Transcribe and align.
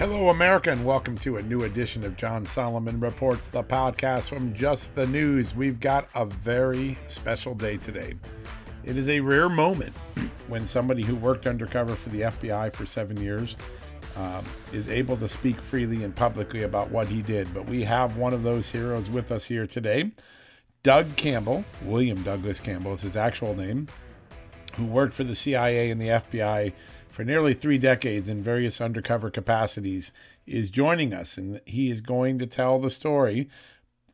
Hello, 0.00 0.30
America, 0.30 0.70
and 0.70 0.82
welcome 0.82 1.18
to 1.18 1.36
a 1.36 1.42
new 1.42 1.64
edition 1.64 2.04
of 2.04 2.16
John 2.16 2.46
Solomon 2.46 2.98
Reports, 3.00 3.48
the 3.48 3.62
podcast 3.62 4.30
from 4.30 4.54
Just 4.54 4.94
the 4.94 5.06
News. 5.06 5.54
We've 5.54 5.78
got 5.78 6.08
a 6.14 6.24
very 6.24 6.96
special 7.06 7.54
day 7.54 7.76
today. 7.76 8.14
It 8.82 8.96
is 8.96 9.10
a 9.10 9.20
rare 9.20 9.50
moment 9.50 9.92
when 10.48 10.66
somebody 10.66 11.02
who 11.02 11.14
worked 11.16 11.46
undercover 11.46 11.94
for 11.94 12.08
the 12.08 12.22
FBI 12.22 12.72
for 12.72 12.86
seven 12.86 13.20
years 13.20 13.58
um, 14.16 14.42
is 14.72 14.88
able 14.88 15.18
to 15.18 15.28
speak 15.28 15.60
freely 15.60 16.02
and 16.02 16.16
publicly 16.16 16.62
about 16.62 16.90
what 16.90 17.06
he 17.06 17.20
did. 17.20 17.52
But 17.52 17.66
we 17.66 17.84
have 17.84 18.16
one 18.16 18.32
of 18.32 18.42
those 18.42 18.70
heroes 18.70 19.10
with 19.10 19.30
us 19.30 19.44
here 19.44 19.66
today. 19.66 20.12
Doug 20.82 21.14
Campbell, 21.16 21.62
William 21.84 22.22
Douglas 22.22 22.58
Campbell 22.58 22.94
is 22.94 23.02
his 23.02 23.18
actual 23.18 23.54
name, 23.54 23.86
who 24.76 24.86
worked 24.86 25.12
for 25.12 25.24
the 25.24 25.34
CIA 25.34 25.90
and 25.90 26.00
the 26.00 26.08
FBI 26.08 26.72
for 27.10 27.24
nearly 27.24 27.54
three 27.54 27.78
decades 27.78 28.28
in 28.28 28.42
various 28.42 28.80
undercover 28.80 29.30
capacities, 29.30 30.12
is 30.46 30.70
joining 30.70 31.12
us. 31.12 31.36
And 31.36 31.60
he 31.66 31.90
is 31.90 32.00
going 32.00 32.38
to 32.38 32.46
tell 32.46 32.78
the 32.78 32.90
story 32.90 33.48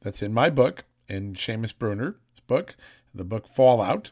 that's 0.00 0.22
in 0.22 0.32
my 0.32 0.50
book, 0.50 0.84
in 1.08 1.34
Seamus 1.34 1.76
Bruner's 1.76 2.14
book, 2.46 2.76
the 3.14 3.24
book 3.24 3.46
Fallout, 3.46 4.10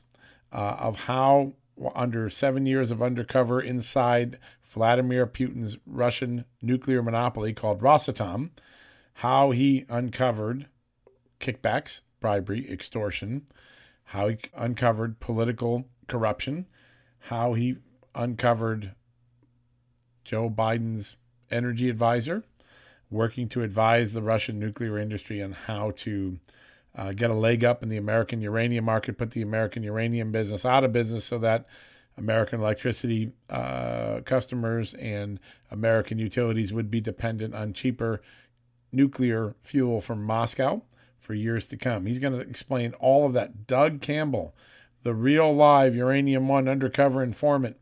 uh, 0.53 0.77
of 0.79 0.97
how, 1.05 1.55
under 1.95 2.31
seven 2.31 2.67
years 2.67 2.91
of 2.91 3.03
undercover 3.03 3.61
inside 3.61 4.39
Vladimir 4.63 5.27
Putin's 5.27 5.77
Russian 5.87 6.45
nuclear 6.61 7.03
monopoly 7.03 7.53
called 7.53 7.81
Rosatom, 7.81 8.51
how 9.15 9.51
he 9.51 9.85
uncovered 9.89 10.67
kickbacks, 11.41 12.01
bribery, 12.21 12.71
extortion, 12.71 13.47
how 14.05 14.29
he 14.29 14.39
uncovered 14.55 15.21
political 15.21 15.85
corruption, 16.09 16.67
how 17.19 17.55
he 17.55 17.77
uncovered 18.15 18.93
Joe 20.25 20.49
Biden's 20.49 21.17
energy 21.51 21.89
advisor, 21.89 22.45
working 23.11 23.49
to 23.51 23.63
advise 23.63 24.13
the 24.13 24.23
Russian 24.23 24.59
nuclear 24.59 24.99
industry 24.99 25.43
on 25.43 25.53
how 25.53 25.93
to 25.97 26.39
uh, 26.97 27.13
get 27.13 27.31
a 27.31 27.35
leg 27.35 27.65
up 27.65 27.83
in 27.83 27.89
the 27.89 27.97
American 27.97 28.41
uranium 28.41 28.85
market, 28.85 29.19
put 29.19 29.33
the 29.33 29.43
American 29.43 29.83
uranium 29.83 30.33
business 30.33 30.65
out 30.65 30.85
of 30.85 30.93
business 30.93 31.25
so 31.25 31.39
that 31.39 31.67
American 32.17 32.61
electricity 32.61 33.33
uh, 33.51 34.21
customers 34.25 34.95
and 34.95 35.41
American 35.71 36.19
utilities 36.19 36.73
would 36.73 36.91
be 36.91 37.01
dependent 37.01 37.55
on 37.55 37.73
cheaper 37.73 38.23
nuclear 38.93 39.57
fuel 39.63 40.01
from 40.01 40.23
Moscow 40.23 40.83
for 41.19 41.35
years 41.35 41.67
to 41.69 41.77
come. 41.77 42.07
He's 42.07 42.21
going 42.21 42.35
to 42.35 42.39
explain 42.39 42.93
all 42.95 43.27
of 43.27 43.33
that. 43.33 43.67
Doug 43.67 44.01
Campbell, 44.01 44.55
the 45.03 45.15
real 45.15 45.55
live 45.55 45.97
Uranium 45.97 46.47
One 46.47 46.69
undercover 46.69 47.23
informant, 47.23 47.77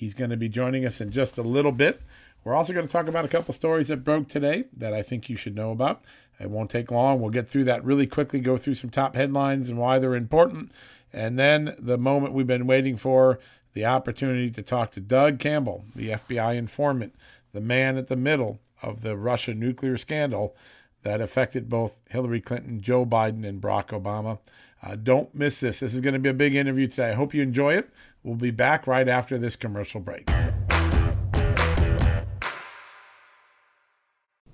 He's 0.00 0.14
going 0.14 0.30
to 0.30 0.36
be 0.38 0.48
joining 0.48 0.86
us 0.86 0.98
in 1.02 1.10
just 1.10 1.36
a 1.36 1.42
little 1.42 1.72
bit. 1.72 2.00
We're 2.42 2.54
also 2.54 2.72
going 2.72 2.86
to 2.86 2.92
talk 2.92 3.06
about 3.06 3.26
a 3.26 3.28
couple 3.28 3.52
stories 3.52 3.88
that 3.88 4.02
broke 4.02 4.28
today 4.28 4.64
that 4.74 4.94
I 4.94 5.02
think 5.02 5.28
you 5.28 5.36
should 5.36 5.54
know 5.54 5.72
about. 5.72 6.02
It 6.40 6.48
won't 6.48 6.70
take 6.70 6.90
long. 6.90 7.20
We'll 7.20 7.28
get 7.28 7.46
through 7.46 7.64
that 7.64 7.84
really 7.84 8.06
quickly, 8.06 8.40
go 8.40 8.56
through 8.56 8.76
some 8.76 8.88
top 8.88 9.14
headlines 9.14 9.68
and 9.68 9.76
why 9.76 9.98
they're 9.98 10.14
important. 10.14 10.72
And 11.12 11.38
then 11.38 11.76
the 11.78 11.98
moment 11.98 12.32
we've 12.32 12.46
been 12.46 12.66
waiting 12.66 12.96
for 12.96 13.40
the 13.74 13.84
opportunity 13.84 14.50
to 14.50 14.62
talk 14.62 14.92
to 14.92 15.00
Doug 15.00 15.38
Campbell, 15.38 15.84
the 15.94 16.12
FBI 16.12 16.56
informant, 16.56 17.14
the 17.52 17.60
man 17.60 17.98
at 17.98 18.06
the 18.06 18.16
middle 18.16 18.58
of 18.82 19.02
the 19.02 19.18
Russia 19.18 19.52
nuclear 19.52 19.98
scandal 19.98 20.56
that 21.02 21.20
affected 21.20 21.68
both 21.68 21.98
Hillary 22.08 22.40
Clinton, 22.40 22.80
Joe 22.80 23.04
Biden, 23.04 23.46
and 23.46 23.60
Barack 23.60 23.88
Obama. 23.88 24.38
Uh, 24.82 24.96
don't 24.96 25.34
miss 25.34 25.60
this. 25.60 25.80
This 25.80 25.92
is 25.92 26.00
going 26.00 26.14
to 26.14 26.20
be 26.20 26.30
a 26.30 26.34
big 26.34 26.54
interview 26.54 26.86
today. 26.86 27.10
I 27.10 27.14
hope 27.14 27.34
you 27.34 27.42
enjoy 27.42 27.74
it. 27.74 27.90
We'll 28.22 28.36
be 28.36 28.50
back 28.50 28.86
right 28.86 29.08
after 29.08 29.38
this 29.38 29.56
commercial 29.56 30.00
break. 30.00 30.28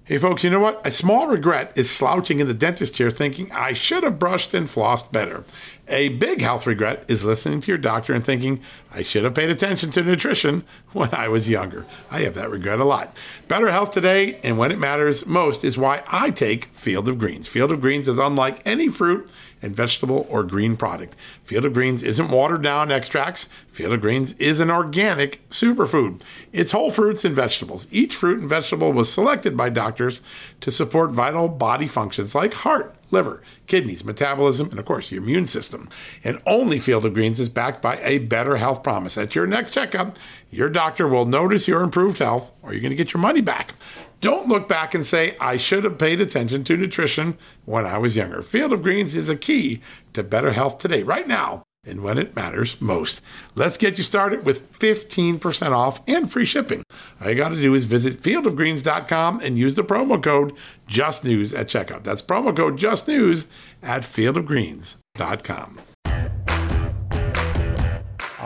Hey, 0.04 0.18
folks, 0.18 0.44
you 0.44 0.50
know 0.50 0.60
what? 0.60 0.86
A 0.86 0.92
small 0.92 1.26
regret 1.26 1.72
is 1.74 1.90
slouching 1.90 2.38
in 2.38 2.46
the 2.46 2.54
dentist 2.54 2.94
chair 2.94 3.10
thinking, 3.10 3.50
I 3.50 3.72
should 3.72 4.04
have 4.04 4.20
brushed 4.20 4.54
and 4.54 4.68
flossed 4.68 5.10
better. 5.10 5.42
A 5.88 6.08
big 6.08 6.40
health 6.40 6.66
regret 6.66 7.04
is 7.06 7.24
listening 7.24 7.60
to 7.60 7.70
your 7.70 7.78
doctor 7.78 8.12
and 8.12 8.24
thinking, 8.24 8.60
I 8.92 9.02
should 9.02 9.22
have 9.22 9.34
paid 9.34 9.50
attention 9.50 9.92
to 9.92 10.02
nutrition 10.02 10.64
when 10.92 11.14
I 11.14 11.28
was 11.28 11.48
younger. 11.48 11.86
I 12.10 12.20
have 12.22 12.34
that 12.34 12.50
regret 12.50 12.80
a 12.80 12.84
lot. 12.84 13.16
Better 13.46 13.70
health 13.70 13.92
today, 13.92 14.40
and 14.42 14.58
when 14.58 14.72
it 14.72 14.80
matters 14.80 15.26
most, 15.26 15.62
is 15.62 15.78
why 15.78 16.02
I 16.08 16.30
take 16.30 16.66
Field 16.66 17.08
of 17.08 17.20
Greens. 17.20 17.46
Field 17.46 17.70
of 17.70 17.80
Greens 17.80 18.08
is 18.08 18.18
unlike 18.18 18.60
any 18.66 18.88
fruit 18.88 19.30
and 19.62 19.76
vegetable 19.76 20.26
or 20.28 20.42
green 20.42 20.76
product. 20.76 21.14
Field 21.44 21.64
of 21.64 21.72
Greens 21.74 22.02
isn't 22.02 22.30
watered 22.30 22.62
down 22.62 22.90
extracts. 22.90 23.48
Field 23.70 23.92
of 23.92 24.00
Greens 24.00 24.32
is 24.34 24.58
an 24.58 24.72
organic 24.72 25.48
superfood. 25.50 26.20
It's 26.52 26.72
whole 26.72 26.90
fruits 26.90 27.24
and 27.24 27.34
vegetables. 27.34 27.86
Each 27.92 28.16
fruit 28.16 28.40
and 28.40 28.48
vegetable 28.48 28.92
was 28.92 29.12
selected 29.12 29.56
by 29.56 29.68
doctors 29.68 30.20
to 30.62 30.72
support 30.72 31.12
vital 31.12 31.48
body 31.48 31.86
functions 31.86 32.34
like 32.34 32.54
heart, 32.54 32.94
liver, 33.10 33.42
kidneys, 33.66 34.04
metabolism, 34.04 34.70
and 34.70 34.78
of 34.78 34.84
course 34.84 35.10
your 35.10 35.22
immune 35.22 35.46
system. 35.46 35.88
And 36.24 36.40
only 36.46 36.78
Field 36.78 37.04
of 37.04 37.14
Greens 37.14 37.40
is 37.40 37.48
backed 37.48 37.82
by 37.82 37.98
a 38.02 38.18
better 38.18 38.56
health 38.56 38.82
promise. 38.82 39.18
At 39.18 39.34
your 39.34 39.46
next 39.46 39.72
checkup, 39.72 40.16
your 40.50 40.68
doctor 40.68 41.06
will 41.06 41.26
notice 41.26 41.68
your 41.68 41.82
improved 41.82 42.18
health 42.18 42.52
or 42.62 42.72
you're 42.72 42.82
going 42.82 42.90
to 42.90 42.96
get 42.96 43.12
your 43.12 43.20
money 43.20 43.40
back. 43.40 43.74
Don't 44.20 44.48
look 44.48 44.66
back 44.66 44.94
and 44.94 45.04
say, 45.04 45.36
I 45.40 45.58
should 45.58 45.84
have 45.84 45.98
paid 45.98 46.20
attention 46.20 46.64
to 46.64 46.76
nutrition 46.76 47.36
when 47.66 47.84
I 47.84 47.98
was 47.98 48.16
younger. 48.16 48.42
Field 48.42 48.72
of 48.72 48.82
Greens 48.82 49.14
is 49.14 49.28
a 49.28 49.36
key 49.36 49.82
to 50.14 50.22
better 50.22 50.52
health 50.52 50.78
today, 50.78 51.02
right 51.02 51.28
now, 51.28 51.65
and 51.86 52.02
when 52.02 52.18
it 52.18 52.34
matters 52.36 52.80
most. 52.80 53.20
Let's 53.54 53.76
get 53.76 53.96
you 53.98 54.04
started 54.04 54.44
with 54.44 54.78
15% 54.78 55.72
off 55.72 56.00
and 56.08 56.30
free 56.30 56.44
shipping. 56.44 56.82
All 57.20 57.28
you 57.28 57.34
got 57.34 57.50
to 57.50 57.60
do 57.60 57.74
is 57.74 57.84
visit 57.84 58.20
fieldofgreens.com 58.22 59.40
and 59.40 59.58
use 59.58 59.74
the 59.74 59.84
promo 59.84 60.22
code 60.22 60.52
JUSTNEWS 60.88 61.58
at 61.58 61.68
checkout. 61.68 62.02
That's 62.02 62.22
promo 62.22 62.54
code 62.56 62.78
JUSTNEWS 62.78 63.46
at 63.82 64.02
fieldofgreens.com. 64.02 65.78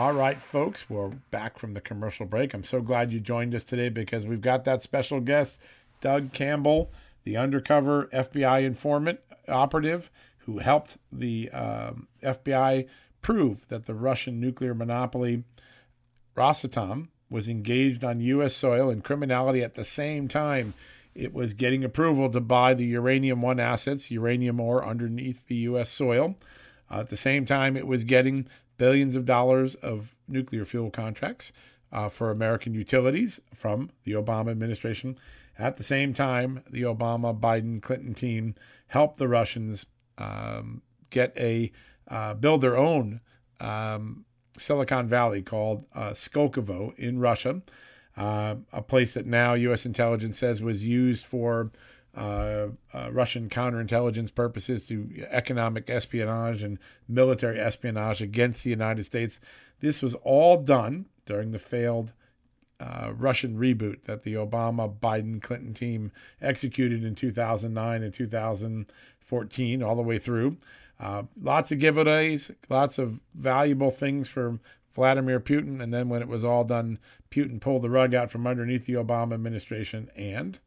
All 0.01 0.13
right, 0.13 0.41
folks, 0.41 0.89
we're 0.89 1.09
back 1.09 1.59
from 1.59 1.75
the 1.75 1.81
commercial 1.81 2.25
break. 2.25 2.55
I'm 2.55 2.63
so 2.63 2.81
glad 2.81 3.11
you 3.11 3.19
joined 3.19 3.53
us 3.53 3.63
today 3.63 3.89
because 3.89 4.25
we've 4.25 4.41
got 4.41 4.65
that 4.65 4.81
special 4.81 5.19
guest, 5.19 5.59
Doug 5.99 6.33
Campbell, 6.33 6.91
the 7.23 7.37
undercover 7.37 8.07
FBI 8.07 8.63
informant 8.63 9.19
operative 9.47 10.09
who 10.45 10.57
helped 10.57 10.97
the 11.11 11.49
um, 11.51 12.07
FBI 12.23 12.87
prove 13.21 13.67
that 13.69 13.85
the 13.85 13.95
Russian 13.95 14.39
nuclear 14.39 14.73
monopoly 14.73 15.43
Rosatom 16.35 17.09
was 17.29 17.47
engaged 17.47 18.03
on 18.03 18.19
U.S. 18.19 18.55
soil 18.55 18.89
in 18.89 19.01
criminality 19.01 19.61
at 19.61 19.75
the 19.75 19.83
same 19.83 20.27
time 20.27 20.73
it 21.13 21.33
was 21.33 21.53
getting 21.53 21.83
approval 21.83 22.29
to 22.29 22.39
buy 22.39 22.73
the 22.73 22.85
uranium 22.85 23.41
one 23.41 23.59
assets, 23.59 24.11
uranium 24.11 24.59
ore 24.59 24.85
underneath 24.85 25.47
the 25.47 25.55
U.S. 25.55 25.89
soil. 25.89 26.35
Uh, 26.89 27.01
at 27.01 27.09
the 27.09 27.17
same 27.17 27.45
time, 27.45 27.75
it 27.75 27.87
was 27.87 28.03
getting 28.03 28.47
billions 28.77 29.15
of 29.15 29.25
dollars 29.25 29.75
of 29.75 30.15
nuclear 30.27 30.65
fuel 30.65 30.89
contracts 30.89 31.51
uh, 31.91 32.07
for 32.07 32.31
American 32.31 32.73
utilities 32.73 33.39
from 33.53 33.91
the 34.05 34.13
Obama 34.13 34.51
administration. 34.51 35.17
At 35.59 35.77
the 35.77 35.83
same 35.83 36.13
time, 36.13 36.63
the 36.69 36.83
Obama 36.83 37.37
Biden 37.37 37.81
Clinton 37.81 38.13
team 38.13 38.55
helped 38.87 39.17
the 39.17 39.27
Russians 39.27 39.85
um, 40.17 40.81
get 41.09 41.33
a 41.37 41.71
uh, 42.11 42.35
build 42.35 42.61
their 42.61 42.77
own 42.77 43.21
um, 43.59 44.25
Silicon 44.57 45.07
Valley 45.07 45.41
called 45.41 45.85
uh, 45.95 46.11
Skolkovo 46.11 46.93
in 46.97 47.19
Russia, 47.19 47.61
uh, 48.17 48.55
a 48.71 48.81
place 48.81 49.13
that 49.13 49.25
now 49.25 49.53
U.S. 49.53 49.85
intelligence 49.85 50.37
says 50.37 50.61
was 50.61 50.85
used 50.85 51.25
for 51.25 51.71
uh, 52.15 52.67
uh, 52.93 53.09
Russian 53.11 53.47
counterintelligence 53.47 54.35
purposes 54.35 54.85
through 54.85 55.09
economic 55.29 55.89
espionage 55.89 56.61
and 56.61 56.77
military 57.07 57.59
espionage 57.59 58.21
against 58.21 58.63
the 58.63 58.69
United 58.69 59.05
States. 59.05 59.39
This 59.79 60.01
was 60.01 60.13
all 60.15 60.61
done 60.61 61.05
during 61.25 61.51
the 61.51 61.59
failed 61.59 62.11
uh, 62.81 63.11
Russian 63.15 63.57
reboot 63.57 64.03
that 64.03 64.23
the 64.23 64.33
Obama 64.33 64.93
Biden 64.93 65.41
Clinton 65.41 65.73
team 65.73 66.11
executed 66.41 67.03
in 67.03 67.15
2009 67.15 68.03
and 68.03 68.13
2014, 68.13 69.83
all 69.83 69.95
the 69.95 70.01
way 70.01 70.19
through. 70.19 70.57
Uh, 71.01 71.23
lots 71.41 71.71
of 71.71 71.79
giveaways, 71.79 72.53
lots 72.69 72.99
of 72.99 73.19
valuable 73.33 73.89
things 73.89 74.29
for 74.29 74.59
Vladimir 74.93 75.39
Putin. 75.39 75.81
And 75.81 75.91
then 75.93 76.09
when 76.09 76.21
it 76.21 76.27
was 76.27 76.45
all 76.45 76.63
done, 76.63 76.99
Putin 77.31 77.59
pulled 77.59 77.81
the 77.81 77.89
rug 77.89 78.13
out 78.13 78.29
from 78.29 78.45
underneath 78.45 78.85
the 78.85 78.93
Obama 78.93 79.33
administration 79.33 80.11
and 80.15 80.59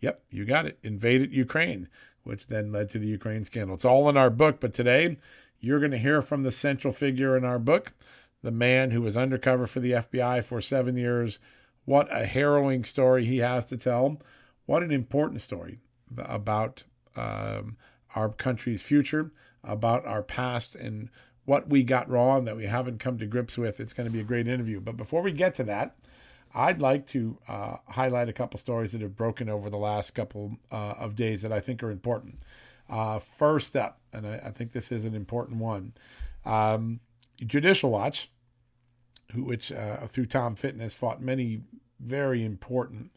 Yep, 0.00 0.22
you 0.30 0.44
got 0.44 0.66
it. 0.66 0.78
Invaded 0.82 1.32
Ukraine, 1.32 1.88
which 2.22 2.48
then 2.48 2.72
led 2.72 2.90
to 2.90 2.98
the 2.98 3.06
Ukraine 3.06 3.44
scandal. 3.44 3.74
It's 3.74 3.84
all 3.84 4.08
in 4.08 4.16
our 4.16 4.30
book, 4.30 4.60
but 4.60 4.74
today 4.74 5.16
you're 5.58 5.78
going 5.78 5.92
to 5.92 5.98
hear 5.98 6.20
from 6.22 6.42
the 6.42 6.52
central 6.52 6.92
figure 6.92 7.36
in 7.36 7.44
our 7.44 7.58
book, 7.58 7.92
the 8.42 8.50
man 8.50 8.90
who 8.90 9.00
was 9.00 9.16
undercover 9.16 9.66
for 9.66 9.80
the 9.80 9.92
FBI 9.92 10.44
for 10.44 10.60
seven 10.60 10.96
years. 10.96 11.38
What 11.84 12.08
a 12.14 12.26
harrowing 12.26 12.84
story 12.84 13.24
he 13.24 13.38
has 13.38 13.66
to 13.66 13.76
tell. 13.76 14.20
What 14.66 14.82
an 14.82 14.90
important 14.90 15.40
story 15.40 15.78
about 16.16 16.84
um, 17.16 17.76
our 18.14 18.28
country's 18.28 18.82
future, 18.82 19.32
about 19.64 20.06
our 20.06 20.22
past, 20.22 20.74
and 20.74 21.10
what 21.44 21.68
we 21.68 21.82
got 21.82 22.08
wrong 22.10 22.44
that 22.44 22.56
we 22.56 22.66
haven't 22.66 22.98
come 22.98 23.18
to 23.18 23.26
grips 23.26 23.56
with. 23.56 23.80
It's 23.80 23.92
going 23.92 24.08
to 24.08 24.12
be 24.12 24.20
a 24.20 24.24
great 24.24 24.48
interview. 24.48 24.80
But 24.80 24.96
before 24.96 25.22
we 25.22 25.32
get 25.32 25.54
to 25.56 25.64
that, 25.64 25.96
I'd 26.54 26.80
like 26.80 27.06
to 27.08 27.38
uh, 27.48 27.76
highlight 27.88 28.28
a 28.28 28.32
couple 28.32 28.58
stories 28.58 28.92
that 28.92 29.00
have 29.00 29.16
broken 29.16 29.48
over 29.48 29.70
the 29.70 29.76
last 29.76 30.12
couple 30.12 30.56
uh, 30.72 30.94
of 30.98 31.14
days 31.14 31.42
that 31.42 31.52
I 31.52 31.60
think 31.60 31.82
are 31.82 31.90
important. 31.90 32.40
Uh, 32.88 33.18
first 33.18 33.76
up, 33.76 34.00
and 34.12 34.26
I, 34.26 34.34
I, 34.46 34.50
think 34.50 34.72
this 34.72 34.92
is 34.92 35.04
an 35.04 35.14
important 35.14 35.58
one 35.58 35.92
um, 36.44 37.00
Judicial 37.44 37.90
Watch, 37.90 38.30
who, 39.32 39.42
which 39.42 39.72
uh, 39.72 40.06
through 40.06 40.26
Tom 40.26 40.54
Fitton 40.54 40.80
has 40.80 40.94
fought 40.94 41.20
many 41.20 41.62
very 41.98 42.44
important 42.44 43.10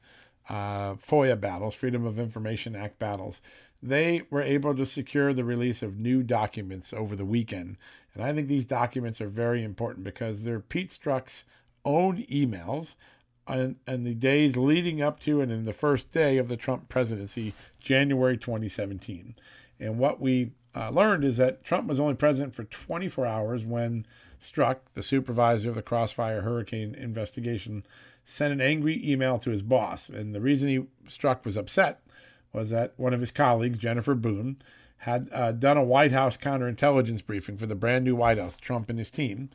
uh, 0.49 0.95
FOIA 0.95 1.39
battles, 1.39 1.75
Freedom 1.75 2.05
of 2.05 2.17
Information 2.17 2.75
Act 2.75 2.97
battles. 2.97 3.41
They 3.81 4.23
were 4.29 4.41
able 4.41 4.75
to 4.75 4.85
secure 4.85 5.33
the 5.33 5.45
release 5.45 5.81
of 5.81 5.97
new 5.97 6.21
documents 6.21 6.91
over 6.91 7.15
the 7.15 7.25
weekend. 7.25 7.77
And 8.13 8.23
I 8.23 8.33
think 8.33 8.47
these 8.47 8.65
documents 8.65 9.21
are 9.21 9.29
very 9.29 9.63
important 9.63 10.03
because 10.03 10.43
they're 10.43 10.59
Pete 10.59 10.89
Strzok's 10.89 11.45
own 11.85 12.23
emails 12.23 12.95
and, 13.47 13.77
and 13.87 14.05
the 14.05 14.13
days 14.13 14.57
leading 14.57 15.01
up 15.01 15.19
to 15.21 15.41
and 15.41 15.51
in 15.51 15.65
the 15.65 15.73
first 15.73 16.11
day 16.11 16.37
of 16.37 16.47
the 16.47 16.57
Trump 16.57 16.89
presidency, 16.89 17.53
January 17.79 18.37
2017. 18.37 19.35
And 19.79 19.97
what 19.97 20.19
we 20.19 20.51
uh, 20.75 20.89
learned 20.89 21.23
is 21.23 21.37
that 21.37 21.63
Trump 21.63 21.87
was 21.87 21.99
only 21.99 22.13
president 22.13 22.53
for 22.53 22.65
24 22.65 23.25
hours 23.25 23.65
when 23.65 24.05
Strzok, 24.41 24.77
the 24.93 25.03
supervisor 25.03 25.69
of 25.69 25.75
the 25.75 25.81
Crossfire 25.81 26.41
Hurricane 26.41 26.95
investigation, 26.95 27.85
sent 28.25 28.53
an 28.53 28.61
angry 28.61 29.01
email 29.03 29.39
to 29.39 29.49
his 29.49 29.61
boss. 29.61 30.09
And 30.09 30.35
the 30.35 30.41
reason 30.41 30.69
he 30.69 30.85
Strzok 31.07 31.45
was 31.45 31.57
upset 31.57 32.01
was 32.53 32.69
that 32.69 32.93
one 32.97 33.13
of 33.13 33.21
his 33.21 33.31
colleagues, 33.31 33.77
Jennifer 33.77 34.15
Boone, 34.15 34.57
had 34.97 35.29
uh, 35.31 35.51
done 35.51 35.77
a 35.77 35.83
White 35.83 36.11
House 36.11 36.35
counterintelligence 36.37 37.25
briefing 37.25 37.57
for 37.57 37.65
the 37.65 37.75
brand 37.75 38.03
new 38.05 38.15
White 38.15 38.37
House, 38.37 38.55
Trump 38.55 38.89
and 38.89 38.99
his 38.99 39.11
team, 39.11 39.49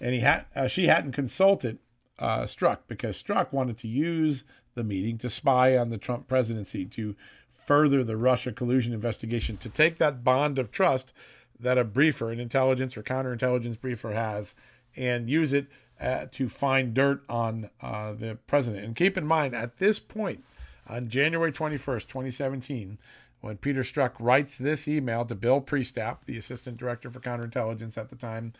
and 0.00 0.14
he 0.14 0.20
had 0.20 0.44
uh, 0.54 0.66
she 0.66 0.86
hadn't 0.86 1.12
consulted 1.12 1.78
uh, 2.18 2.42
Strzok 2.42 2.78
because 2.86 3.22
Strzok 3.22 3.52
wanted 3.52 3.78
to 3.78 3.88
use 3.88 4.44
the 4.74 4.84
meeting 4.84 5.18
to 5.18 5.30
spy 5.30 5.76
on 5.76 5.90
the 5.90 5.98
Trump 5.98 6.28
presidency 6.28 6.84
to 6.84 7.16
further 7.48 8.04
the 8.04 8.16
Russia 8.16 8.52
collusion 8.52 8.92
investigation 8.92 9.56
to 9.56 9.68
take 9.68 9.98
that 9.98 10.24
bond 10.24 10.58
of 10.58 10.70
trust 10.70 11.12
that 11.58 11.78
a 11.78 11.84
briefer, 11.84 12.30
an 12.30 12.40
intelligence 12.40 12.96
or 12.96 13.02
counterintelligence 13.02 13.80
briefer 13.80 14.12
has, 14.12 14.54
and 14.96 15.28
use 15.28 15.52
it 15.52 15.66
uh, 16.00 16.26
to 16.32 16.48
find 16.48 16.94
dirt 16.94 17.22
on 17.28 17.68
uh, 17.80 18.12
the 18.12 18.38
president. 18.46 18.84
And 18.84 18.96
keep 18.96 19.18
in 19.18 19.26
mind, 19.26 19.54
at 19.54 19.78
this 19.78 19.98
point, 19.98 20.44
on 20.90 21.08
January 21.08 21.52
21st, 21.52 22.08
2017, 22.08 22.98
when 23.40 23.56
Peter 23.56 23.82
Strzok 23.82 24.12
writes 24.18 24.58
this 24.58 24.88
email 24.88 25.24
to 25.24 25.34
Bill 25.34 25.60
Priestap, 25.60 26.24
the 26.26 26.36
assistant 26.36 26.76
director 26.76 27.10
for 27.10 27.20
counterintelligence 27.20 27.96
at 27.96 28.10
the 28.10 28.16
time, 28.16 28.52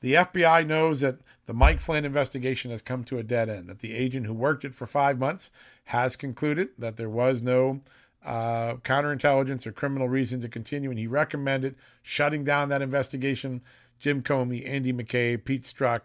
the 0.00 0.14
FBI 0.14 0.66
knows 0.66 1.00
that 1.00 1.20
the 1.46 1.54
Mike 1.54 1.80
Flynn 1.80 2.04
investigation 2.04 2.70
has 2.70 2.82
come 2.82 3.02
to 3.04 3.18
a 3.18 3.22
dead 3.22 3.48
end, 3.48 3.68
that 3.68 3.78
the 3.78 3.94
agent 3.94 4.26
who 4.26 4.34
worked 4.34 4.64
it 4.64 4.74
for 4.74 4.86
five 4.86 5.18
months 5.18 5.50
has 5.84 6.16
concluded 6.16 6.68
that 6.76 6.96
there 6.96 7.08
was 7.08 7.40
no 7.40 7.80
uh, 8.24 8.74
counterintelligence 8.82 9.66
or 9.66 9.72
criminal 9.72 10.08
reason 10.08 10.40
to 10.42 10.48
continue, 10.48 10.90
and 10.90 10.98
he 10.98 11.06
recommended 11.06 11.76
shutting 12.02 12.44
down 12.44 12.68
that 12.68 12.82
investigation. 12.82 13.62
Jim 13.98 14.22
Comey, 14.22 14.68
Andy 14.68 14.92
McCabe, 14.92 15.44
Pete 15.44 15.62
Strzok 15.62 16.00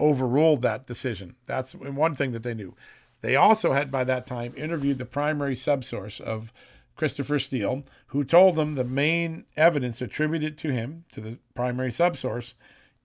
overruled 0.00 0.62
that 0.62 0.86
decision. 0.86 1.34
That's 1.46 1.74
one 1.74 2.14
thing 2.14 2.32
that 2.32 2.44
they 2.44 2.54
knew. 2.54 2.74
They 3.20 3.36
also 3.36 3.72
had, 3.72 3.90
by 3.90 4.04
that 4.04 4.26
time, 4.26 4.54
interviewed 4.56 4.98
the 4.98 5.04
primary 5.04 5.54
subsource 5.54 6.20
of 6.20 6.52
Christopher 6.96 7.38
Steele, 7.38 7.84
who 8.08 8.24
told 8.24 8.56
them 8.56 8.74
the 8.74 8.84
main 8.84 9.44
evidence 9.56 10.00
attributed 10.00 10.58
to 10.58 10.70
him, 10.70 11.04
to 11.12 11.20
the 11.20 11.38
primary 11.54 11.90
subsource, 11.90 12.54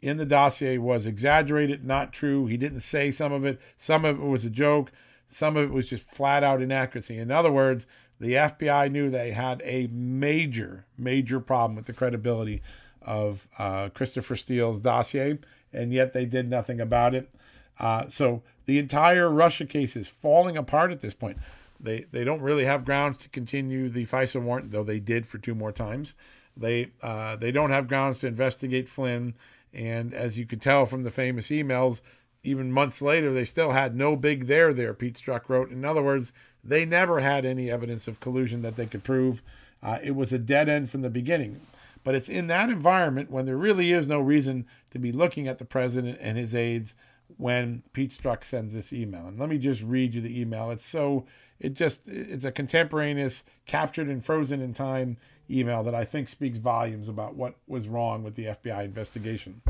in 0.02 0.18
the 0.18 0.26
dossier 0.26 0.78
was 0.78 1.06
exaggerated, 1.06 1.86
not 1.86 2.12
true. 2.12 2.46
He 2.46 2.58
didn't 2.58 2.82
say 2.82 3.10
some 3.10 3.32
of 3.32 3.46
it. 3.46 3.62
Some 3.78 4.04
of 4.04 4.20
it 4.20 4.26
was 4.26 4.44
a 4.44 4.50
joke. 4.50 4.92
Some 5.30 5.56
of 5.56 5.64
it 5.64 5.72
was 5.72 5.88
just 5.88 6.04
flat 6.04 6.44
out 6.44 6.62
inaccuracy. 6.62 7.18
In 7.18 7.32
other 7.32 7.52
words, 7.52 7.88
the 8.20 8.34
FBI 8.34 8.92
knew 8.92 9.10
they 9.10 9.32
had 9.32 9.62
a 9.64 9.88
major, 9.88 10.86
major 10.98 11.40
problem 11.40 11.76
with 11.76 11.86
the 11.86 11.94
credibility 11.94 12.62
of 13.02 13.48
uh, 13.58 13.90
Christopher 13.94 14.36
Steele's 14.36 14.82
dossier, 14.82 15.40
and 15.72 15.94
yet 15.94 16.14
they 16.14 16.26
did 16.26 16.50
nothing 16.50 16.82
about 16.82 17.16
it. 17.16 17.34
Uh, 17.80 18.08
so 18.10 18.44
the 18.66 18.80
entire 18.80 19.30
Russia 19.30 19.66
case 19.66 19.96
is 19.96 20.08
falling 20.08 20.58
apart 20.58 20.92
at 20.92 21.02
this 21.02 21.14
point. 21.14 21.38
They 21.80 22.06
they 22.12 22.24
don't 22.24 22.42
really 22.42 22.66
have 22.66 22.86
grounds 22.86 23.18
to 23.20 23.30
continue 23.30 23.90
the 23.90 24.06
FISA 24.06 24.42
warrant, 24.42 24.72
though 24.72 24.84
they 24.84 25.00
did 25.00 25.26
for 25.26 25.38
two 25.38 25.54
more 25.54 25.72
times. 25.72 26.14
They 26.56 26.92
uh, 27.02 27.36
they 27.36 27.52
don't 27.52 27.72
have 27.72 27.88
grounds 27.88 28.20
to 28.20 28.28
investigate 28.28 28.88
Flynn, 28.88 29.34
and 29.74 30.14
as 30.14 30.38
you 30.38 30.46
could 30.46 30.62
tell 30.62 30.86
from 30.86 31.04
the 31.04 31.12
famous 31.12 31.48
emails, 31.48 32.00
even 32.44 32.72
months 32.72 33.02
later, 33.02 33.34
they 33.34 33.46
still 33.46 33.72
had 33.72 33.96
no 33.96 34.16
big 34.16 34.48
there 34.48 34.74
there. 34.74 34.94
Pete 34.94 35.16
Strzok 35.16 35.50
wrote. 35.50 35.72
In 35.72 35.84
other 35.84 36.02
words, 36.02 36.32
they 36.64 36.86
never 36.86 37.20
had 37.20 37.46
any 37.46 37.70
evidence 37.70 38.08
of 38.08 38.20
collusion 38.20 38.62
that 38.62 38.76
they 38.76 38.86
could 38.86 39.04
prove. 39.04 39.42
Uh, 39.82 40.00
it 40.02 40.16
was 40.16 40.32
a 40.32 40.38
dead 40.38 40.70
end 40.70 40.90
from 40.90 41.02
the 41.02 41.10
beginning. 41.10 41.62
But 42.04 42.16
it's 42.16 42.30
in 42.30 42.48
that 42.48 42.70
environment 42.70 43.32
when 43.32 43.46
there 43.46 43.58
really 43.58 43.92
is 43.92 44.08
no 44.08 44.20
reason 44.20 44.66
to 44.92 45.00
be 45.00 45.12
looking 45.12 45.48
at 45.48 45.58
the 45.58 45.66
president 45.66 46.18
and 46.22 46.38
his 46.38 46.54
aides 46.54 46.96
when 47.38 47.84
Pete 47.94 48.12
Strzok 48.12 48.44
sends 48.44 48.74
this 48.74 48.94
email. 48.94 49.28
And 49.28 49.40
let 49.40 49.50
me 49.50 49.58
just 49.58 49.82
read 49.82 50.14
you 50.14 50.22
the 50.22 50.40
email. 50.40 50.72
It's 50.72 50.86
so 50.86 51.26
it 51.60 51.74
just 51.74 52.08
it's 52.08 52.46
a 52.46 52.52
contemporaneous, 52.52 53.44
captured 53.66 54.08
and 54.08 54.24
frozen 54.24 54.62
in 54.62 54.74
time 54.74 55.18
email 55.50 55.84
that 55.84 55.96
I 55.96 56.06
think 56.06 56.30
speaks 56.30 56.58
volumes 56.58 57.08
about 57.08 57.36
what 57.36 57.56
was 57.68 57.88
wrong 57.88 58.24
with 58.24 58.36
the 58.36 58.46
FBI 58.46 58.84
investigation. 58.86 59.62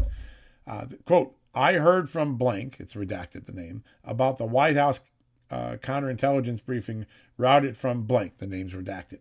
Uh, 0.65 0.85
quote: 1.05 1.35
I 1.53 1.73
heard 1.73 2.09
from 2.09 2.35
blank, 2.35 2.77
it's 2.79 2.93
redacted 2.93 3.45
the 3.45 3.53
name, 3.53 3.83
about 4.03 4.37
the 4.37 4.45
White 4.45 4.77
House 4.77 5.01
uh, 5.51 5.77
counterintelligence 5.81 6.63
briefing 6.65 7.05
routed 7.37 7.77
from 7.77 8.03
blank, 8.03 8.37
the 8.39 8.47
name's 8.47 8.73
redacted. 8.73 9.19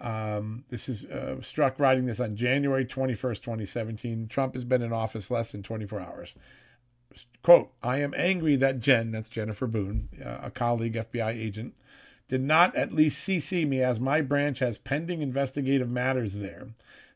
Um, 0.00 0.64
this 0.70 0.88
is 0.88 1.04
uh, 1.04 1.36
Strzok 1.40 1.78
writing 1.78 2.06
this 2.06 2.20
on 2.20 2.34
January 2.34 2.86
21st, 2.86 3.42
2017. 3.42 4.28
Trump 4.28 4.54
has 4.54 4.64
been 4.64 4.82
in 4.82 4.92
office 4.92 5.30
less 5.30 5.52
than 5.52 5.62
24 5.62 6.00
hours 6.00 6.34
quote, 7.42 7.70
I 7.82 7.98
am 7.98 8.14
angry 8.16 8.56
that 8.56 8.80
Jen, 8.80 9.10
that's 9.10 9.28
Jennifer 9.28 9.66
Boone, 9.66 10.08
uh, 10.24 10.38
a 10.42 10.50
colleague 10.50 10.94
FBI 10.94 11.32
agent, 11.32 11.74
did 12.28 12.42
not 12.42 12.74
at 12.76 12.92
least 12.92 13.26
CC 13.26 13.66
me 13.66 13.82
as 13.82 13.98
my 13.98 14.20
branch 14.20 14.60
has 14.60 14.78
pending 14.78 15.20
investigative 15.22 15.90
matters 15.90 16.36
there. 16.36 16.68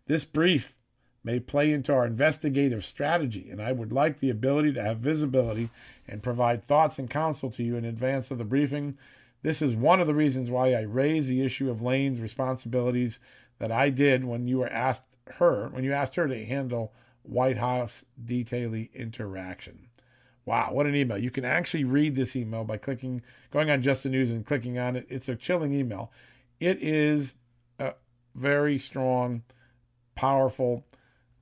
This 0.06 0.24
brief 0.24 0.76
may 1.22 1.40
play 1.40 1.72
into 1.72 1.92
our 1.92 2.04
investigative 2.04 2.84
strategy, 2.84 3.48
and 3.50 3.62
I 3.62 3.72
would 3.72 3.92
like 3.92 4.20
the 4.20 4.30
ability 4.30 4.72
to 4.74 4.82
have 4.82 4.98
visibility 4.98 5.70
and 6.06 6.22
provide 6.22 6.62
thoughts 6.62 6.98
and 6.98 7.08
counsel 7.08 7.50
to 7.52 7.62
you 7.62 7.76
in 7.76 7.84
advance 7.84 8.30
of 8.30 8.38
the 8.38 8.44
briefing. 8.44 8.98
This 9.42 9.62
is 9.62 9.74
one 9.74 10.00
of 10.00 10.06
the 10.06 10.14
reasons 10.14 10.50
why 10.50 10.74
I 10.74 10.82
raised 10.82 11.28
the 11.28 11.44
issue 11.44 11.70
of 11.70 11.80
Lane's 11.80 12.20
responsibilities 12.20 13.18
that 13.58 13.72
I 13.72 13.90
did 13.90 14.24
when 14.24 14.46
you 14.46 14.58
were 14.58 14.68
asked 14.68 15.04
her, 15.38 15.68
when 15.68 15.84
you 15.84 15.92
asked 15.92 16.16
her 16.16 16.28
to 16.28 16.44
handle 16.44 16.92
White 17.24 17.58
House 17.58 18.04
detailee 18.22 18.92
interaction. 18.94 19.88
Wow, 20.46 20.70
what 20.72 20.86
an 20.86 20.94
email. 20.94 21.16
You 21.16 21.30
can 21.30 21.44
actually 21.44 21.84
read 21.84 22.14
this 22.14 22.36
email 22.36 22.64
by 22.64 22.76
clicking, 22.76 23.22
going 23.50 23.70
on 23.70 23.82
Just 23.82 24.02
the 24.02 24.10
News 24.10 24.30
and 24.30 24.44
clicking 24.44 24.78
on 24.78 24.94
it. 24.94 25.06
It's 25.08 25.28
a 25.28 25.34
chilling 25.34 25.72
email. 25.72 26.12
It 26.60 26.82
is 26.82 27.34
a 27.78 27.94
very 28.34 28.78
strong, 28.78 29.42
powerful 30.14 30.84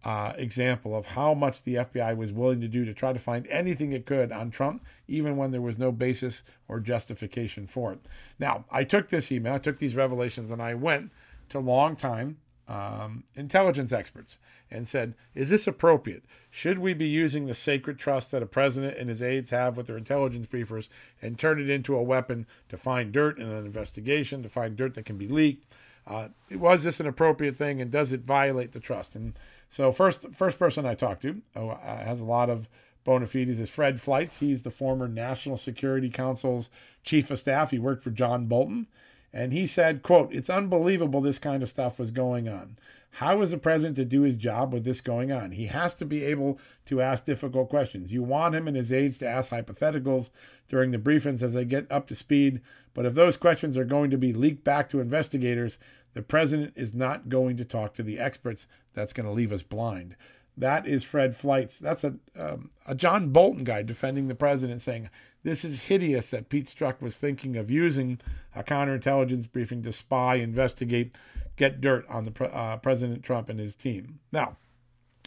uh, 0.04 0.32
example 0.36 0.96
of 0.96 1.06
how 1.06 1.34
much 1.34 1.62
the 1.62 1.76
FBI 1.76 2.16
was 2.16 2.32
willing 2.32 2.60
to 2.60 2.68
do 2.68 2.84
to 2.84 2.94
try 2.94 3.12
to 3.12 3.18
find 3.18 3.46
anything 3.48 3.92
it 3.92 4.06
could 4.06 4.30
on 4.32 4.50
Trump, 4.50 4.84
even 5.08 5.36
when 5.36 5.50
there 5.50 5.60
was 5.60 5.78
no 5.78 5.90
basis 5.92 6.44
or 6.68 6.80
justification 6.80 7.66
for 7.66 7.92
it. 7.92 8.00
Now, 8.38 8.64
I 8.70 8.84
took 8.84 9.08
this 9.08 9.30
email, 9.32 9.54
I 9.54 9.58
took 9.58 9.78
these 9.78 9.96
revelations, 9.96 10.50
and 10.50 10.62
I 10.62 10.74
went 10.74 11.10
to 11.50 11.58
longtime 11.58 12.38
um, 12.68 13.24
intelligence 13.34 13.92
experts 13.92 14.38
and 14.70 14.86
said, 14.86 15.14
Is 15.34 15.50
this 15.50 15.66
appropriate? 15.66 16.24
Should 16.50 16.78
we 16.78 16.94
be 16.94 17.06
using 17.06 17.46
the 17.46 17.54
sacred 17.54 17.98
trust 17.98 18.30
that 18.30 18.42
a 18.42 18.46
president 18.46 18.96
and 18.98 19.08
his 19.08 19.22
aides 19.22 19.50
have 19.50 19.76
with 19.76 19.86
their 19.86 19.96
intelligence 19.96 20.46
briefers 20.46 20.88
and 21.20 21.38
turn 21.38 21.60
it 21.60 21.70
into 21.70 21.96
a 21.96 22.02
weapon 22.02 22.46
to 22.68 22.76
find 22.76 23.12
dirt 23.12 23.38
in 23.38 23.48
an 23.48 23.64
investigation, 23.64 24.42
to 24.42 24.48
find 24.48 24.76
dirt 24.76 24.94
that 24.94 25.06
can 25.06 25.18
be 25.18 25.28
leaked? 25.28 25.66
Uh, 26.06 26.28
was 26.50 26.82
this 26.82 27.00
an 27.00 27.06
appropriate 27.06 27.56
thing 27.56 27.80
and 27.80 27.90
does 27.90 28.12
it 28.12 28.22
violate 28.22 28.72
the 28.72 28.80
trust? 28.80 29.14
And 29.14 29.34
so, 29.70 29.92
first, 29.92 30.26
first 30.34 30.58
person 30.58 30.84
I 30.84 30.94
talked 30.94 31.22
to 31.22 31.40
oh, 31.56 31.70
uh, 31.70 32.04
has 32.04 32.20
a 32.20 32.24
lot 32.24 32.50
of 32.50 32.68
bona 33.04 33.26
fides 33.26 33.58
is 33.58 33.70
Fred 33.70 34.00
Fleitz. 34.00 34.38
He's 34.38 34.62
the 34.62 34.70
former 34.70 35.08
National 35.08 35.56
Security 35.56 36.10
Council's 36.10 36.70
chief 37.02 37.30
of 37.30 37.38
staff. 37.38 37.70
He 37.70 37.78
worked 37.78 38.04
for 38.04 38.10
John 38.10 38.46
Bolton. 38.46 38.86
And 39.32 39.52
he 39.52 39.66
said, 39.66 40.02
quote, 40.02 40.32
it's 40.32 40.50
unbelievable 40.50 41.20
this 41.20 41.38
kind 41.38 41.62
of 41.62 41.68
stuff 41.68 41.98
was 41.98 42.10
going 42.10 42.48
on. 42.48 42.76
How 43.16 43.42
is 43.42 43.50
the 43.50 43.58
president 43.58 43.96
to 43.96 44.04
do 44.04 44.22
his 44.22 44.38
job 44.38 44.72
with 44.72 44.84
this 44.84 45.02
going 45.02 45.30
on? 45.30 45.52
He 45.52 45.66
has 45.66 45.92
to 45.94 46.06
be 46.06 46.24
able 46.24 46.58
to 46.86 47.02
ask 47.02 47.24
difficult 47.24 47.68
questions. 47.68 48.12
You 48.12 48.22
want 48.22 48.54
him 48.54 48.66
and 48.66 48.76
his 48.76 48.92
aides 48.92 49.18
to 49.18 49.28
ask 49.28 49.52
hypotheticals 49.52 50.30
during 50.68 50.90
the 50.90 50.98
briefings 50.98 51.42
as 51.42 51.52
they 51.52 51.66
get 51.66 51.90
up 51.90 52.06
to 52.08 52.14
speed, 52.14 52.62
but 52.94 53.04
if 53.04 53.14
those 53.14 53.36
questions 53.36 53.76
are 53.76 53.84
going 53.84 54.10
to 54.10 54.18
be 54.18 54.32
leaked 54.32 54.64
back 54.64 54.88
to 54.90 55.00
investigators, 55.00 55.78
the 56.14 56.22
president 56.22 56.72
is 56.74 56.94
not 56.94 57.28
going 57.28 57.56
to 57.58 57.64
talk 57.64 57.94
to 57.94 58.02
the 58.02 58.18
experts. 58.18 58.66
That's 58.94 59.12
going 59.12 59.26
to 59.26 59.32
leave 59.32 59.52
us 59.52 59.62
blind. 59.62 60.16
That 60.56 60.86
is 60.86 61.02
Fred 61.02 61.34
Fleitz. 61.34 61.78
That's 61.78 62.04
a 62.04 62.14
um, 62.38 62.70
a 62.86 62.94
John 62.94 63.30
Bolton 63.30 63.64
guy 63.64 63.82
defending 63.82 64.28
the 64.28 64.34
president, 64.34 64.82
saying 64.82 65.08
this 65.42 65.64
is 65.64 65.84
hideous 65.84 66.30
that 66.30 66.48
Pete 66.48 66.66
Strzok 66.66 67.00
was 67.00 67.16
thinking 67.16 67.56
of 67.56 67.70
using 67.70 68.20
a 68.54 68.62
counterintelligence 68.62 69.50
briefing 69.50 69.82
to 69.82 69.92
spy, 69.92 70.36
investigate, 70.36 71.12
get 71.56 71.80
dirt 71.80 72.06
on 72.08 72.24
the 72.24 72.44
uh, 72.44 72.76
President 72.78 73.22
Trump 73.22 73.48
and 73.48 73.58
his 73.58 73.74
team. 73.74 74.20
Now, 74.30 74.56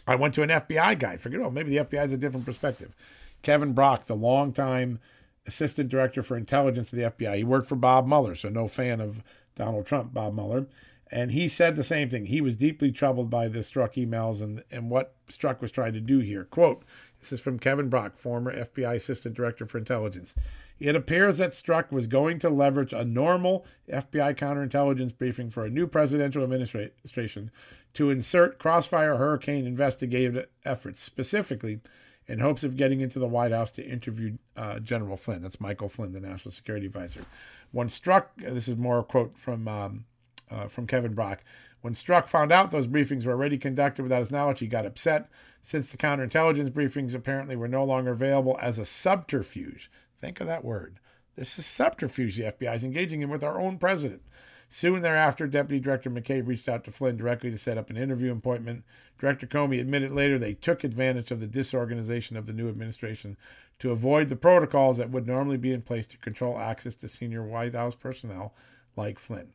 I 0.06 0.14
went 0.14 0.34
to 0.34 0.42
an 0.42 0.50
FBI 0.50 0.98
guy. 0.98 1.16
Figured, 1.16 1.42
oh, 1.42 1.50
maybe 1.50 1.70
the 1.70 1.84
FBI 1.84 1.98
has 1.98 2.12
a 2.12 2.16
different 2.16 2.46
perspective. 2.46 2.94
Kevin 3.42 3.72
Brock, 3.72 4.06
the 4.06 4.16
longtime 4.16 5.00
assistant 5.46 5.88
director 5.88 6.22
for 6.22 6.36
intelligence 6.36 6.92
of 6.92 6.98
the 6.98 7.10
FBI, 7.10 7.36
he 7.36 7.44
worked 7.44 7.68
for 7.68 7.76
Bob 7.76 8.06
Mueller, 8.06 8.34
so 8.34 8.48
no 8.48 8.68
fan 8.68 9.00
of 9.00 9.22
Donald 9.54 9.86
Trump, 9.86 10.14
Bob 10.14 10.34
Mueller. 10.34 10.66
And 11.10 11.30
he 11.30 11.46
said 11.46 11.76
the 11.76 11.84
same 11.84 12.10
thing. 12.10 12.26
He 12.26 12.40
was 12.40 12.56
deeply 12.56 12.90
troubled 12.90 13.30
by 13.30 13.48
the 13.48 13.60
Strzok 13.60 13.94
emails 13.94 14.42
and, 14.42 14.64
and 14.72 14.90
what 14.90 15.14
Strzok 15.28 15.60
was 15.60 15.70
trying 15.70 15.92
to 15.92 16.00
do 16.00 16.18
here. 16.18 16.44
Quote, 16.44 16.82
this 17.20 17.32
is 17.32 17.40
from 17.40 17.58
Kevin 17.58 17.88
Brock, 17.88 18.16
former 18.16 18.54
FBI 18.54 18.94
Assistant 18.94 19.34
Director 19.34 19.66
for 19.66 19.78
Intelligence. 19.78 20.34
It 20.78 20.94
appears 20.94 21.38
that 21.38 21.52
Strzok 21.52 21.90
was 21.90 22.06
going 22.06 22.38
to 22.40 22.50
leverage 22.50 22.92
a 22.92 23.04
normal 23.04 23.64
FBI 23.90 24.36
counterintelligence 24.36 25.16
briefing 25.16 25.50
for 25.50 25.64
a 25.64 25.70
new 25.70 25.86
presidential 25.86 26.42
administration 26.44 27.50
to 27.94 28.10
insert 28.10 28.58
crossfire 28.58 29.16
hurricane 29.16 29.66
investigative 29.66 30.46
efforts, 30.64 31.00
specifically 31.00 31.80
in 32.28 32.40
hopes 32.40 32.62
of 32.62 32.76
getting 32.76 33.00
into 33.00 33.18
the 33.18 33.28
White 33.28 33.52
House 33.52 33.72
to 33.72 33.84
interview 33.84 34.36
uh, 34.56 34.80
General 34.80 35.16
Flynn. 35.16 35.42
That's 35.42 35.60
Michael 35.60 35.88
Flynn, 35.88 36.12
the 36.12 36.20
National 36.20 36.52
Security 36.52 36.86
Advisor. 36.86 37.24
When 37.72 37.88
Strzok, 37.88 38.26
this 38.36 38.68
is 38.68 38.76
more 38.76 38.98
a 38.98 39.04
quote 39.04 39.38
from 39.38 39.66
um, 39.66 40.04
uh, 40.50 40.68
from 40.68 40.86
Kevin 40.86 41.14
Brock. 41.14 41.42
When 41.86 41.94
Strzok 41.94 42.26
found 42.26 42.50
out 42.50 42.72
those 42.72 42.88
briefings 42.88 43.24
were 43.24 43.30
already 43.30 43.56
conducted 43.56 44.02
without 44.02 44.18
his 44.18 44.32
knowledge, 44.32 44.58
he 44.58 44.66
got 44.66 44.84
upset 44.84 45.30
since 45.62 45.88
the 45.88 45.96
counterintelligence 45.96 46.68
briefings 46.72 47.14
apparently 47.14 47.54
were 47.54 47.68
no 47.68 47.84
longer 47.84 48.10
available 48.10 48.58
as 48.60 48.80
a 48.80 48.84
subterfuge. 48.84 49.88
Think 50.20 50.40
of 50.40 50.48
that 50.48 50.64
word. 50.64 50.98
This 51.36 51.56
is 51.60 51.64
subterfuge 51.64 52.34
the 52.34 52.50
FBI 52.50 52.74
is 52.74 52.82
engaging 52.82 53.22
in 53.22 53.28
with 53.28 53.44
our 53.44 53.60
own 53.60 53.78
president. 53.78 54.22
Soon 54.68 55.00
thereafter, 55.00 55.46
Deputy 55.46 55.78
Director 55.78 56.10
McCabe 56.10 56.48
reached 56.48 56.68
out 56.68 56.82
to 56.82 56.90
Flynn 56.90 57.16
directly 57.16 57.52
to 57.52 57.56
set 57.56 57.78
up 57.78 57.88
an 57.88 57.96
interview 57.96 58.32
appointment. 58.32 58.82
Director 59.16 59.46
Comey 59.46 59.80
admitted 59.80 60.10
later 60.10 60.40
they 60.40 60.54
took 60.54 60.82
advantage 60.82 61.30
of 61.30 61.38
the 61.38 61.46
disorganization 61.46 62.36
of 62.36 62.46
the 62.46 62.52
new 62.52 62.68
administration 62.68 63.36
to 63.78 63.92
avoid 63.92 64.28
the 64.28 64.34
protocols 64.34 64.96
that 64.96 65.10
would 65.10 65.28
normally 65.28 65.56
be 65.56 65.72
in 65.72 65.82
place 65.82 66.08
to 66.08 66.18
control 66.18 66.58
access 66.58 66.96
to 66.96 67.06
senior 67.06 67.44
White 67.44 67.76
House 67.76 67.94
personnel 67.94 68.54
like 68.96 69.20
Flynn 69.20 69.52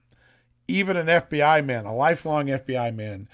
even 0.68 0.98
an 0.98 1.08
FBI 1.08 1.66
man, 1.66 1.86
a 1.86 1.96
lifelong 1.96 2.48
FBI 2.48 2.96
man, 2.96 3.28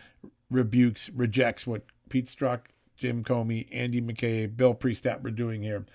rebukes, 0.49 1.09
rejects 1.09 1.67
what 1.67 1.83
Pete 2.09 2.27
Strzok, 2.27 2.61
Jim 2.95 3.23
Comey, 3.23 3.67
Andy 3.71 4.01
McCabe, 4.01 4.55
Bill 4.55 4.73
Priestap 4.73 5.21
were 5.21 5.31
doing 5.31 5.61
here. 5.61 5.85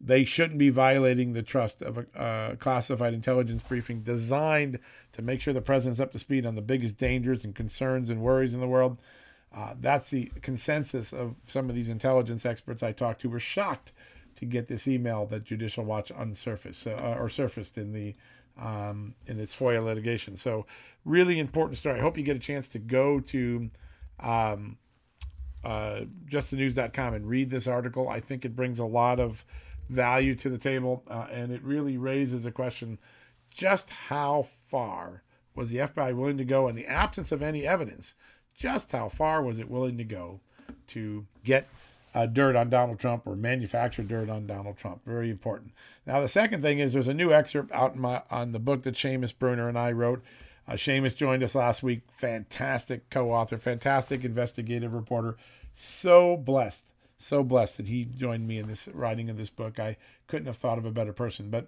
They 0.00 0.24
shouldn't 0.24 0.58
be 0.58 0.70
violating 0.70 1.32
the 1.32 1.42
trust 1.42 1.80
of 1.80 1.98
a 1.98 2.18
uh, 2.18 2.56
classified 2.56 3.14
intelligence 3.14 3.62
briefing 3.62 4.00
designed 4.00 4.78
to 5.12 5.22
make 5.22 5.40
sure 5.40 5.54
the 5.54 5.62
president's 5.62 6.00
up 6.00 6.12
to 6.12 6.18
speed 6.18 6.44
on 6.44 6.56
the 6.56 6.62
biggest 6.62 6.98
dangers 6.98 7.44
and 7.44 7.54
concerns 7.54 8.10
and 8.10 8.20
worries 8.20 8.54
in 8.54 8.60
the 8.60 8.68
world. 8.68 8.98
Uh, 9.54 9.74
that's 9.80 10.10
the 10.10 10.30
consensus 10.42 11.12
of 11.12 11.36
some 11.46 11.70
of 11.70 11.76
these 11.76 11.88
intelligence 11.88 12.44
experts 12.44 12.82
I 12.82 12.92
talked 12.92 13.20
to 13.22 13.30
were 13.30 13.40
shocked 13.40 13.92
to 14.36 14.44
get 14.44 14.66
this 14.66 14.88
email 14.88 15.26
that 15.26 15.44
Judicial 15.44 15.84
Watch 15.84 16.10
unsurfaced 16.12 16.86
uh, 16.86 17.16
or 17.18 17.28
surfaced 17.28 17.78
in 17.78 17.92
the 17.92 18.14
um, 18.60 19.14
in 19.26 19.40
its 19.40 19.54
FOIA 19.54 19.84
litigation. 19.84 20.36
So, 20.36 20.66
really 21.04 21.38
important 21.38 21.78
story. 21.78 21.98
I 21.98 22.02
hope 22.02 22.16
you 22.16 22.24
get 22.24 22.36
a 22.36 22.40
chance 22.40 22.68
to 22.70 22.78
go 22.78 23.20
to 23.20 23.70
um, 24.20 24.78
uh, 25.64 26.02
justthenews.com 26.26 27.14
and 27.14 27.26
read 27.26 27.50
this 27.50 27.66
article. 27.66 28.08
I 28.08 28.20
think 28.20 28.44
it 28.44 28.56
brings 28.56 28.78
a 28.78 28.84
lot 28.84 29.18
of 29.18 29.44
value 29.88 30.34
to 30.36 30.48
the 30.48 30.58
table, 30.58 31.02
uh, 31.08 31.26
and 31.30 31.52
it 31.52 31.62
really 31.62 31.96
raises 31.96 32.46
a 32.46 32.50
question 32.50 32.98
just 33.50 33.90
how 33.90 34.46
far 34.70 35.22
was 35.54 35.70
the 35.70 35.78
FBI 35.78 36.14
willing 36.14 36.38
to 36.38 36.44
go 36.44 36.68
in 36.68 36.74
the 36.74 36.86
absence 36.86 37.30
of 37.32 37.42
any 37.42 37.66
evidence? 37.66 38.14
Just 38.54 38.92
how 38.92 39.08
far 39.08 39.42
was 39.42 39.58
it 39.58 39.70
willing 39.70 39.96
to 39.98 40.04
go 40.04 40.40
to 40.88 41.26
get 41.44 41.68
uh, 42.14 42.26
dirt 42.26 42.54
on 42.54 42.70
Donald 42.70 42.98
Trump 42.98 43.26
or 43.26 43.34
manufacture 43.34 44.02
dirt 44.02 44.30
on 44.30 44.46
Donald 44.46 44.76
Trump. 44.76 45.04
Very 45.04 45.30
important. 45.30 45.72
Now, 46.06 46.20
the 46.20 46.28
second 46.28 46.62
thing 46.62 46.78
is 46.78 46.92
there's 46.92 47.08
a 47.08 47.14
new 47.14 47.32
excerpt 47.32 47.72
out 47.72 47.94
in 47.94 48.00
my, 48.00 48.22
on 48.30 48.52
the 48.52 48.58
book 48.58 48.82
that 48.82 48.94
Seamus 48.94 49.36
Bruner 49.36 49.68
and 49.68 49.78
I 49.78 49.92
wrote. 49.92 50.22
Uh, 50.66 50.74
Seamus 50.74 51.16
joined 51.16 51.42
us 51.42 51.54
last 51.54 51.82
week. 51.82 52.02
Fantastic 52.16 53.10
co 53.10 53.32
author, 53.32 53.58
fantastic 53.58 54.24
investigative 54.24 54.94
reporter. 54.94 55.36
So 55.74 56.36
blessed, 56.36 56.84
so 57.18 57.42
blessed 57.42 57.78
that 57.78 57.88
he 57.88 58.04
joined 58.04 58.46
me 58.46 58.58
in 58.58 58.68
this 58.68 58.88
writing 58.92 59.28
of 59.28 59.36
this 59.36 59.50
book. 59.50 59.80
I 59.80 59.96
couldn't 60.28 60.46
have 60.46 60.56
thought 60.56 60.78
of 60.78 60.86
a 60.86 60.90
better 60.90 61.12
person. 61.12 61.50
But 61.50 61.66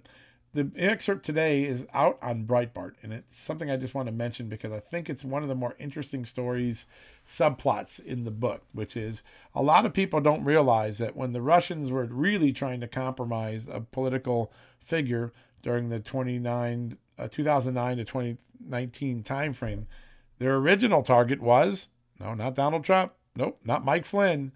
the 0.57 0.71
excerpt 0.77 1.25
today 1.25 1.65
is 1.65 1.87
out 1.93 2.19
on 2.23 2.47
Breitbart, 2.47 2.95
and 3.03 3.13
it's 3.13 3.39
something 3.39 3.71
I 3.71 3.77
just 3.77 3.95
want 3.95 4.07
to 4.07 4.13
mention 4.13 4.49
because 4.49 4.73
I 4.73 4.81
think 4.81 5.11
it's 5.11 5.23
one 5.23 5.43
of 5.43 5.51
the 5.51 5.55
more 5.55 5.77
interesting 5.79 6.25
stories, 6.25 6.87
subplots 7.27 8.03
in 8.03 8.25
the 8.25 8.31
book, 8.31 8.63
which 8.73 8.97
is 8.97 9.23
a 9.55 9.63
lot 9.63 9.85
of 9.85 9.93
people 9.93 10.21
don't 10.21 10.45
realize 10.45 10.97
that 10.99 11.15
when 11.15 11.33
the 11.33 11.43
Russians 11.43 11.91
were 11.91 12.07
really 12.07 12.53
trying 12.53 12.81
to 12.81 12.89
compromise 12.89 13.69
a 13.71 13.83
political 13.83 14.51
figure 14.81 15.33
during 15.63 15.91
the 15.91 16.01
29, 16.01 16.97
uh, 17.19 17.29
2009 17.29 17.99
to 17.99 18.05
2019 18.05 19.23
timeframe, 19.23 19.85
their 20.39 20.57
original 20.57 21.03
target 21.03 21.41
was 21.41 21.89
no, 22.19 22.33
not 22.33 22.55
Donald 22.55 22.83
Trump, 22.83 23.13
nope, 23.35 23.61
not 23.63 23.85
Mike 23.85 24.07
Flynn, 24.07 24.53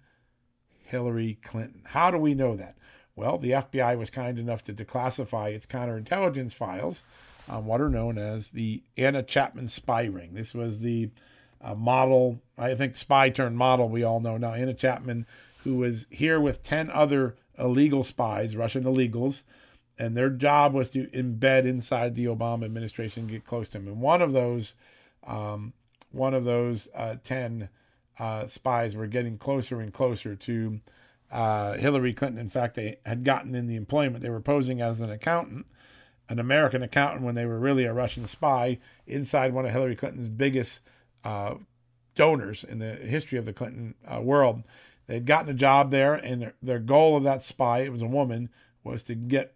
Hillary 0.83 1.37
Clinton. 1.43 1.83
How 1.85 2.09
do 2.09 2.17
we 2.17 2.33
know 2.33 2.55
that? 2.55 2.75
Well, 3.15 3.37
the 3.37 3.51
FBI 3.51 3.97
was 3.97 4.09
kind 4.09 4.39
enough 4.39 4.63
to 4.65 4.73
declassify 4.73 5.53
its 5.53 5.65
counterintelligence 5.65 6.53
files 6.53 7.03
on 7.49 7.65
what 7.65 7.81
are 7.81 7.89
known 7.89 8.17
as 8.17 8.51
the 8.51 8.83
Anna 8.97 9.23
Chapman 9.23 9.67
spy 9.67 10.05
ring. 10.05 10.33
This 10.33 10.53
was 10.53 10.79
the 10.79 11.09
uh, 11.61 11.75
model, 11.75 12.41
I 12.57 12.75
think, 12.75 12.95
spy 12.95 13.29
turned 13.29 13.57
model 13.57 13.89
we 13.89 14.03
all 14.03 14.19
know 14.19 14.37
now. 14.37 14.53
Anna 14.53 14.73
Chapman, 14.73 15.25
who 15.63 15.75
was 15.75 16.05
here 16.09 16.39
with 16.39 16.63
10 16.63 16.89
other 16.89 17.35
illegal 17.57 18.03
spies, 18.03 18.55
Russian 18.55 18.83
illegals, 18.83 19.43
and 19.99 20.15
their 20.15 20.29
job 20.29 20.73
was 20.73 20.89
to 20.91 21.07
embed 21.07 21.65
inside 21.65 22.15
the 22.15 22.25
Obama 22.25 22.65
administration, 22.65 23.27
get 23.27 23.45
close 23.45 23.69
to 23.69 23.77
him. 23.77 23.87
And 23.87 24.01
one 24.01 24.21
of 24.21 24.33
those, 24.33 24.73
um, 25.27 25.73
one 26.11 26.33
of 26.33 26.45
those 26.45 26.89
uh, 26.95 27.17
10 27.23 27.69
uh, 28.17 28.47
spies 28.47 28.95
were 28.95 29.07
getting 29.07 29.37
closer 29.37 29.79
and 29.79 29.93
closer 29.93 30.35
to 30.35 30.79
uh, 31.31 31.73
Hillary 31.73 32.13
Clinton. 32.13 32.39
In 32.39 32.49
fact, 32.49 32.75
they 32.75 32.97
had 33.05 33.23
gotten 33.23 33.55
in 33.55 33.67
the 33.67 33.75
employment. 33.75 34.21
They 34.21 34.29
were 34.29 34.41
posing 34.41 34.81
as 34.81 35.01
an 35.01 35.09
accountant, 35.09 35.65
an 36.29 36.39
American 36.39 36.83
accountant, 36.83 37.23
when 37.23 37.35
they 37.35 37.45
were 37.45 37.59
really 37.59 37.85
a 37.85 37.93
Russian 37.93 38.27
spy 38.27 38.79
inside 39.07 39.53
one 39.53 39.65
of 39.65 39.71
Hillary 39.71 39.95
Clinton's 39.95 40.29
biggest 40.29 40.81
uh, 41.23 41.55
donors 42.15 42.63
in 42.63 42.79
the 42.79 42.95
history 42.95 43.37
of 43.37 43.45
the 43.45 43.53
Clinton 43.53 43.95
uh, 44.05 44.21
world. 44.21 44.63
They'd 45.07 45.25
gotten 45.25 45.49
a 45.49 45.53
job 45.53 45.91
there, 45.91 46.13
and 46.13 46.41
their, 46.41 46.53
their 46.61 46.79
goal 46.79 47.17
of 47.17 47.23
that 47.23 47.43
spy, 47.43 47.79
it 47.79 47.91
was 47.91 48.01
a 48.01 48.07
woman, 48.07 48.49
was 48.83 49.03
to 49.03 49.15
get 49.15 49.55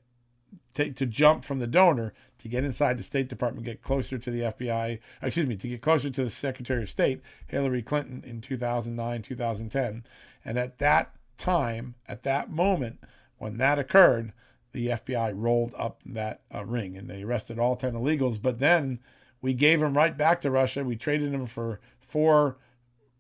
take 0.74 0.96
to 0.98 1.06
jump 1.06 1.46
from 1.46 1.60
the 1.60 1.68
donor 1.68 2.14
to 2.40 2.50
get 2.50 2.64
inside 2.64 2.98
the 2.98 3.04
State 3.04 3.28
Department, 3.28 3.66
get 3.66 3.82
closer 3.82 4.20
to 4.20 4.30
the 4.30 4.42
FBI, 4.42 5.00
excuse 5.22 5.48
me, 5.48 5.56
to 5.56 5.68
get 5.68 5.82
closer 5.82 6.12
to 6.12 6.24
the 6.24 6.30
Secretary 6.30 6.84
of 6.84 6.90
State, 6.90 7.22
Hillary 7.48 7.82
Clinton, 7.82 8.24
in 8.24 8.40
2009, 8.40 9.22
2010. 9.24 10.04
And 10.44 10.60
at 10.60 10.78
that 10.78 11.16
time, 11.38 11.96
at 12.08 12.24
that 12.24 12.50
moment, 12.50 13.00
when 13.38 13.58
that 13.58 13.80
occurred, 13.80 14.34
the 14.72 14.88
FBI 14.88 15.34
rolled 15.36 15.74
up 15.78 16.02
that 16.06 16.42
uh, 16.54 16.66
ring 16.66 16.98
and 16.98 17.10
they 17.10 17.24
arrested 17.24 17.58
all 17.58 17.76
10 17.76 17.94
illegals. 17.94 18.42
But 18.42 18.60
then 18.60 19.00
we 19.42 19.54
gave 19.54 19.80
them 19.80 19.96
right 19.96 20.18
back 20.18 20.42
to 20.42 20.52
Russia. 20.52 20.84
We 20.84 20.96
traded 20.96 21.32
them 21.32 21.46
for 21.46 21.80
four 22.00 22.58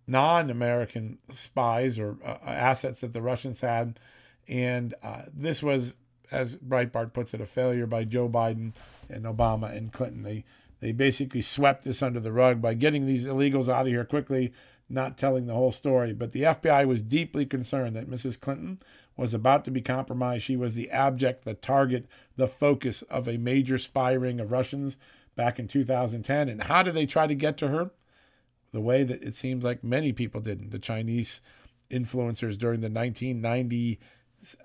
non 0.07 0.49
American 0.49 1.17
spies 1.33 1.97
or 1.97 2.17
uh, 2.23 2.37
assets 2.45 3.01
that 3.01 3.13
the 3.13 3.21
Russians 3.21 3.61
had. 3.61 3.99
And 4.47 4.93
uh, 5.01 5.23
this 5.33 5.63
was, 5.63 5.95
as 6.31 6.57
Breitbart 6.57 7.13
puts 7.13 7.33
it, 7.33 7.41
a 7.41 7.45
failure 7.45 7.87
by 7.87 8.03
Joe 8.03 8.29
Biden 8.29 8.73
and 9.09 9.25
Obama 9.25 9.75
and 9.75 9.93
Clinton. 9.93 10.23
They, 10.23 10.43
they 10.81 10.91
basically 10.91 11.41
swept 11.41 11.83
this 11.83 12.01
under 12.01 12.19
the 12.19 12.31
rug 12.31 12.61
by 12.61 12.73
getting 12.73 13.05
these 13.05 13.25
illegals 13.25 13.69
out 13.69 13.81
of 13.81 13.87
here 13.87 14.05
quickly 14.05 14.51
not 14.89 15.17
telling 15.17 15.47
the 15.47 15.53
whole 15.53 15.71
story. 15.71 16.13
But 16.13 16.31
the 16.31 16.43
FBI 16.43 16.85
was 16.87 17.01
deeply 17.01 17.45
concerned 17.45 17.95
that 17.95 18.09
Mrs. 18.09 18.39
Clinton 18.39 18.79
was 19.17 19.33
about 19.33 19.65
to 19.65 19.71
be 19.71 19.81
compromised. 19.81 20.43
She 20.43 20.57
was 20.57 20.75
the 20.75 20.91
abject, 20.91 21.45
the 21.45 21.53
target, 21.53 22.05
the 22.35 22.47
focus 22.47 23.01
of 23.03 23.27
a 23.27 23.37
major 23.37 23.77
spy 23.77 24.13
ring 24.13 24.39
of 24.39 24.51
Russians 24.51 24.97
back 25.35 25.59
in 25.59 25.67
2010. 25.67 26.49
And 26.49 26.63
how 26.63 26.83
did 26.83 26.93
they 26.93 27.05
try 27.05 27.27
to 27.27 27.35
get 27.35 27.57
to 27.57 27.69
her? 27.69 27.91
The 28.71 28.81
way 28.81 29.03
that 29.03 29.23
it 29.23 29.35
seems 29.35 29.63
like 29.63 29.83
many 29.83 30.11
people 30.11 30.41
did. 30.41 30.71
The 30.71 30.79
Chinese 30.79 31.39
influencers 31.89 32.57
during 32.57 32.81
the 32.81 32.89
1990 32.89 33.99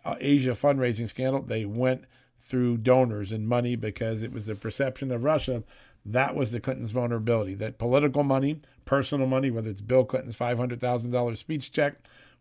uh, 0.05 0.17
Asia 0.21 0.51
fundraising 0.51 1.09
scandal, 1.09 1.43
they 1.43 1.65
went 1.65 2.05
through 2.43 2.79
donors 2.79 3.31
and 3.31 3.47
money 3.47 3.77
because 3.77 4.23
it 4.23 4.33
was 4.33 4.47
the 4.47 4.55
perception 4.55 5.13
of 5.13 5.23
Russia 5.23 5.63
that 6.05 6.35
was 6.35 6.53
the 6.53 6.61
Clintons' 6.61 6.91
vulnerability. 6.93 7.55
That 7.55 7.79
political 7.79 8.23
money, 8.23 8.61
personal 8.85 9.27
money, 9.27 9.51
whether 9.51 9.71
it's 9.71 9.81
Bill 9.81 10.05
Clinton's 10.05 10.37
$500,000 10.37 11.37
speech 11.37 11.73
check 11.73 11.95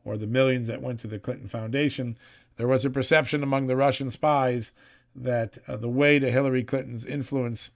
or 0.06 0.18
the 0.18 0.28
millions 0.28 0.68
that 0.68 0.82
went 0.82 1.00
to 1.02 1.08
the 1.08 1.20
Clinton 1.20 1.48
Foundation, 1.48 2.16
there 2.58 2.68
was 2.68 2.86
a 2.86 2.90
perception 2.90 3.44
among 3.44 3.68
the 3.68 3.76
Russian 3.76 4.12
spies 4.12 4.72
that 5.16 5.58
uh, 5.68 5.76
the 5.76 5.90
way 5.90 6.20
to 6.20 6.32
Hillary 6.32 6.64
Clinton's 6.64 7.06
influence 7.06 7.72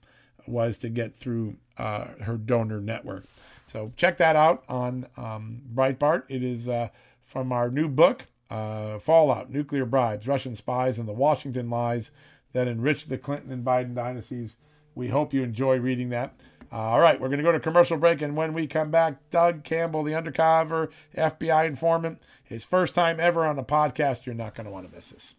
was 0.46 0.78
to 0.78 0.88
get 0.88 1.14
through 1.14 1.56
uh, 1.78 2.06
her 2.22 2.36
donor 2.36 2.80
network. 2.80 3.24
So 3.66 3.92
check 3.96 4.18
that 4.18 4.36
out 4.36 4.62
on 4.68 5.06
um, 5.16 5.62
Breitbart. 5.74 6.24
It 6.28 6.42
is 6.42 6.68
uh, 6.68 6.88
from 7.24 7.50
our 7.50 7.70
new 7.70 7.88
book, 7.88 8.26
uh, 8.50 8.98
Fallout 8.98 9.50
Nuclear 9.50 9.86
Bribes, 9.86 10.28
Russian 10.28 10.54
Spies, 10.54 10.98
and 10.98 11.08
the 11.08 11.12
Washington 11.12 11.70
Lies 11.70 12.10
that 12.52 12.68
enriched 12.68 13.08
the 13.08 13.18
Clinton 13.18 13.50
and 13.50 13.64
Biden 13.64 13.94
dynasties. 13.94 14.56
We 14.94 15.08
hope 15.08 15.32
you 15.34 15.42
enjoy 15.42 15.78
reading 15.78 16.10
that. 16.10 16.34
Uh, 16.72 16.76
all 16.76 17.00
right, 17.00 17.20
we're 17.20 17.28
going 17.28 17.38
to 17.38 17.44
go 17.44 17.52
to 17.52 17.60
commercial 17.60 17.96
break, 17.96 18.20
and 18.20 18.36
when 18.36 18.52
we 18.52 18.66
come 18.66 18.90
back, 18.90 19.30
Doug 19.30 19.62
Campbell, 19.62 20.02
the 20.02 20.14
undercover 20.14 20.90
FBI 21.16 21.66
informant, 21.66 22.20
his 22.42 22.64
first 22.64 22.94
time 22.94 23.20
ever 23.20 23.46
on 23.46 23.58
a 23.58 23.64
podcast. 23.64 24.26
You're 24.26 24.34
not 24.34 24.54
going 24.54 24.64
to 24.64 24.72
want 24.72 24.88
to 24.88 24.94
miss 24.94 25.10
this. 25.10 25.34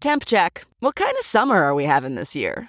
Temp 0.00 0.24
check. 0.24 0.64
What 0.78 0.94
kind 0.94 1.12
of 1.18 1.24
summer 1.24 1.56
are 1.56 1.74
we 1.74 1.84
having 1.84 2.14
this 2.14 2.36
year? 2.36 2.68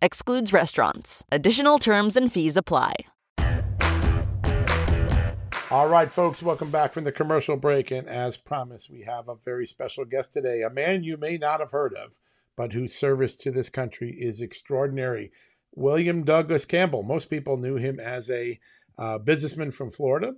Excludes 0.00 0.52
restaurants. 0.52 1.24
Additional 1.30 1.78
terms 1.78 2.16
and 2.16 2.32
fees 2.32 2.56
apply. 2.56 2.94
All 5.70 5.88
right, 5.88 6.12
folks, 6.12 6.42
welcome 6.42 6.70
back 6.70 6.92
from 6.92 7.04
the 7.04 7.10
commercial 7.10 7.56
break. 7.56 7.90
And 7.90 8.06
as 8.06 8.36
promised, 8.36 8.90
we 8.90 9.02
have 9.02 9.28
a 9.28 9.34
very 9.34 9.66
special 9.66 10.04
guest 10.04 10.32
today, 10.32 10.62
a 10.62 10.70
man 10.70 11.02
you 11.02 11.16
may 11.16 11.36
not 11.36 11.58
have 11.58 11.72
heard 11.72 11.94
of, 11.94 12.16
but 12.56 12.72
whose 12.72 12.94
service 12.94 13.36
to 13.38 13.50
this 13.50 13.70
country 13.70 14.10
is 14.10 14.40
extraordinary. 14.40 15.32
William 15.74 16.22
Douglas 16.22 16.64
Campbell. 16.64 17.02
Most 17.02 17.30
people 17.30 17.56
knew 17.56 17.74
him 17.76 17.98
as 17.98 18.30
a 18.30 18.60
uh, 18.98 19.18
businessman 19.18 19.72
from 19.72 19.90
Florida, 19.90 20.34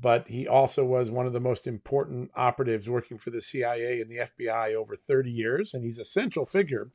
but 0.00 0.26
he 0.28 0.48
also 0.48 0.84
was 0.84 1.10
one 1.10 1.26
of 1.26 1.32
the 1.32 1.38
most 1.38 1.66
important 1.66 2.30
operatives 2.34 2.88
working 2.88 3.18
for 3.18 3.30
the 3.30 3.42
CIA 3.42 4.00
and 4.00 4.10
the 4.10 4.28
FBI 4.36 4.74
over 4.74 4.96
30 4.96 5.30
years. 5.30 5.74
And 5.74 5.84
he's 5.84 5.98
a 5.98 6.04
central 6.04 6.46
figure 6.46 6.88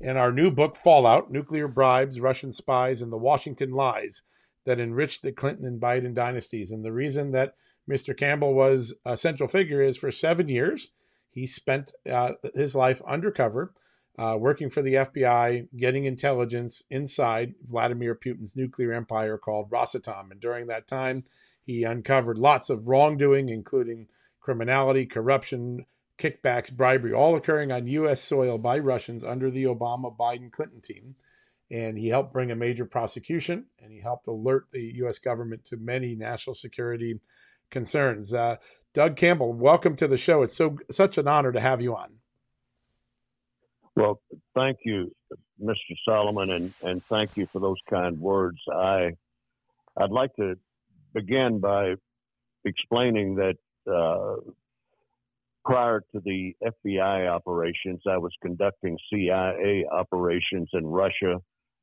in 0.00 0.16
our 0.16 0.32
new 0.32 0.50
book, 0.50 0.76
Fallout 0.76 1.30
Nuclear 1.30 1.68
Bribes, 1.68 2.20
Russian 2.20 2.52
Spies, 2.52 3.02
and 3.02 3.12
the 3.12 3.18
Washington 3.18 3.72
Lies 3.72 4.22
that 4.64 4.80
enriched 4.80 5.22
the 5.22 5.32
Clinton 5.32 5.64
and 5.66 5.80
Biden 5.80 6.14
dynasties. 6.14 6.70
And 6.70 6.84
the 6.84 6.92
reason 6.92 7.32
that 7.32 7.54
Mr. 7.90 8.16
Campbell 8.16 8.54
was 8.54 8.94
a 9.04 9.16
central 9.16 9.48
figure 9.48 9.82
is 9.82 9.96
for 9.96 10.12
seven 10.12 10.48
years, 10.48 10.90
he 11.30 11.46
spent 11.46 11.92
uh, 12.10 12.32
his 12.54 12.74
life 12.74 13.00
undercover, 13.06 13.72
uh, 14.18 14.36
working 14.38 14.68
for 14.68 14.82
the 14.82 14.94
FBI, 14.94 15.68
getting 15.76 16.04
intelligence 16.04 16.82
inside 16.90 17.54
Vladimir 17.62 18.14
Putin's 18.14 18.56
nuclear 18.56 18.92
empire 18.92 19.38
called 19.38 19.70
Rosatom. 19.70 20.30
And 20.30 20.40
during 20.40 20.66
that 20.66 20.88
time, 20.88 21.24
he 21.64 21.84
uncovered 21.84 22.38
lots 22.38 22.70
of 22.70 22.88
wrongdoing, 22.88 23.48
including 23.48 24.08
criminality, 24.40 25.06
corruption, 25.06 25.86
kickbacks, 26.18 26.72
bribery, 26.72 27.12
all 27.12 27.36
occurring 27.36 27.72
on 27.72 27.86
U.S. 27.86 28.20
soil 28.20 28.58
by 28.58 28.78
Russians 28.78 29.24
under 29.24 29.50
the 29.50 29.64
Obama 29.64 30.14
Biden 30.14 30.50
Clinton 30.50 30.80
team. 30.80 31.14
And 31.70 31.98
he 31.98 32.08
helped 32.08 32.32
bring 32.32 32.50
a 32.50 32.56
major 32.56 32.84
prosecution 32.84 33.66
and 33.78 33.92
he 33.92 34.00
helped 34.00 34.26
alert 34.26 34.66
the 34.72 34.92
U.S. 34.96 35.18
government 35.18 35.64
to 35.66 35.76
many 35.76 36.14
national 36.14 36.54
security 36.54 37.20
concerns. 37.70 38.32
Uh, 38.32 38.56
Doug 38.94 39.16
Campbell, 39.16 39.52
welcome 39.52 39.94
to 39.96 40.08
the 40.08 40.16
show. 40.16 40.42
It's 40.42 40.56
so 40.56 40.78
such 40.90 41.18
an 41.18 41.28
honor 41.28 41.52
to 41.52 41.60
have 41.60 41.82
you 41.82 41.94
on. 41.94 42.14
Well, 43.94 44.20
thank 44.54 44.78
you, 44.84 45.12
Mr. 45.62 45.94
Solomon, 46.04 46.50
and, 46.50 46.72
and 46.82 47.04
thank 47.04 47.36
you 47.36 47.46
for 47.52 47.60
those 47.60 47.78
kind 47.90 48.18
words. 48.18 48.58
I 48.72 49.10
I'd 49.96 50.10
like 50.10 50.34
to 50.36 50.54
begin 51.12 51.58
by 51.58 51.94
explaining 52.64 53.34
that 53.36 53.56
uh, 53.92 54.36
prior 55.68 56.00
to 56.12 56.20
the 56.24 56.54
FBI 56.64 57.28
operations, 57.28 58.00
I 58.08 58.16
was 58.16 58.32
conducting 58.40 58.96
CIA 59.12 59.84
operations 59.92 60.70
in 60.72 60.86
Russia, 60.86 61.36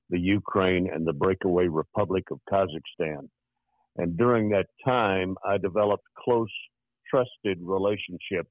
the 0.10 0.20
Ukraine, 0.20 0.90
and 0.92 1.06
the 1.06 1.14
breakaway 1.14 1.68
Republic 1.68 2.24
of 2.32 2.40
Kazakhstan. 2.52 3.30
And 3.98 4.18
during 4.18 4.50
that 4.50 4.66
time, 4.84 5.36
I 5.48 5.60
developed 5.60 6.06
close, 6.18 6.50
trusted 7.08 7.60
relationships 7.62 8.50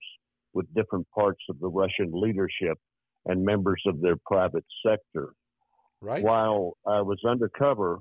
with 0.53 0.73
different 0.73 1.07
parts 1.13 1.43
of 1.51 1.59
the 1.59 1.69
Russian 1.69 2.13
leadership 2.13 2.79
and 3.27 3.45
members 3.45 3.83
of 3.89 4.01
their 4.01 4.17
private 4.25 4.65
sector. 4.87 5.33
Right. 6.01 6.23
While 6.23 6.75
I 6.87 7.01
was 7.01 7.19
undercover 7.27 7.99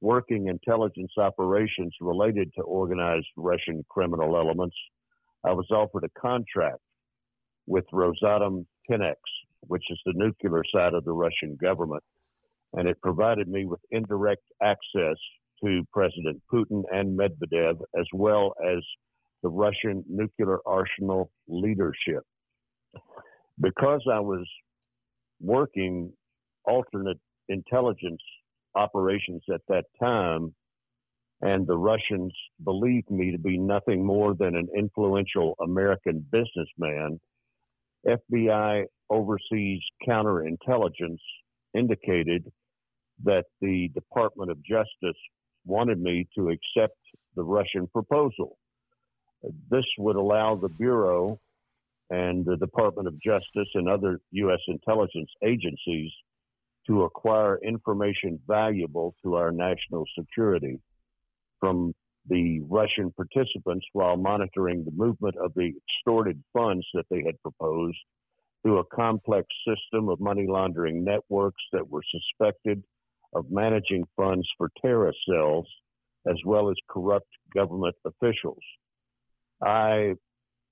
working 0.00 0.48
intelligence 0.48 1.12
operations 1.18 1.94
related 2.00 2.52
to 2.56 2.62
organized 2.62 3.26
Russian 3.36 3.84
criminal 3.90 4.34
elements, 4.36 4.76
I 5.44 5.52
was 5.52 5.66
offered 5.70 6.04
a 6.04 6.20
contract 6.20 6.78
with 7.66 7.84
Rosatom 7.92 8.66
Tenex, 8.90 9.16
which 9.62 9.84
is 9.90 9.98
the 10.04 10.14
nuclear 10.14 10.62
side 10.74 10.94
of 10.94 11.04
the 11.04 11.12
Russian 11.12 11.56
government, 11.60 12.02
and 12.72 12.88
it 12.88 13.00
provided 13.02 13.48
me 13.48 13.66
with 13.66 13.80
indirect 13.90 14.42
access 14.62 15.16
to 15.62 15.82
President 15.92 16.42
Putin 16.52 16.82
and 16.92 17.18
Medvedev, 17.18 17.80
as 17.98 18.06
well 18.12 18.54
as 18.66 18.82
the 19.42 19.48
Russian 19.48 20.04
nuclear 20.08 20.58
arsenal 20.66 21.30
leadership. 21.46 22.22
Because 23.60 24.02
I 24.10 24.20
was 24.20 24.46
working 25.40 26.12
alternate 26.64 27.20
intelligence 27.48 28.22
operations 28.74 29.42
at 29.52 29.60
that 29.68 29.84
time, 30.02 30.54
and 31.44 31.66
the 31.66 31.76
Russians 31.76 32.32
believed 32.64 33.10
me 33.10 33.30
to 33.30 33.38
be 33.38 33.58
nothing 33.58 34.04
more 34.04 34.34
than 34.34 34.56
an 34.56 34.66
influential 34.74 35.54
American 35.62 36.24
businessman. 36.32 37.20
FBI 38.08 38.84
overseas 39.10 39.80
counterintelligence 40.08 41.20
indicated 41.74 42.50
that 43.24 43.44
the 43.60 43.88
Department 43.88 44.50
of 44.50 44.64
Justice 44.64 45.20
wanted 45.66 46.00
me 46.00 46.26
to 46.34 46.48
accept 46.48 46.96
the 47.36 47.44
Russian 47.44 47.88
proposal. 47.88 48.56
This 49.70 49.84
would 49.98 50.16
allow 50.16 50.56
the 50.56 50.70
Bureau 50.70 51.38
and 52.08 52.46
the 52.46 52.56
Department 52.56 53.06
of 53.06 53.20
Justice 53.20 53.68
and 53.74 53.86
other 53.86 54.18
U.S. 54.30 54.60
intelligence 54.66 55.30
agencies 55.44 56.10
to 56.86 57.02
acquire 57.02 57.58
information 57.62 58.40
valuable 58.46 59.14
to 59.22 59.34
our 59.34 59.52
national 59.52 60.04
security 60.18 60.80
from 61.64 61.94
the 62.28 62.60
Russian 62.68 63.10
participants 63.12 63.86
while 63.94 64.18
monitoring 64.18 64.84
the 64.84 64.90
movement 64.90 65.34
of 65.42 65.54
the 65.54 65.72
extorted 65.78 66.42
funds 66.52 66.86
that 66.92 67.06
they 67.10 67.22
had 67.24 67.40
proposed 67.40 67.96
through 68.62 68.80
a 68.80 68.84
complex 68.94 69.46
system 69.66 70.10
of 70.10 70.20
money 70.20 70.46
laundering 70.46 71.02
networks 71.02 71.62
that 71.72 71.88
were 71.88 72.02
suspected 72.10 72.82
of 73.34 73.46
managing 73.50 74.04
funds 74.14 74.46
for 74.58 74.70
terrorist 74.82 75.16
cells 75.26 75.66
as 76.28 76.36
well 76.44 76.68
as 76.68 76.76
corrupt 76.90 77.28
government 77.54 77.94
officials. 78.04 78.62
I 79.62 80.16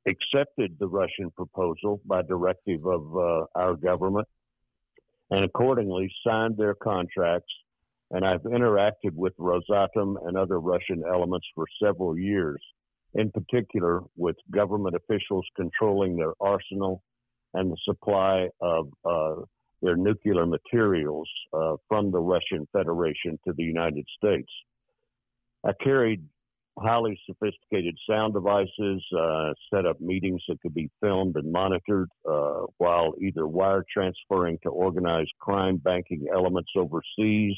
accepted 0.06 0.76
the 0.78 0.88
Russian 0.88 1.30
proposal 1.34 2.02
by 2.04 2.20
directive 2.20 2.84
of 2.84 3.16
uh, 3.16 3.44
our 3.54 3.76
government 3.76 4.28
and 5.30 5.42
accordingly 5.42 6.12
signed 6.26 6.58
their 6.58 6.74
contracts 6.74 7.52
and 8.12 8.26
I've 8.26 8.42
interacted 8.42 9.14
with 9.14 9.34
Rosatom 9.38 10.16
and 10.26 10.36
other 10.36 10.60
Russian 10.60 11.02
elements 11.10 11.46
for 11.54 11.64
several 11.82 12.16
years, 12.16 12.62
in 13.14 13.30
particular 13.30 14.02
with 14.16 14.36
government 14.50 14.94
officials 14.94 15.46
controlling 15.56 16.16
their 16.16 16.34
arsenal 16.38 17.02
and 17.54 17.72
the 17.72 17.76
supply 17.84 18.48
of 18.60 18.88
uh, 19.04 19.42
their 19.80 19.96
nuclear 19.96 20.46
materials 20.46 21.28
uh, 21.54 21.76
from 21.88 22.10
the 22.10 22.20
Russian 22.20 22.68
Federation 22.72 23.38
to 23.46 23.54
the 23.56 23.64
United 23.64 24.06
States. 24.16 24.50
I 25.64 25.72
carried 25.82 26.22
highly 26.78 27.18
sophisticated 27.26 27.96
sound 28.08 28.34
devices, 28.34 29.04
uh, 29.18 29.52
set 29.72 29.86
up 29.86 30.00
meetings 30.00 30.42
that 30.48 30.60
could 30.60 30.74
be 30.74 30.90
filmed 31.00 31.36
and 31.36 31.50
monitored 31.50 32.08
uh, 32.28 32.62
while 32.78 33.14
either 33.20 33.46
wire 33.46 33.84
transferring 33.92 34.58
to 34.62 34.70
organized 34.70 35.32
crime 35.38 35.76
banking 35.76 36.26
elements 36.34 36.70
overseas 36.76 37.56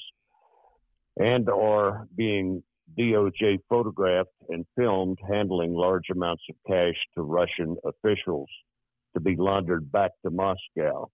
and 1.16 1.48
or 1.48 2.06
being 2.16 2.62
DOJ 2.98 3.58
photographed 3.68 4.30
and 4.48 4.64
filmed 4.76 5.18
handling 5.28 5.74
large 5.74 6.10
amounts 6.10 6.42
of 6.50 6.56
cash 6.66 6.96
to 7.14 7.22
Russian 7.22 7.76
officials 7.84 8.48
to 9.14 9.20
be 9.20 9.36
laundered 9.36 9.90
back 9.90 10.10
to 10.24 10.30
Moscow. 10.30 11.08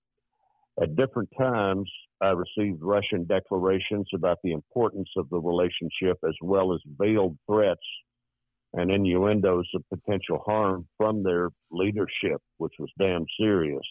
At 0.81 0.97
different 0.97 1.29
times, 1.39 1.91
I 2.21 2.31
received 2.31 2.83
Russian 2.83 3.25
declarations 3.27 4.09
about 4.15 4.39
the 4.43 4.53
importance 4.53 5.09
of 5.17 5.29
the 5.31 5.41
relationship 5.41 6.19
as 6.27 6.35
well 6.43 6.73
as 6.75 6.81
veiled 6.99 7.37
threats 7.47 7.81
and 8.73 8.91
innuendos 8.91 9.69
of 9.75 9.83
potential 9.89 10.43
harm 10.47 10.87
from 10.97 11.23
their 11.23 11.51
leadership, 11.71 12.41
which 12.59 12.73
was 12.79 12.91
damn 12.99 13.27
serious. 13.39 13.83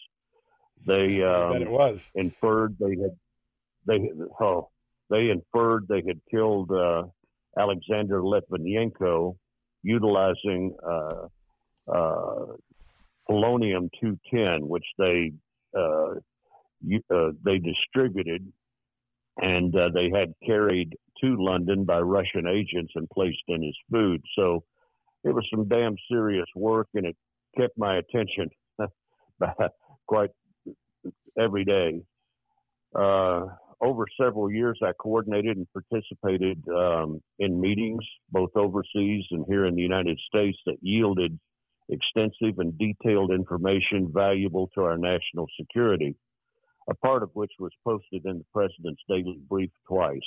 They 0.86 1.22
um, 1.22 1.54
it 1.54 1.70
was 1.70 2.10
inferred 2.14 2.76
they 2.80 2.96
had 2.96 3.16
they 3.86 4.10
oh 4.40 4.70
they 5.10 5.30
inferred 5.30 5.86
they 5.88 6.02
had 6.06 6.20
killed 6.30 6.70
uh, 6.70 7.02
Alexander 7.58 8.22
Litvinenko 8.22 9.36
utilizing 9.82 10.76
uh, 10.86 11.26
uh, 11.92 12.46
polonium 13.28 13.88
210, 14.00 14.68
which 14.68 14.84
they 14.98 15.32
uh, 15.76 16.14
uh, 17.14 17.30
they 17.44 17.58
distributed 17.58 18.52
and 19.36 19.72
they 19.94 20.10
had 20.14 20.34
carried 20.44 20.94
to 21.22 21.36
London 21.38 21.84
by 21.84 21.98
Russian 21.98 22.46
agents 22.46 22.92
and 22.94 23.08
placed 23.10 23.42
in 23.48 23.62
his 23.62 23.76
food. 23.90 24.22
So 24.36 24.64
it 25.24 25.34
was 25.34 25.46
some 25.50 25.68
damn 25.68 25.96
serious 26.10 26.46
work, 26.54 26.88
and 26.94 27.06
it 27.06 27.16
kept 27.56 27.76
my 27.78 27.98
attention 27.98 28.48
quite 30.06 30.30
every 31.38 31.64
day. 31.64 32.00
Uh, 32.94 33.46
over 33.80 34.04
several 34.20 34.50
years, 34.50 34.78
I 34.82 34.92
coordinated 34.92 35.56
and 35.56 35.66
participated 35.72 36.62
um, 36.68 37.20
in 37.38 37.60
meetings, 37.60 38.04
both 38.30 38.50
overseas 38.54 39.24
and 39.30 39.44
here 39.48 39.66
in 39.66 39.74
the 39.74 39.82
United 39.82 40.18
States, 40.28 40.58
that 40.66 40.76
yielded 40.82 41.38
extensive 41.88 42.58
and 42.58 42.76
detailed 42.78 43.32
information 43.32 44.10
valuable 44.12 44.70
to 44.74 44.82
our 44.82 44.98
national 44.98 45.46
security, 45.58 46.14
a 46.88 46.94
part 46.94 47.22
of 47.22 47.30
which 47.34 47.52
was 47.58 47.72
posted 47.84 48.24
in 48.26 48.38
the 48.38 48.44
President's 48.52 49.02
Daily 49.08 49.38
Brief 49.48 49.70
twice 49.88 50.20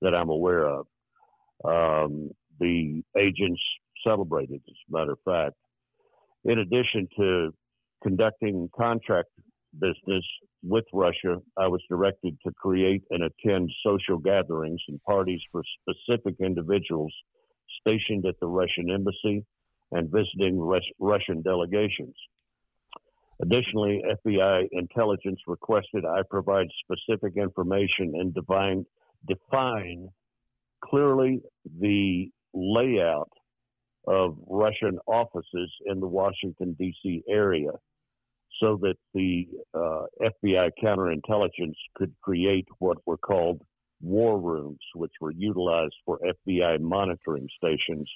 that 0.00 0.14
I'm 0.14 0.30
aware 0.30 0.66
of. 0.66 0.86
Um, 1.64 2.30
the 2.60 3.02
agents 3.18 3.60
celebrated, 4.06 4.60
as 4.68 4.76
a 4.88 4.92
matter 4.92 5.12
of 5.12 5.18
fact. 5.24 5.56
In 6.44 6.58
addition 6.58 7.08
to 7.18 7.54
conducting 8.02 8.68
contract 8.76 9.30
business 9.80 10.24
with 10.62 10.84
Russia, 10.92 11.40
I 11.58 11.68
was 11.68 11.82
directed 11.88 12.36
to 12.44 12.52
create 12.52 13.02
and 13.10 13.24
attend 13.24 13.70
social 13.84 14.18
gatherings 14.18 14.80
and 14.88 15.02
parties 15.02 15.40
for 15.52 15.62
specific 15.80 16.36
individuals 16.40 17.12
stationed 17.80 18.26
at 18.26 18.38
the 18.40 18.46
Russian 18.46 18.90
embassy 18.90 19.44
and 19.92 20.10
visiting 20.10 20.58
Russian 20.98 21.42
delegations. 21.42 22.14
Additionally, 23.42 24.02
FBI 24.26 24.68
intelligence 24.72 25.40
requested 25.46 26.04
I 26.04 26.22
provide 26.30 26.68
specific 26.84 27.36
information 27.36 28.14
and 28.14 28.32
define, 28.32 28.86
define 29.26 30.08
clearly 30.82 31.42
the 31.80 32.30
layout 32.54 33.30
of 34.06 34.36
Russian 34.48 34.98
offices 35.06 35.72
in 35.86 36.00
the 36.00 36.06
Washington, 36.06 36.76
D.C. 36.78 37.22
area 37.28 37.70
so 38.60 38.78
that 38.82 38.96
the 39.14 39.48
uh, 39.74 40.04
FBI 40.20 40.70
counterintelligence 40.82 41.74
could 41.94 42.14
create 42.22 42.66
what 42.78 42.98
were 43.06 43.16
called 43.16 43.60
war 44.00 44.38
rooms, 44.38 44.78
which 44.94 45.12
were 45.20 45.32
utilized 45.32 45.94
for 46.04 46.18
FBI 46.20 46.80
monitoring 46.80 47.48
stations 47.56 48.08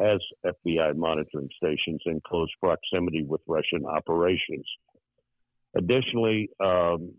as 0.00 0.18
FBI 0.44 0.96
monitoring 0.96 1.48
stations 1.56 2.00
in 2.06 2.20
close 2.26 2.48
proximity 2.60 3.24
with 3.24 3.40
Russian 3.46 3.84
operations. 3.86 4.66
Additionally, 5.76 6.50
um, 6.60 7.12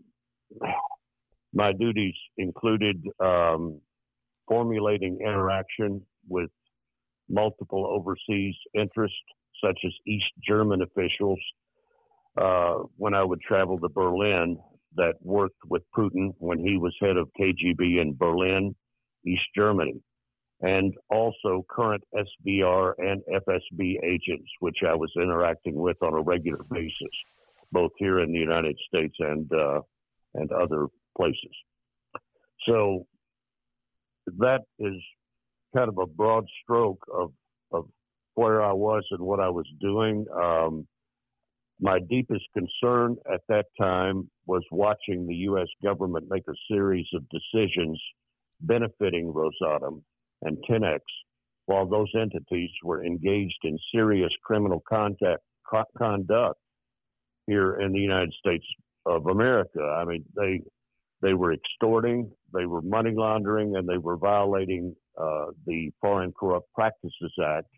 my 1.54 1.72
duties 1.72 2.14
included 2.36 3.02
um, 3.20 3.80
formulating 4.48 5.18
interaction 5.20 6.02
with 6.28 6.50
multiple 7.28 7.86
overseas 7.86 8.54
interests, 8.74 9.16
such 9.64 9.78
as 9.84 9.92
East 10.06 10.30
German 10.46 10.82
officials 10.82 11.40
uh, 12.36 12.78
when 12.96 13.14
I 13.14 13.24
would 13.24 13.40
travel 13.40 13.78
to 13.78 13.88
Berlin 13.88 14.58
that 14.96 15.14
worked 15.22 15.60
with 15.68 15.82
Putin 15.96 16.34
when 16.38 16.58
he 16.58 16.76
was 16.76 16.94
head 17.00 17.16
of 17.16 17.28
KGB 17.38 18.00
in 18.00 18.16
Berlin, 18.16 18.74
East 19.26 19.44
Germany, 19.54 20.00
and 20.60 20.94
also 21.10 21.64
current 21.68 22.02
SVR 22.14 22.94
and 22.98 23.22
FSB 23.30 23.96
agents, 24.02 24.50
which 24.60 24.78
I 24.86 24.94
was 24.94 25.12
interacting 25.16 25.74
with 25.74 26.02
on 26.02 26.14
a 26.14 26.22
regular 26.22 26.62
basis, 26.70 26.92
both 27.72 27.90
here 27.98 28.20
in 28.20 28.32
the 28.32 28.38
United 28.38 28.76
States 28.88 29.14
and 29.18 29.50
uh, 29.52 29.80
and 30.34 30.50
other 30.52 30.86
places. 31.16 31.54
So 32.66 33.06
that 34.38 34.60
is 34.78 34.94
kind 35.74 35.88
of 35.88 35.98
a 35.98 36.06
broad 36.06 36.46
stroke 36.62 37.04
of 37.14 37.32
of 37.72 37.86
where 38.34 38.62
I 38.62 38.72
was 38.72 39.04
and 39.10 39.20
what 39.20 39.40
I 39.40 39.48
was 39.48 39.66
doing. 39.80 40.26
Um, 40.34 40.86
my 41.80 41.98
deepest 42.08 42.44
concern 42.54 43.16
at 43.32 43.40
that 43.48 43.66
time 43.78 44.30
was 44.46 44.62
watching 44.70 45.26
the 45.26 45.34
U.S. 45.34 45.68
government 45.82 46.26
make 46.30 46.44
a 46.48 46.54
series 46.70 47.06
of 47.14 47.24
decisions 47.28 48.00
benefiting 48.60 49.32
Rosatom 49.32 50.02
and 50.42 50.56
Tenex 50.68 51.00
while 51.66 51.86
those 51.86 52.10
entities 52.18 52.70
were 52.82 53.04
engaged 53.04 53.58
in 53.64 53.78
serious 53.92 54.30
criminal 54.44 54.82
contact, 54.88 55.42
co- 55.68 55.84
conduct 55.98 56.58
here 57.46 57.80
in 57.80 57.92
the 57.92 57.98
United 57.98 58.32
States 58.38 58.64
of 59.04 59.26
America. 59.26 59.80
I 59.80 60.04
mean, 60.04 60.24
they 60.34 60.62
they 61.22 61.34
were 61.34 61.52
extorting, 61.52 62.30
they 62.54 62.66
were 62.66 62.82
money 62.82 63.12
laundering, 63.14 63.76
and 63.76 63.88
they 63.88 63.98
were 63.98 64.16
violating 64.16 64.94
uh, 65.18 65.46
the 65.66 65.90
Foreign 66.00 66.32
Corrupt 66.32 66.72
Practices 66.74 67.32
Act 67.44 67.68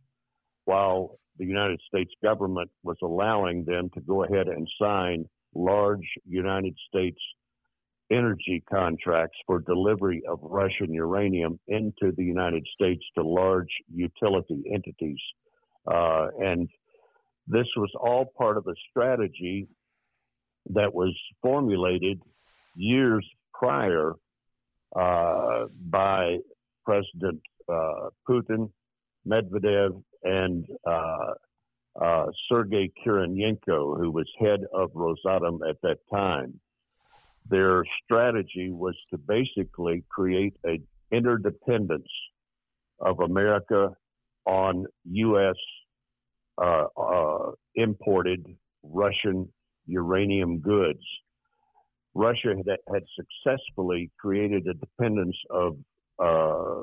while 0.64 1.18
the 1.38 1.46
United 1.46 1.81
States 1.87 2.12
government 2.22 2.70
was 2.83 2.96
allowing 3.03 3.64
them 3.64 3.90
to 3.94 4.01
go 4.01 4.24
ahead 4.24 4.48
and 4.48 4.68
sign 4.81 5.24
large 5.55 6.07
United 6.27 6.77
States 6.88 7.20
energy 8.11 8.62
contracts 8.70 9.37
for 9.46 9.61
delivery 9.61 10.22
of 10.29 10.38
Russian 10.42 10.92
uranium 10.92 11.59
into 11.68 12.12
the 12.16 12.24
United 12.24 12.66
States 12.74 13.05
to 13.16 13.22
large 13.22 13.68
utility 13.94 14.62
entities. 14.72 15.20
Uh, 15.87 16.29
and 16.40 16.68
this 17.46 17.66
was 17.77 17.90
all 18.01 18.33
part 18.37 18.57
of 18.57 18.66
a 18.66 18.74
strategy 18.90 19.66
that 20.70 20.92
was 20.92 21.14
formulated 21.42 22.20
years 22.74 23.27
prior 23.53 24.12
uh, 24.96 25.64
by 25.90 26.38
President 26.85 27.40
uh, 27.70 28.09
Putin, 28.29 28.70
Medvedev, 29.27 30.03
and 30.22 30.66
uh, 30.87 31.35
uh, 32.00 32.26
Sergei 32.48 32.90
Kiriyenko, 33.04 33.98
who 33.98 34.11
was 34.11 34.26
head 34.38 34.61
of 34.72 34.90
Rosatom 34.92 35.59
at 35.68 35.81
that 35.83 35.98
time. 36.12 36.61
Their 37.48 37.85
strategy 38.04 38.70
was 38.70 38.94
to 39.11 39.18
basically 39.18 40.04
create 40.09 40.54
an 40.64 40.87
interdependence 41.11 42.09
of 43.00 43.20
America 43.20 43.90
on 44.46 44.87
U.S. 45.04 45.57
Uh, 46.61 46.87
uh, 46.96 47.50
imported 47.74 48.44
Russian 48.83 49.48
uranium 49.87 50.59
goods. 50.59 51.02
Russia 52.14 52.54
had, 52.57 52.78
had 52.92 53.02
successfully 53.16 54.11
created 54.18 54.66
a 54.66 54.74
dependence 54.74 55.37
of 55.50 55.76
uh, 56.18 56.83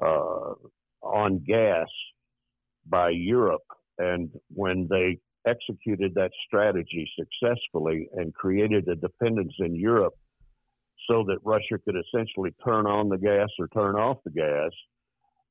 uh 0.00 0.54
on 1.02 1.38
gas 1.46 1.88
by 2.86 3.10
Europe. 3.10 3.62
And 3.98 4.30
when 4.48 4.86
they 4.90 5.18
executed 5.46 6.14
that 6.14 6.30
strategy 6.46 7.08
successfully 7.18 8.08
and 8.14 8.34
created 8.34 8.86
a 8.88 8.94
dependence 8.94 9.54
in 9.58 9.74
Europe 9.74 10.14
so 11.08 11.24
that 11.26 11.38
Russia 11.42 11.78
could 11.84 11.96
essentially 11.96 12.50
turn 12.64 12.86
on 12.86 13.08
the 13.08 13.18
gas 13.18 13.48
or 13.58 13.68
turn 13.68 13.96
off 13.96 14.18
the 14.24 14.30
gas, 14.30 14.70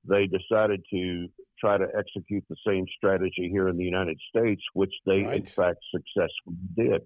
they 0.07 0.27
decided 0.27 0.83
to 0.91 1.27
try 1.59 1.77
to 1.77 1.87
execute 1.97 2.43
the 2.49 2.55
same 2.65 2.85
strategy 2.95 3.49
here 3.51 3.67
in 3.67 3.77
the 3.77 3.83
United 3.83 4.19
States, 4.29 4.61
which 4.73 4.93
they 5.05 5.21
right. 5.23 5.37
in 5.37 5.45
fact 5.45 5.79
successfully 5.91 6.57
did. 6.75 7.01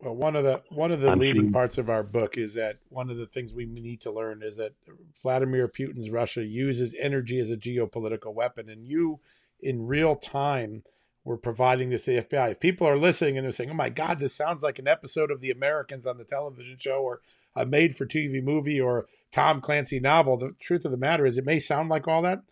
Well, 0.00 0.14
one 0.14 0.36
of 0.36 0.44
the 0.44 0.62
one 0.68 0.92
of 0.92 1.00
the 1.00 1.10
I'm 1.10 1.18
leading 1.18 1.52
parts 1.52 1.78
of 1.78 1.88
our 1.88 2.02
book 2.02 2.36
is 2.36 2.54
that 2.54 2.78
one 2.90 3.08
of 3.08 3.16
the 3.16 3.26
things 3.26 3.54
we 3.54 3.64
need 3.64 4.02
to 4.02 4.10
learn 4.10 4.42
is 4.42 4.56
that 4.56 4.74
Vladimir 5.22 5.68
Putin's 5.68 6.10
Russia 6.10 6.44
uses 6.44 6.94
energy 6.98 7.40
as 7.40 7.48
a 7.48 7.56
geopolitical 7.56 8.34
weapon, 8.34 8.68
and 8.68 8.86
you, 8.86 9.20
in 9.58 9.86
real 9.86 10.14
time, 10.14 10.82
were 11.24 11.38
providing 11.38 11.88
this 11.88 12.04
to 12.04 12.12
the 12.12 12.22
FBI. 12.22 12.52
If 12.52 12.60
people 12.60 12.86
are 12.86 12.98
listening 12.98 13.38
and 13.38 13.44
they're 13.44 13.52
saying, 13.52 13.70
"Oh 13.70 13.74
my 13.74 13.88
God, 13.88 14.18
this 14.18 14.34
sounds 14.34 14.62
like 14.62 14.78
an 14.78 14.86
episode 14.86 15.30
of 15.30 15.40
The 15.40 15.50
Americans 15.50 16.06
on 16.06 16.18
the 16.18 16.24
television 16.24 16.76
show," 16.78 17.00
or 17.00 17.22
a 17.54 17.64
made-for-TV 17.64 18.42
movie, 18.42 18.78
or 18.78 19.06
Tom 19.32 19.62
Clancy 19.62 19.98
novel. 19.98 20.36
The 20.36 20.54
truth 20.60 20.84
of 20.84 20.90
the 20.90 20.98
matter 20.98 21.24
is, 21.24 21.38
it 21.38 21.46
may 21.46 21.58
sound 21.58 21.88
like 21.88 22.06
all 22.06 22.20
that, 22.20 22.42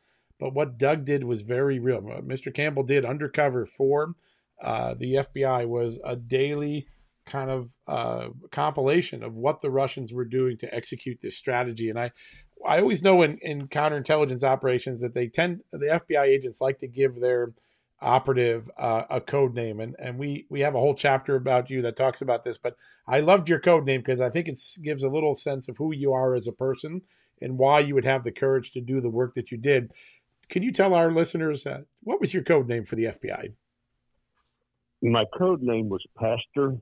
but 0.40 0.54
what 0.54 0.78
Doug 0.78 1.04
did 1.04 1.24
was 1.24 1.42
very 1.42 1.78
real. 1.78 2.00
Mr. 2.00 2.52
Campbell 2.52 2.84
did 2.84 3.04
undercover 3.04 3.66
for 3.66 4.14
uh, 4.62 4.94
the 4.94 5.14
FBI 5.14 5.68
was 5.68 5.98
a 6.02 6.16
daily 6.16 6.88
kind 7.26 7.50
of 7.50 7.70
uh, 7.86 8.28
compilation 8.50 9.22
of 9.22 9.38
what 9.38 9.60
the 9.60 9.70
Russians 9.70 10.12
were 10.12 10.24
doing 10.24 10.56
to 10.58 10.74
execute 10.74 11.18
this 11.22 11.36
strategy. 11.36 11.88
And 11.88 11.98
I, 11.98 12.12
I 12.66 12.80
always 12.80 13.02
know 13.02 13.22
in, 13.22 13.38
in 13.42 13.68
counterintelligence 13.68 14.42
operations 14.42 15.00
that 15.00 15.14
they 15.14 15.28
tend 15.28 15.60
the 15.70 16.00
FBI 16.08 16.24
agents 16.24 16.60
like 16.60 16.78
to 16.78 16.88
give 16.88 17.20
their 17.20 17.52
operative 18.00 18.70
uh, 18.76 19.04
a 19.08 19.20
code 19.20 19.54
name, 19.54 19.80
and 19.80 19.96
and 19.98 20.18
we 20.18 20.46
we 20.50 20.60
have 20.60 20.74
a 20.74 20.80
whole 20.80 20.94
chapter 20.94 21.36
about 21.36 21.70
you 21.70 21.82
that 21.82 21.96
talks 21.96 22.20
about 22.20 22.44
this. 22.44 22.58
But 22.58 22.76
I 23.08 23.20
loved 23.20 23.48
your 23.48 23.60
code 23.60 23.84
name 23.84 24.00
because 24.00 24.20
I 24.20 24.30
think 24.30 24.48
it 24.48 24.58
gives 24.82 25.02
a 25.02 25.08
little 25.08 25.34
sense 25.34 25.68
of 25.68 25.76
who 25.78 25.92
you 25.94 26.12
are 26.12 26.34
as 26.34 26.46
a 26.46 26.52
person 26.52 27.02
and 27.40 27.58
why 27.58 27.80
you 27.80 27.94
would 27.94 28.04
have 28.04 28.22
the 28.22 28.32
courage 28.32 28.72
to 28.72 28.80
do 28.80 29.00
the 29.00 29.10
work 29.10 29.34
that 29.34 29.50
you 29.50 29.58
did. 29.58 29.92
Can 30.48 30.62
you 30.62 30.72
tell 30.72 30.94
our 30.94 31.10
listeners 31.10 31.66
uh, 31.66 31.82
what 32.02 32.20
was 32.20 32.34
your 32.34 32.44
code 32.44 32.68
name 32.68 32.84
for 32.84 32.96
the 32.96 33.04
FBI? 33.04 33.54
My 35.02 35.24
code 35.36 35.62
name 35.62 35.88
was 35.88 36.04
Pastor 36.18 36.78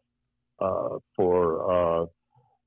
for 1.17 2.03
uh, 2.03 2.07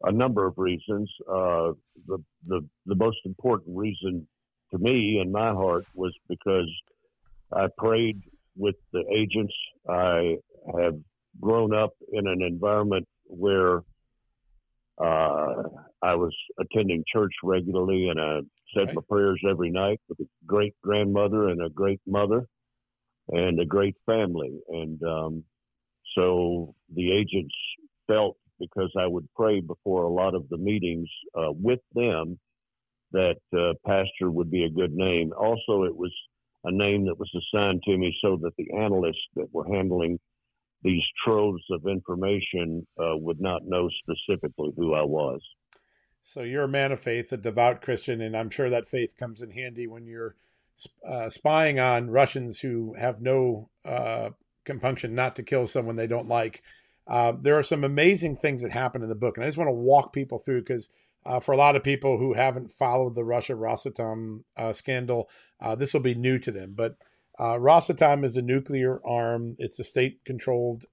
a 0.03 0.11
number 0.11 0.45
of 0.45 0.53
reasons. 0.57 1.09
Uh, 1.27 1.71
the, 2.07 2.23
the 2.47 2.67
the 2.85 2.95
most 2.95 3.17
important 3.25 3.75
reason 3.75 4.27
to 4.71 4.77
me 4.77 5.19
in 5.21 5.31
my 5.31 5.51
heart 5.51 5.85
was 5.93 6.13
because 6.29 6.69
I 7.53 7.67
prayed 7.77 8.21
with 8.57 8.75
the 8.93 9.03
agents. 9.13 9.53
I 9.89 10.37
have 10.79 10.95
grown 11.39 11.73
up 11.73 11.91
in 12.11 12.27
an 12.27 12.41
environment 12.41 13.07
where 13.25 13.77
uh, 14.97 15.63
I 16.01 16.15
was 16.15 16.33
attending 16.59 17.03
church 17.11 17.33
regularly, 17.43 18.09
and 18.09 18.19
I 18.19 18.39
said 18.75 18.93
my 18.93 19.01
prayers 19.09 19.41
every 19.49 19.69
night 19.69 19.99
with 20.07 20.19
a 20.19 20.27
great 20.45 20.73
grandmother 20.81 21.49
and 21.49 21.61
a 21.61 21.69
great 21.69 22.01
mother 22.07 22.45
and 23.29 23.59
a 23.59 23.65
great 23.65 23.95
family. 24.05 24.59
And 24.69 25.01
um, 25.03 25.43
so 26.15 26.75
the 26.93 27.11
agents 27.11 27.55
felt 28.07 28.37
because 28.59 28.91
I 28.97 29.07
would 29.07 29.27
pray 29.35 29.59
before 29.59 30.03
a 30.03 30.13
lot 30.13 30.35
of 30.35 30.47
the 30.49 30.57
meetings 30.57 31.09
uh, 31.37 31.51
with 31.51 31.81
them 31.93 32.39
that 33.11 33.37
uh, 33.53 33.73
pastor 33.85 34.31
would 34.31 34.49
be 34.49 34.63
a 34.63 34.69
good 34.69 34.93
name. 34.93 35.33
Also, 35.37 35.83
it 35.83 35.95
was 35.95 36.13
a 36.63 36.71
name 36.71 37.05
that 37.05 37.19
was 37.19 37.31
assigned 37.35 37.83
to 37.83 37.97
me 37.97 38.15
so 38.21 38.37
that 38.41 38.55
the 38.57 38.71
analysts 38.73 39.27
that 39.35 39.53
were 39.53 39.67
handling 39.67 40.19
these 40.83 41.03
troves 41.23 41.63
of 41.71 41.87
information 41.87 42.85
uh, 42.99 43.15
would 43.17 43.41
not 43.41 43.65
know 43.65 43.89
specifically 44.03 44.71
who 44.75 44.93
I 44.93 45.03
was. 45.03 45.41
So 46.23 46.41
you're 46.41 46.63
a 46.63 46.67
man 46.67 46.91
of 46.91 46.99
faith, 46.99 47.31
a 47.31 47.37
devout 47.37 47.81
Christian, 47.81 48.21
and 48.21 48.35
I'm 48.35 48.49
sure 48.49 48.69
that 48.69 48.89
faith 48.89 49.15
comes 49.17 49.41
in 49.41 49.51
handy 49.51 49.87
when 49.87 50.05
you're 50.05 50.35
uh, 51.07 51.29
spying 51.29 51.79
on 51.79 52.09
Russians 52.09 52.59
who 52.59 52.95
have 52.95 53.21
no 53.21 53.69
uh, 53.85 54.31
compunction 54.63 55.15
not 55.15 55.35
to 55.35 55.43
kill 55.43 55.67
someone 55.67 55.95
they 55.95 56.07
don't 56.07 56.27
like. 56.27 56.63
Uh, 57.07 57.33
there 57.39 57.57
are 57.57 57.63
some 57.63 57.83
amazing 57.83 58.35
things 58.37 58.61
that 58.61 58.71
happen 58.71 59.03
in 59.03 59.09
the 59.09 59.15
book, 59.15 59.37
and 59.37 59.43
I 59.43 59.47
just 59.47 59.57
want 59.57 59.67
to 59.67 59.73
walk 59.73 60.13
people 60.13 60.39
through 60.39 60.61
because 60.61 60.89
uh, 61.25 61.39
for 61.39 61.51
a 61.53 61.57
lot 61.57 61.75
of 61.75 61.83
people 61.83 62.17
who 62.17 62.33
haven't 62.33 62.71
followed 62.71 63.15
the 63.15 63.23
Russia 63.23 63.53
Rosatom 63.53 64.43
uh, 64.57 64.73
scandal, 64.73 65.29
uh, 65.59 65.75
this 65.75 65.93
will 65.93 66.01
be 66.01 66.15
new 66.15 66.39
to 66.39 66.51
them. 66.51 66.73
But 66.75 66.97
uh, 67.37 67.55
Rosatom 67.55 68.23
is 68.23 68.35
a 68.35 68.41
nuclear 68.41 69.01
arm. 69.05 69.55
It's 69.59 69.79
a 69.79 69.83
state-controlled 69.83 70.85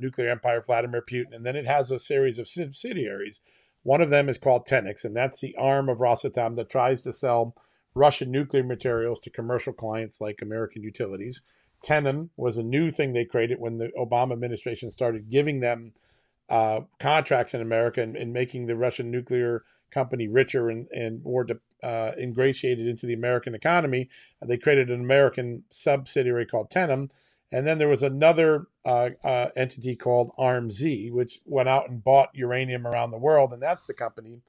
nuclear 0.00 0.30
empire, 0.30 0.62
Vladimir 0.62 1.02
Putin, 1.02 1.32
and 1.32 1.46
then 1.46 1.56
it 1.56 1.66
has 1.66 1.90
a 1.90 1.98
series 1.98 2.38
of 2.38 2.48
subsidiaries. 2.48 3.40
One 3.82 4.00
of 4.00 4.10
them 4.10 4.28
is 4.28 4.38
called 4.38 4.66
Tenex, 4.66 5.04
and 5.04 5.14
that's 5.14 5.40
the 5.40 5.54
arm 5.56 5.88
of 5.88 5.98
Rosatom 5.98 6.56
that 6.56 6.70
tries 6.70 7.02
to 7.02 7.12
sell 7.12 7.54
Russian 7.94 8.30
nuclear 8.30 8.64
materials 8.64 9.20
to 9.20 9.30
commercial 9.30 9.72
clients 9.72 10.20
like 10.20 10.40
American 10.42 10.82
utilities. 10.82 11.42
Tenam 11.84 12.30
was 12.36 12.56
a 12.56 12.62
new 12.62 12.90
thing 12.90 13.12
they 13.12 13.24
created 13.24 13.60
when 13.60 13.78
the 13.78 13.90
Obama 13.98 14.32
administration 14.32 14.90
started 14.90 15.28
giving 15.28 15.60
them 15.60 15.92
uh, 16.48 16.80
contracts 16.98 17.54
in 17.54 17.60
America 17.60 18.02
and, 18.02 18.16
and, 18.16 18.32
making 18.32 18.66
the 18.66 18.76
Russian 18.76 19.10
nuclear 19.10 19.64
company 19.90 20.28
richer 20.28 20.68
and, 20.68 20.86
and 20.90 21.22
more 21.22 21.46
uh, 21.82 22.12
ingratiated 22.18 22.86
into 22.86 23.06
the 23.06 23.14
American 23.14 23.54
economy. 23.54 24.10
They 24.44 24.58
created 24.58 24.90
an 24.90 25.00
American 25.00 25.64
subsidiary 25.70 26.44
called 26.44 26.70
Tenam. 26.70 27.10
And 27.50 27.66
then 27.66 27.78
there 27.78 27.88
was 27.88 28.02
another 28.02 28.66
uh, 28.84 29.10
uh 29.22 29.48
entity 29.56 29.96
called 29.96 30.32
ARMZ, 30.38 31.12
which 31.12 31.40
went 31.46 31.68
out 31.68 31.88
and 31.88 32.02
bought 32.02 32.30
uranium 32.34 32.86
around 32.86 33.10
the 33.10 33.18
world. 33.18 33.52
And 33.52 33.62
that's 33.62 33.86
the 33.86 33.94
company 33.94 34.42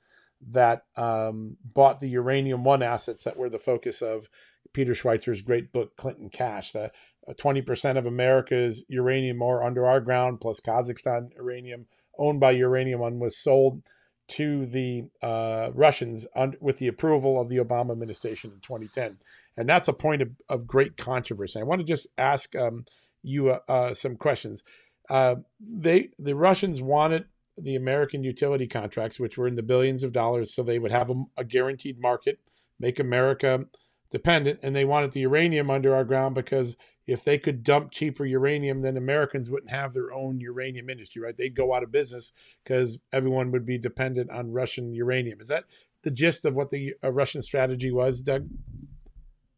that 0.51 0.85
um, 0.97 1.57
bought 1.63 2.01
the 2.01 2.09
Uranium 2.09 2.63
One 2.63 2.83
assets 2.83 3.23
that 3.23 3.37
were 3.37 3.49
the 3.49 3.59
focus 3.59 4.01
of 4.01 4.27
Peter 4.73 4.93
Schweizer's 4.93 5.41
great 5.41 5.71
book, 5.71 5.95
Clinton 5.95 6.29
Cash. 6.29 6.71
The 6.73 6.91
20% 7.33 7.97
of 7.97 8.05
America's 8.05 8.83
uranium 8.87 9.41
ore 9.41 9.63
under 9.63 9.85
our 9.85 9.99
ground, 9.99 10.39
plus 10.41 10.59
Kazakhstan 10.59 11.35
uranium 11.35 11.87
owned 12.17 12.39
by 12.39 12.51
Uranium 12.51 12.99
One, 12.99 13.19
was 13.19 13.37
sold 13.37 13.83
to 14.27 14.65
the 14.65 15.03
uh, 15.21 15.69
Russians 15.73 16.25
un- 16.35 16.55
with 16.59 16.79
the 16.79 16.87
approval 16.87 17.39
of 17.39 17.49
the 17.49 17.57
Obama 17.57 17.91
administration 17.91 18.51
in 18.51 18.59
2010. 18.59 19.17
And 19.57 19.69
that's 19.69 19.87
a 19.87 19.93
point 19.93 20.21
of, 20.21 20.29
of 20.49 20.67
great 20.67 20.97
controversy. 20.97 21.59
I 21.59 21.63
want 21.63 21.81
to 21.81 21.85
just 21.85 22.07
ask 22.17 22.55
um, 22.55 22.85
you 23.21 23.49
uh, 23.49 23.59
uh, 23.67 23.93
some 23.93 24.15
questions. 24.15 24.63
Uh, 25.09 25.35
they 25.59 26.09
the 26.17 26.35
Russians 26.35 26.81
wanted 26.81 27.25
the 27.57 27.75
American 27.75 28.23
utility 28.23 28.67
contracts, 28.67 29.19
which 29.19 29.37
were 29.37 29.47
in 29.47 29.55
the 29.55 29.63
billions 29.63 30.03
of 30.03 30.11
dollars, 30.11 30.53
so 30.53 30.63
they 30.63 30.79
would 30.79 30.91
have 30.91 31.09
a, 31.09 31.23
a 31.37 31.43
guaranteed 31.43 31.99
market, 31.99 32.39
make 32.79 32.99
America 32.99 33.65
dependent, 34.09 34.59
and 34.63 34.75
they 34.75 34.85
wanted 34.85 35.11
the 35.11 35.21
uranium 35.21 35.69
under 35.69 35.93
our 35.93 36.03
ground 36.03 36.35
because 36.35 36.75
if 37.07 37.23
they 37.23 37.37
could 37.37 37.63
dump 37.63 37.91
cheaper 37.91 38.25
uranium, 38.25 38.81
then 38.81 38.97
Americans 38.97 39.49
wouldn't 39.49 39.71
have 39.71 39.93
their 39.93 40.11
own 40.11 40.39
uranium 40.39 40.89
industry, 40.89 41.21
right? 41.21 41.37
They'd 41.37 41.55
go 41.55 41.73
out 41.73 41.83
of 41.83 41.91
business 41.91 42.31
because 42.63 42.97
everyone 43.13 43.51
would 43.51 43.65
be 43.65 43.77
dependent 43.77 44.31
on 44.31 44.51
Russian 44.51 44.93
uranium. 44.93 45.39
Is 45.39 45.47
that 45.49 45.65
the 46.01 46.11
gist 46.11 46.45
of 46.45 46.55
what 46.55 46.69
the 46.69 46.95
uh, 47.03 47.11
Russian 47.11 47.41
strategy 47.41 47.91
was, 47.91 48.21
Doug? 48.21 48.47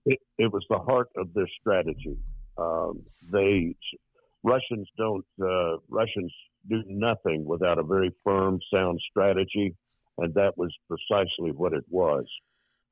It, 0.05 0.19
it, 0.38 0.51
was 0.51 0.65
the 0.69 0.79
heart 0.79 1.10
of 1.17 1.33
their 1.33 1.47
strategy. 1.60 2.17
Um, 2.57 3.03
they 3.31 3.75
Russians 4.43 4.88
don't 4.97 5.25
uh, 5.41 5.77
Russians 5.89 6.33
do 6.69 6.83
nothing 6.88 7.45
without 7.45 7.77
a 7.77 7.83
very 7.83 8.12
firm, 8.23 8.60
sound 8.73 8.99
strategy, 9.10 9.75
and 10.17 10.33
that 10.33 10.57
was 10.57 10.73
precisely 10.88 11.51
what 11.51 11.73
it 11.73 11.83
was. 11.89 12.25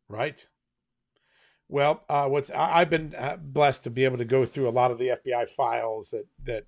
Right. 0.07 0.45
Well, 1.67 2.04
uh, 2.08 2.28
what's 2.28 2.51
I, 2.51 2.80
have 2.80 2.89
been 2.91 3.15
uh, 3.17 3.38
blessed 3.38 3.84
to 3.84 3.89
be 3.89 4.06
able 4.06 4.19
to 4.19 4.25
go 4.25 4.45
through 4.45 4.69
a 4.69 4.71
lot 4.71 4.91
of 4.91 4.99
the 4.99 5.17
FBI 5.25 5.49
files 5.49 6.12
that 6.12 6.25
that 6.43 6.65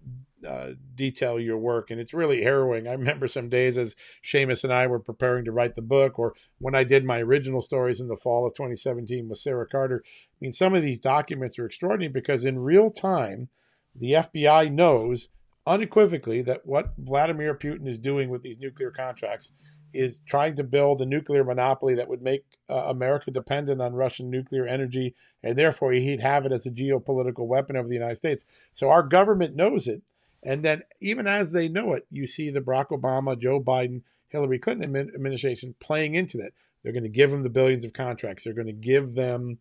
uh, 0.47 0.73
detail 0.95 1.39
your 1.39 1.57
work, 1.57 1.91
and 1.91 2.01
it's 2.01 2.13
really 2.13 2.41
harrowing. 2.41 2.87
I 2.87 2.93
remember 2.93 3.27
some 3.27 3.47
days 3.47 3.77
as 3.77 3.95
Seamus 4.23 4.63
and 4.63 4.73
I 4.73 4.87
were 4.87 4.99
preparing 4.99 5.45
to 5.45 5.51
write 5.51 5.75
the 5.75 5.83
book, 5.83 6.17
or 6.17 6.33
when 6.57 6.73
I 6.73 6.83
did 6.83 7.05
my 7.05 7.19
original 7.19 7.61
stories 7.61 7.99
in 7.99 8.07
the 8.07 8.17
fall 8.17 8.45
of 8.45 8.53
2017 8.55 9.29
with 9.29 9.37
Sarah 9.37 9.67
Carter. 9.67 10.03
I 10.05 10.37
mean, 10.41 10.53
some 10.53 10.73
of 10.73 10.81
these 10.81 10.99
documents 10.99 11.59
are 11.59 11.65
extraordinary 11.65 12.11
because 12.11 12.43
in 12.43 12.59
real 12.59 12.89
time, 12.89 13.49
the 13.95 14.13
FBI 14.13 14.71
knows 14.71 15.29
unequivocally 15.67 16.41
that 16.43 16.65
what 16.65 16.93
Vladimir 16.97 17.53
Putin 17.53 17.87
is 17.87 17.97
doing 17.97 18.29
with 18.29 18.41
these 18.41 18.57
nuclear 18.57 18.89
contracts 18.89 19.51
is 19.93 20.21
trying 20.25 20.55
to 20.55 20.63
build 20.63 21.01
a 21.01 21.05
nuclear 21.05 21.43
monopoly 21.43 21.95
that 21.95 22.09
would 22.09 22.21
make 22.21 22.43
uh, 22.69 22.75
America 22.75 23.31
dependent 23.31 23.81
on 23.81 23.93
Russian 23.93 24.29
nuclear 24.29 24.65
energy, 24.65 25.15
and 25.43 25.57
therefore 25.57 25.91
he'd 25.91 26.21
have 26.21 26.45
it 26.45 26.51
as 26.51 26.65
a 26.65 26.71
geopolitical 26.71 27.47
weapon 27.47 27.75
over 27.75 27.87
the 27.87 27.93
United 27.95 28.17
States. 28.17 28.45
So 28.71 28.89
our 28.89 29.03
government 29.03 29.55
knows 29.55 29.87
it. 29.87 30.01
And 30.43 30.63
then, 30.63 30.83
even 31.01 31.27
as 31.27 31.51
they 31.51 31.67
know 31.67 31.93
it, 31.93 32.05
you 32.11 32.27
see 32.27 32.49
the 32.49 32.61
Barack 32.61 32.89
Obama, 32.89 33.39
Joe 33.39 33.59
Biden, 33.59 34.03
Hillary 34.29 34.59
Clinton 34.59 34.95
administration 34.95 35.75
playing 35.79 36.15
into 36.15 36.37
that. 36.37 36.51
They're 36.83 36.93
going 36.93 37.03
to 37.03 37.09
give 37.09 37.31
them 37.31 37.43
the 37.43 37.49
billions 37.49 37.83
of 37.83 37.93
contracts. 37.93 38.43
They're 38.43 38.53
going 38.53 38.67
to 38.67 38.73
give 38.73 39.15
them 39.15 39.57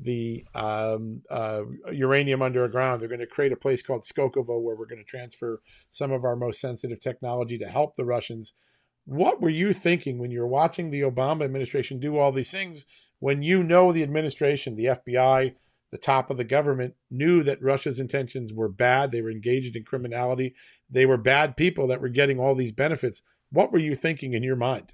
the 0.00 0.44
um, 0.54 1.22
uh, 1.30 1.62
uranium 1.92 2.42
underground. 2.42 3.00
They're 3.00 3.08
going 3.08 3.20
to 3.20 3.26
create 3.26 3.52
a 3.52 3.56
place 3.56 3.82
called 3.82 4.02
Skolkovo 4.02 4.60
where 4.60 4.76
we're 4.76 4.86
going 4.86 5.02
to 5.02 5.04
transfer 5.04 5.60
some 5.88 6.12
of 6.12 6.24
our 6.24 6.36
most 6.36 6.60
sensitive 6.60 7.00
technology 7.00 7.58
to 7.58 7.66
help 7.66 7.96
the 7.96 8.04
Russians 8.04 8.54
what 9.08 9.40
were 9.40 9.48
you 9.48 9.72
thinking 9.72 10.18
when 10.18 10.30
you 10.30 10.40
were 10.40 10.46
watching 10.46 10.90
the 10.90 11.00
Obama 11.00 11.42
administration 11.42 11.98
do 11.98 12.18
all 12.18 12.30
these 12.30 12.50
things 12.50 12.84
when 13.20 13.42
you 13.42 13.62
know 13.62 13.90
the 13.90 14.02
administration, 14.02 14.76
the 14.76 14.84
FBI, 14.84 15.54
the 15.90 15.96
top 15.96 16.30
of 16.30 16.36
the 16.36 16.44
government 16.44 16.94
knew 17.10 17.42
that 17.42 17.62
Russia's 17.62 17.98
intentions 17.98 18.52
were 18.52 18.68
bad? 18.68 19.10
They 19.10 19.22
were 19.22 19.30
engaged 19.30 19.74
in 19.76 19.84
criminality. 19.84 20.54
They 20.90 21.06
were 21.06 21.16
bad 21.16 21.56
people 21.56 21.86
that 21.86 22.02
were 22.02 22.10
getting 22.10 22.38
all 22.38 22.54
these 22.54 22.70
benefits. 22.70 23.22
What 23.50 23.72
were 23.72 23.78
you 23.78 23.94
thinking 23.94 24.34
in 24.34 24.42
your 24.42 24.56
mind? 24.56 24.92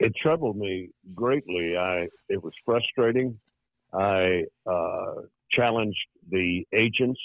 It 0.00 0.12
troubled 0.20 0.56
me 0.56 0.88
greatly. 1.14 1.76
I 1.76 2.08
it 2.28 2.42
was 2.42 2.54
frustrating. 2.64 3.38
I 3.94 4.46
uh, 4.66 5.14
challenged 5.52 5.98
the 6.28 6.66
agents 6.74 7.20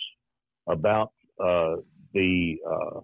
about 0.67 1.11
uh, 1.43 1.77
the 2.13 2.57
uh, 2.69 2.99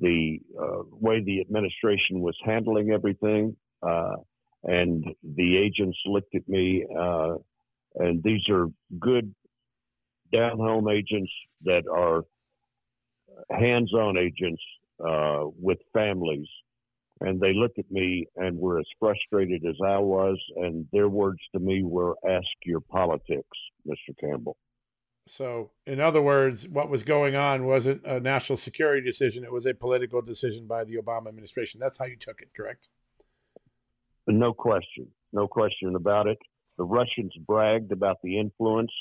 the 0.00 0.38
uh, 0.60 0.82
way 0.90 1.22
the 1.22 1.40
administration 1.40 2.20
was 2.20 2.36
handling 2.44 2.90
everything. 2.90 3.56
Uh, 3.82 4.16
and 4.64 5.04
the 5.22 5.56
agents 5.56 5.96
looked 6.06 6.34
at 6.34 6.48
me, 6.48 6.84
uh, 6.98 7.34
and 7.96 8.22
these 8.22 8.42
are 8.50 8.66
good 8.98 9.32
down 10.32 10.58
home 10.58 10.88
agents 10.88 11.30
that 11.64 11.84
are 11.90 12.24
hands 13.50 13.92
on 13.94 14.16
agents 14.16 14.62
uh, 15.06 15.44
with 15.58 15.78
families. 15.92 16.48
And 17.20 17.40
they 17.40 17.54
looked 17.54 17.78
at 17.78 17.90
me 17.90 18.26
and 18.36 18.58
were 18.58 18.78
as 18.78 18.86
frustrated 18.98 19.64
as 19.64 19.76
I 19.84 19.98
was. 19.98 20.38
And 20.56 20.86
their 20.92 21.08
words 21.08 21.40
to 21.52 21.60
me 21.60 21.82
were, 21.82 22.14
Ask 22.28 22.46
your 22.64 22.80
politics, 22.80 23.56
Mr. 23.88 24.14
Campbell. 24.20 24.56
So, 25.28 25.70
in 25.86 25.98
other 26.00 26.22
words, 26.22 26.68
what 26.68 26.88
was 26.88 27.02
going 27.02 27.34
on 27.34 27.64
wasn't 27.64 28.04
a 28.04 28.20
national 28.20 28.56
security 28.56 29.04
decision, 29.04 29.42
it 29.42 29.52
was 29.52 29.66
a 29.66 29.74
political 29.74 30.22
decision 30.22 30.66
by 30.66 30.84
the 30.84 30.96
Obama 30.96 31.28
administration. 31.28 31.80
That's 31.80 31.98
how 31.98 32.04
you 32.04 32.16
took 32.16 32.40
it, 32.40 32.50
correct? 32.56 32.88
No 34.28 34.52
question. 34.52 35.08
No 35.32 35.48
question 35.48 35.96
about 35.96 36.28
it. 36.28 36.38
The 36.78 36.84
Russians 36.84 37.32
bragged 37.46 37.90
about 37.90 38.18
the 38.22 38.38
influence. 38.38 38.92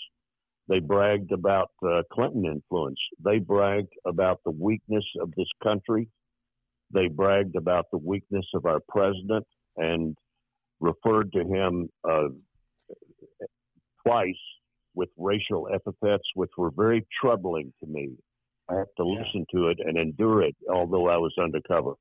They 0.67 0.79
bragged 0.79 1.31
about 1.31 1.69
uh, 1.87 2.01
Clinton 2.11 2.45
influence. 2.45 2.99
They 3.23 3.37
bragged 3.37 3.93
about 4.05 4.39
the 4.45 4.51
weakness 4.51 5.05
of 5.21 5.31
this 5.37 5.47
country. 5.61 6.07
They 6.91 7.07
bragged 7.07 7.55
about 7.55 7.85
the 7.91 7.99
weakness 7.99 8.45
of 8.55 8.65
our 8.65 8.79
president 8.89 9.45
and 9.77 10.17
referred 10.79 11.31
to 11.33 11.41
him 11.41 11.89
uh, 12.03 12.29
twice 14.05 14.33
with 14.95 15.09
racial 15.17 15.67
epithets, 15.73 16.23
which 16.35 16.51
were 16.57 16.71
very 16.71 17.05
troubling 17.21 17.73
to 17.81 17.87
me. 17.87 18.11
I 18.69 18.75
have 18.75 18.87
to 18.97 19.05
yeah. 19.05 19.21
listen 19.21 19.45
to 19.53 19.67
it 19.67 19.77
and 19.79 19.97
endure 19.97 20.41
it, 20.43 20.55
although 20.71 21.07
I 21.07 21.17
was 21.17 21.33
undercover. 21.41 21.93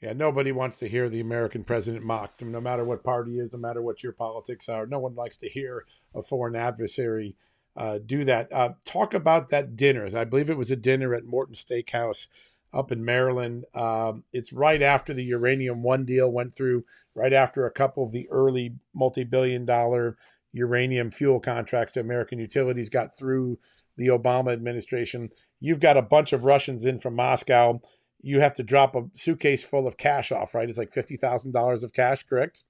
Yeah, 0.00 0.12
nobody 0.12 0.52
wants 0.52 0.78
to 0.78 0.88
hear 0.88 1.08
the 1.08 1.20
American 1.20 1.64
president 1.64 2.04
mocked, 2.04 2.42
no 2.42 2.60
matter 2.60 2.84
what 2.84 3.02
party 3.02 3.38
is, 3.38 3.52
no 3.52 3.58
matter 3.58 3.80
what 3.80 4.02
your 4.02 4.12
politics 4.12 4.68
are. 4.68 4.86
No 4.86 4.98
one 4.98 5.14
likes 5.14 5.38
to 5.38 5.48
hear 5.48 5.86
a 6.14 6.22
foreign 6.22 6.54
adversary 6.54 7.36
uh, 7.76 7.98
do 8.04 8.24
that. 8.24 8.52
Uh, 8.52 8.70
talk 8.84 9.14
about 9.14 9.48
that 9.48 9.76
dinner. 9.76 10.08
I 10.16 10.24
believe 10.24 10.50
it 10.50 10.58
was 10.58 10.70
a 10.70 10.76
dinner 10.76 11.14
at 11.14 11.24
Morton 11.24 11.54
Steakhouse 11.54 12.28
up 12.72 12.92
in 12.92 13.04
Maryland. 13.04 13.64
Um, 13.74 14.24
it's 14.32 14.52
right 14.52 14.82
after 14.82 15.14
the 15.14 15.24
Uranium 15.24 15.82
One 15.82 16.04
deal 16.04 16.30
went 16.30 16.54
through, 16.54 16.84
right 17.14 17.32
after 17.32 17.66
a 17.66 17.72
couple 17.72 18.04
of 18.04 18.12
the 18.12 18.28
early 18.30 18.74
multi 18.94 19.24
billion 19.24 19.64
dollar 19.64 20.16
uranium 20.54 21.10
fuel 21.10 21.40
contracts 21.40 21.92
to 21.92 22.00
American 22.00 22.38
utilities 22.38 22.88
got 22.88 23.18
through 23.18 23.58
the 23.96 24.06
Obama 24.06 24.52
administration. 24.52 25.30
You've 25.60 25.80
got 25.80 25.96
a 25.96 26.02
bunch 26.02 26.32
of 26.32 26.44
Russians 26.44 26.84
in 26.84 27.00
from 27.00 27.16
Moscow. 27.16 27.80
You 28.22 28.40
have 28.40 28.54
to 28.54 28.62
drop 28.62 28.94
a 28.94 29.04
suitcase 29.14 29.62
full 29.62 29.86
of 29.86 29.96
cash 29.96 30.32
off, 30.32 30.54
right? 30.54 30.68
It's 30.68 30.78
like 30.78 30.92
$50,000 30.92 31.82
of 31.82 31.92
cash, 31.92 32.24
correct? 32.24 32.64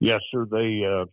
Yes, 0.00 0.20
sir. 0.30 0.46
They, 0.50 0.84
uh, 0.84 1.04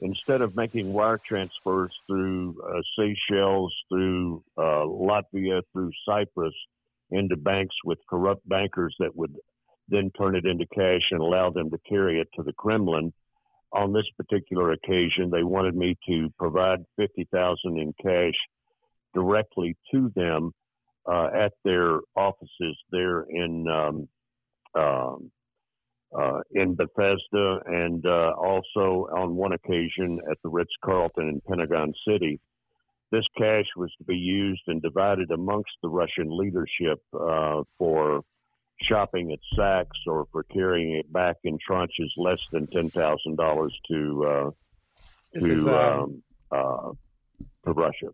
instead 0.00 0.42
of 0.42 0.54
making 0.54 0.92
wire 0.92 1.18
transfers 1.18 1.92
through 2.06 2.56
uh, 2.62 2.80
Seychelles, 2.96 3.74
through 3.88 4.44
uh, 4.56 4.86
Latvia, 4.86 5.62
through 5.72 5.90
Cyprus 6.06 6.54
into 7.10 7.36
banks 7.36 7.74
with 7.84 7.98
corrupt 8.08 8.48
bankers 8.48 8.94
that 9.00 9.16
would 9.16 9.34
then 9.88 10.10
turn 10.16 10.36
it 10.36 10.44
into 10.44 10.66
cash 10.66 11.02
and 11.10 11.20
allow 11.20 11.50
them 11.50 11.70
to 11.70 11.78
carry 11.88 12.20
it 12.20 12.28
to 12.36 12.42
the 12.42 12.52
Kremlin, 12.52 13.12
on 13.72 13.92
this 13.92 14.06
particular 14.16 14.72
occasion, 14.72 15.30
they 15.30 15.42
wanted 15.42 15.74
me 15.74 15.96
to 16.08 16.32
provide 16.38 16.80
50,000 16.96 17.78
in 17.78 17.92
cash 18.02 18.34
directly 19.14 19.76
to 19.92 20.10
them 20.14 20.52
uh, 21.10 21.28
at 21.34 21.52
their 21.64 22.00
offices 22.16 22.76
there 22.90 23.22
in 23.22 23.66
um, 23.68 24.08
um, 24.80 25.30
uh, 26.18 26.40
in 26.52 26.74
Bethesda, 26.74 27.58
and 27.66 28.04
uh, 28.06 28.32
also 28.38 29.08
on 29.14 29.36
one 29.36 29.52
occasion 29.52 30.18
at 30.30 30.38
the 30.42 30.48
Ritz 30.48 30.70
Carlton 30.82 31.28
in 31.28 31.42
Pentagon 31.46 31.92
City. 32.06 32.40
This 33.10 33.24
cash 33.36 33.66
was 33.76 33.90
to 33.98 34.04
be 34.04 34.16
used 34.16 34.62
and 34.66 34.80
divided 34.80 35.30
amongst 35.30 35.72
the 35.82 35.88
Russian 35.88 36.28
leadership 36.30 37.00
uh, 37.14 37.62
for 37.78 38.22
shopping 38.82 39.32
at 39.32 39.38
Saks 39.56 40.06
or 40.06 40.26
for 40.32 40.44
carrying 40.44 40.96
it 40.96 41.12
back 41.12 41.36
in 41.44 41.58
tranches 41.58 42.10
less 42.16 42.38
than 42.52 42.66
ten 42.68 42.88
thousand 42.88 43.36
dollars 43.36 43.74
to 43.90 44.24
uh, 44.24 44.50
to 45.38 45.52
is, 45.52 45.66
um, 45.66 45.72
um, 45.72 46.22
uh, 46.52 46.90
to 47.64 47.72
Russia. 47.72 48.08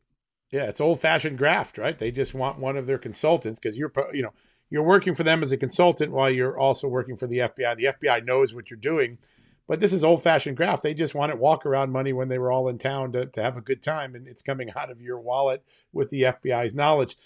Yeah, 0.50 0.64
it's 0.64 0.80
old 0.80 1.00
fashioned 1.00 1.38
graft, 1.38 1.78
right? 1.78 1.98
They 1.98 2.10
just 2.10 2.34
want 2.34 2.58
one 2.58 2.76
of 2.76 2.86
their 2.86 2.98
consultants 2.98 3.58
because 3.58 3.76
you're 3.76 3.92
you 4.12 4.22
know 4.22 4.32
you're 4.70 4.82
working 4.82 5.14
for 5.14 5.22
them 5.22 5.42
as 5.42 5.52
a 5.52 5.56
consultant 5.56 6.12
while 6.12 6.30
you're 6.30 6.58
also 6.58 6.88
working 6.88 7.16
for 7.16 7.26
the 7.26 7.38
FBI. 7.38 7.76
The 7.76 7.94
FBI 8.00 8.24
knows 8.24 8.54
what 8.54 8.70
you're 8.70 8.78
doing, 8.78 9.18
but 9.66 9.80
this 9.80 9.92
is 9.92 10.04
old 10.04 10.22
fashioned 10.22 10.56
graft. 10.56 10.82
They 10.82 10.94
just 10.94 11.14
wanted 11.14 11.38
walk 11.38 11.66
around 11.66 11.92
money 11.92 12.12
when 12.12 12.28
they 12.28 12.38
were 12.38 12.52
all 12.52 12.68
in 12.68 12.78
town 12.78 13.12
to, 13.12 13.26
to 13.26 13.42
have 13.42 13.56
a 13.56 13.62
good 13.62 13.82
time, 13.82 14.14
and 14.14 14.26
it's 14.26 14.42
coming 14.42 14.70
out 14.76 14.90
of 14.90 15.00
your 15.00 15.20
wallet 15.20 15.62
with 15.92 16.10
the 16.10 16.22
FBI's 16.22 16.74
knowledge 16.74 17.16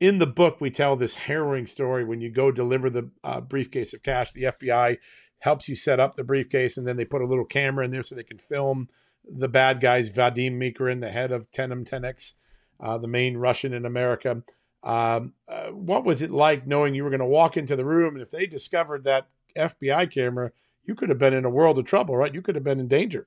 in 0.00 0.18
the 0.18 0.26
book, 0.26 0.60
we 0.60 0.70
tell 0.70 0.96
this 0.96 1.14
harrowing 1.14 1.66
story 1.66 2.04
when 2.04 2.20
you 2.20 2.30
go 2.30 2.50
deliver 2.50 2.90
the 2.90 3.10
uh, 3.22 3.40
briefcase 3.40 3.94
of 3.94 4.02
cash. 4.02 4.32
The 4.32 4.44
FBI 4.44 4.98
helps 5.38 5.68
you 5.68 5.76
set 5.76 6.00
up 6.00 6.16
the 6.16 6.24
briefcase, 6.24 6.76
and 6.76 6.86
then 6.86 6.96
they 6.96 7.04
put 7.04 7.22
a 7.22 7.26
little 7.26 7.44
camera 7.44 7.84
in 7.84 7.90
there 7.90 8.02
so 8.02 8.14
they 8.14 8.22
can 8.22 8.38
film 8.38 8.88
the 9.28 9.48
bad 9.48 9.80
guys. 9.80 10.10
Vadim 10.10 10.58
Mikerin, 10.58 11.00
the 11.00 11.10
head 11.10 11.32
of 11.32 11.50
Tenam 11.50 11.88
Tenex, 11.88 12.34
uh, 12.80 12.98
the 12.98 13.08
main 13.08 13.36
Russian 13.36 13.72
in 13.72 13.86
America. 13.86 14.42
Um, 14.82 15.34
uh, 15.48 15.68
what 15.68 16.04
was 16.04 16.22
it 16.22 16.30
like 16.30 16.66
knowing 16.66 16.94
you 16.94 17.04
were 17.04 17.10
going 17.10 17.20
to 17.20 17.26
walk 17.26 17.56
into 17.56 17.76
the 17.76 17.84
room, 17.84 18.14
and 18.14 18.22
if 18.22 18.30
they 18.30 18.46
discovered 18.46 19.04
that 19.04 19.28
FBI 19.56 20.12
camera, 20.12 20.50
you 20.84 20.94
could 20.94 21.08
have 21.08 21.18
been 21.18 21.34
in 21.34 21.44
a 21.44 21.50
world 21.50 21.78
of 21.78 21.84
trouble, 21.84 22.16
right? 22.16 22.34
You 22.34 22.42
could 22.42 22.56
have 22.56 22.64
been 22.64 22.80
in 22.80 22.88
danger. 22.88 23.26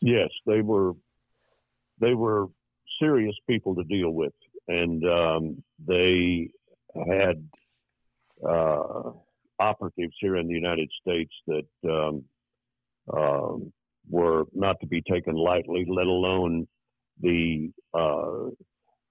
Yes, 0.00 0.30
they 0.46 0.60
were. 0.60 0.94
They 2.00 2.14
were 2.14 2.46
serious 3.00 3.34
people 3.46 3.74
to 3.74 3.84
deal 3.84 4.10
with 4.10 4.32
and 4.68 5.04
um, 5.04 5.62
they 5.86 6.50
had 6.94 7.42
uh, 8.48 9.12
operatives 9.58 10.14
here 10.20 10.36
in 10.36 10.46
the 10.48 10.54
United 10.54 10.90
States 11.00 11.32
that 11.46 11.66
um, 11.84 12.24
um, 13.16 13.72
were 14.08 14.44
not 14.54 14.76
to 14.80 14.86
be 14.86 15.02
taken 15.02 15.34
lightly, 15.34 15.86
let 15.88 16.06
alone 16.06 16.66
the 17.20 17.70
uh, 17.94 18.48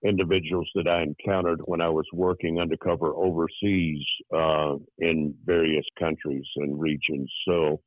individuals 0.04 0.70
that 0.76 0.88
I 0.88 1.04
encountered 1.04 1.60
when 1.66 1.82
I 1.82 1.90
was 1.90 2.06
working 2.14 2.60
undercover 2.60 3.14
overseas 3.14 4.04
uh, 4.34 4.76
in 4.98 5.36
various 5.46 5.86
countries 5.98 6.46
and 6.56 6.80
regions. 6.80 7.32
So, 7.48 7.82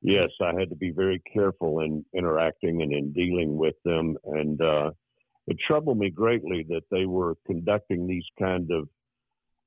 yes, 0.00 0.30
I 0.40 0.52
had 0.58 0.70
to 0.70 0.76
be 0.76 0.90
very 0.90 1.20
careful 1.32 1.80
in 1.80 2.04
interacting 2.14 2.82
and 2.82 2.92
in 2.92 3.12
dealing 3.12 3.56
with 3.56 3.74
them. 3.84 4.16
And 4.24 4.60
uh, 4.60 4.90
it 5.48 5.56
troubled 5.66 5.98
me 5.98 6.10
greatly 6.10 6.66
that 6.68 6.82
they 6.90 7.06
were 7.06 7.34
conducting 7.46 8.06
these 8.06 8.26
kind 8.38 8.70
of 8.70 8.88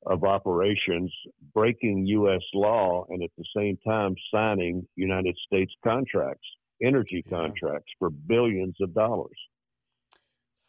of 0.08 0.24
operations, 0.24 1.14
breaking 1.54 2.08
U.S. 2.08 2.42
law, 2.56 3.06
and 3.10 3.22
at 3.22 3.30
the 3.38 3.46
same 3.56 3.78
time 3.86 4.16
signing 4.34 4.88
United 4.96 5.38
States 5.46 5.72
contracts, 5.84 6.48
energy 6.84 7.24
contracts 7.30 7.92
for 8.00 8.10
billions 8.10 8.76
of 8.82 8.96
dollars. 8.96 9.38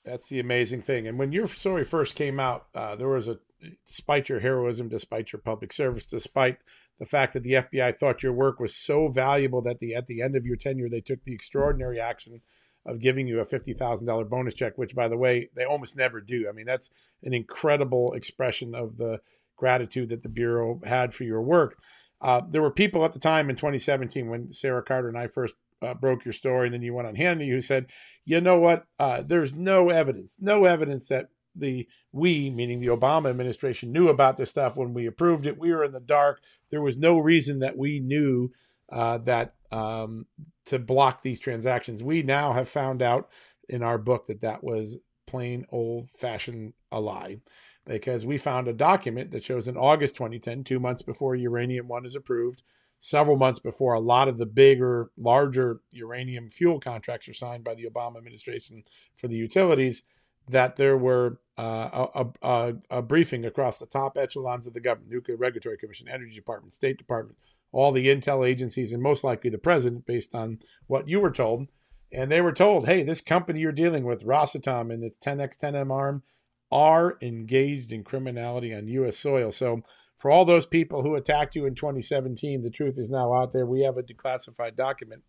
That's 0.04 0.28
the 0.28 0.40
amazing 0.40 0.82
thing. 0.82 1.08
And 1.08 1.18
when 1.18 1.32
your 1.32 1.46
story 1.46 1.84
first 1.84 2.14
came 2.14 2.38
out, 2.38 2.66
uh, 2.74 2.96
there 2.96 3.08
was 3.08 3.26
a, 3.26 3.38
despite 3.86 4.28
your 4.28 4.40
heroism, 4.40 4.90
despite 4.90 5.32
your 5.32 5.40
public 5.40 5.72
service, 5.72 6.04
despite 6.04 6.58
the 6.98 7.06
fact 7.06 7.32
that 7.32 7.42
the 7.42 7.54
FBI 7.54 7.96
thought 7.96 8.22
your 8.22 8.34
work 8.34 8.60
was 8.60 8.76
so 8.76 9.08
valuable 9.08 9.62
that 9.62 9.80
the 9.80 9.94
at 9.94 10.06
the 10.06 10.20
end 10.20 10.36
of 10.36 10.44
your 10.44 10.56
tenure 10.56 10.90
they 10.90 11.00
took 11.00 11.24
the 11.24 11.32
extraordinary 11.32 11.98
action 11.98 12.42
of 12.84 13.00
giving 13.00 13.26
you 13.26 13.40
a 13.40 13.46
$50,000 13.46 14.28
bonus 14.28 14.54
check, 14.54 14.76
which, 14.76 14.94
by 14.94 15.08
the 15.08 15.16
way, 15.16 15.48
they 15.54 15.64
almost 15.64 15.96
never 15.96 16.20
do. 16.20 16.46
I 16.48 16.52
mean, 16.52 16.66
that's 16.66 16.90
an 17.22 17.32
incredible 17.32 18.12
expression 18.14 18.74
of 18.74 18.96
the 18.96 19.20
gratitude 19.56 20.08
that 20.08 20.22
the 20.22 20.28
Bureau 20.28 20.80
had 20.84 21.14
for 21.14 21.24
your 21.24 21.42
work. 21.42 21.78
Uh, 22.20 22.42
there 22.48 22.62
were 22.62 22.70
people 22.70 23.04
at 23.04 23.12
the 23.12 23.18
time 23.18 23.50
in 23.50 23.56
2017 23.56 24.28
when 24.28 24.52
Sarah 24.52 24.82
Carter 24.82 25.08
and 25.08 25.18
I 25.18 25.26
first 25.26 25.54
uh, 25.82 25.94
broke 25.94 26.24
your 26.24 26.32
story, 26.32 26.66
and 26.66 26.74
then 26.74 26.82
you 26.82 26.94
went 26.94 27.08
on 27.08 27.16
Hannity, 27.16 27.48
who 27.48 27.60
said, 27.60 27.86
you 28.24 28.40
know 28.40 28.58
what? 28.58 28.86
Uh, 28.98 29.22
there's 29.22 29.52
no 29.52 29.90
evidence, 29.90 30.38
no 30.40 30.64
evidence 30.64 31.08
that 31.08 31.28
the 31.54 31.86
we, 32.12 32.50
meaning 32.50 32.80
the 32.80 32.86
Obama 32.86 33.28
administration, 33.30 33.92
knew 33.92 34.08
about 34.08 34.36
this 34.36 34.50
stuff 34.50 34.76
when 34.76 34.94
we 34.94 35.06
approved 35.06 35.46
it. 35.46 35.58
We 35.58 35.72
were 35.72 35.84
in 35.84 35.92
the 35.92 36.00
dark. 36.00 36.40
There 36.70 36.82
was 36.82 36.96
no 36.96 37.18
reason 37.18 37.58
that 37.58 37.76
we 37.76 38.00
knew 38.00 38.50
uh, 38.92 39.18
that 39.18 39.54
um, 39.72 40.26
to 40.66 40.78
block 40.78 41.22
these 41.22 41.40
transactions. 41.40 42.02
We 42.02 42.22
now 42.22 42.52
have 42.52 42.68
found 42.68 43.02
out 43.02 43.28
in 43.68 43.82
our 43.82 43.98
book 43.98 44.26
that 44.26 44.42
that 44.42 44.62
was 44.62 44.98
plain 45.26 45.64
old 45.70 46.10
fashioned 46.10 46.74
a 46.92 47.00
lie 47.00 47.40
because 47.86 48.24
we 48.26 48.38
found 48.38 48.68
a 48.68 48.72
document 48.72 49.30
that 49.32 49.42
shows 49.42 49.66
in 49.66 49.76
August 49.76 50.14
2010, 50.16 50.62
two 50.64 50.78
months 50.78 51.02
before 51.02 51.34
Uranium 51.34 51.88
One 51.88 52.06
is 52.06 52.14
approved, 52.14 52.62
several 52.98 53.36
months 53.36 53.58
before 53.58 53.94
a 53.94 54.00
lot 54.00 54.28
of 54.28 54.38
the 54.38 54.46
bigger, 54.46 55.10
larger 55.16 55.80
uranium 55.90 56.48
fuel 56.48 56.78
contracts 56.78 57.28
are 57.28 57.34
signed 57.34 57.64
by 57.64 57.74
the 57.74 57.88
Obama 57.88 58.18
administration 58.18 58.84
for 59.16 59.26
the 59.26 59.36
utilities, 59.36 60.04
that 60.48 60.76
there 60.76 60.96
were 60.96 61.40
uh, 61.58 62.06
a, 62.14 62.26
a, 62.42 62.74
a, 62.90 63.02
briefing 63.02 63.44
across 63.44 63.78
the 63.78 63.86
top 63.86 64.16
echelons 64.16 64.66
of 64.66 64.74
the 64.74 64.80
government, 64.80 65.12
Nuclear 65.12 65.36
Regulatory 65.36 65.76
Commission, 65.76 66.08
Energy 66.08 66.34
Department, 66.34 66.72
State 66.72 66.98
Department, 66.98 67.36
all 67.72 67.90
the 67.90 68.06
intel 68.06 68.46
agencies, 68.46 68.92
and 68.92 69.02
most 69.02 69.24
likely 69.24 69.50
the 69.50 69.58
president, 69.58 70.06
based 70.06 70.34
on 70.34 70.58
what 70.86 71.08
you 71.08 71.20
were 71.20 71.30
told. 71.30 71.68
And 72.12 72.30
they 72.30 72.42
were 72.42 72.52
told, 72.52 72.86
hey, 72.86 73.02
this 73.02 73.22
company 73.22 73.60
you're 73.60 73.72
dealing 73.72 74.04
with, 74.04 74.26
Rosatom 74.26 74.92
and 74.92 75.02
its 75.02 75.16
Tenex 75.16 75.56
Tenam 75.56 75.90
arm, 75.90 76.22
are 76.70 77.16
engaged 77.22 77.90
in 77.90 78.04
criminality 78.04 78.74
on 78.74 78.88
U.S. 78.88 79.18
soil. 79.18 79.50
So, 79.50 79.80
for 80.18 80.30
all 80.30 80.44
those 80.44 80.66
people 80.66 81.02
who 81.02 81.16
attacked 81.16 81.56
you 81.56 81.66
in 81.66 81.74
2017, 81.74 82.62
the 82.62 82.70
truth 82.70 82.96
is 82.96 83.10
now 83.10 83.34
out 83.34 83.52
there. 83.52 83.66
We 83.66 83.82
have 83.82 83.96
a 83.96 84.04
declassified 84.04 84.76
document. 84.76 85.22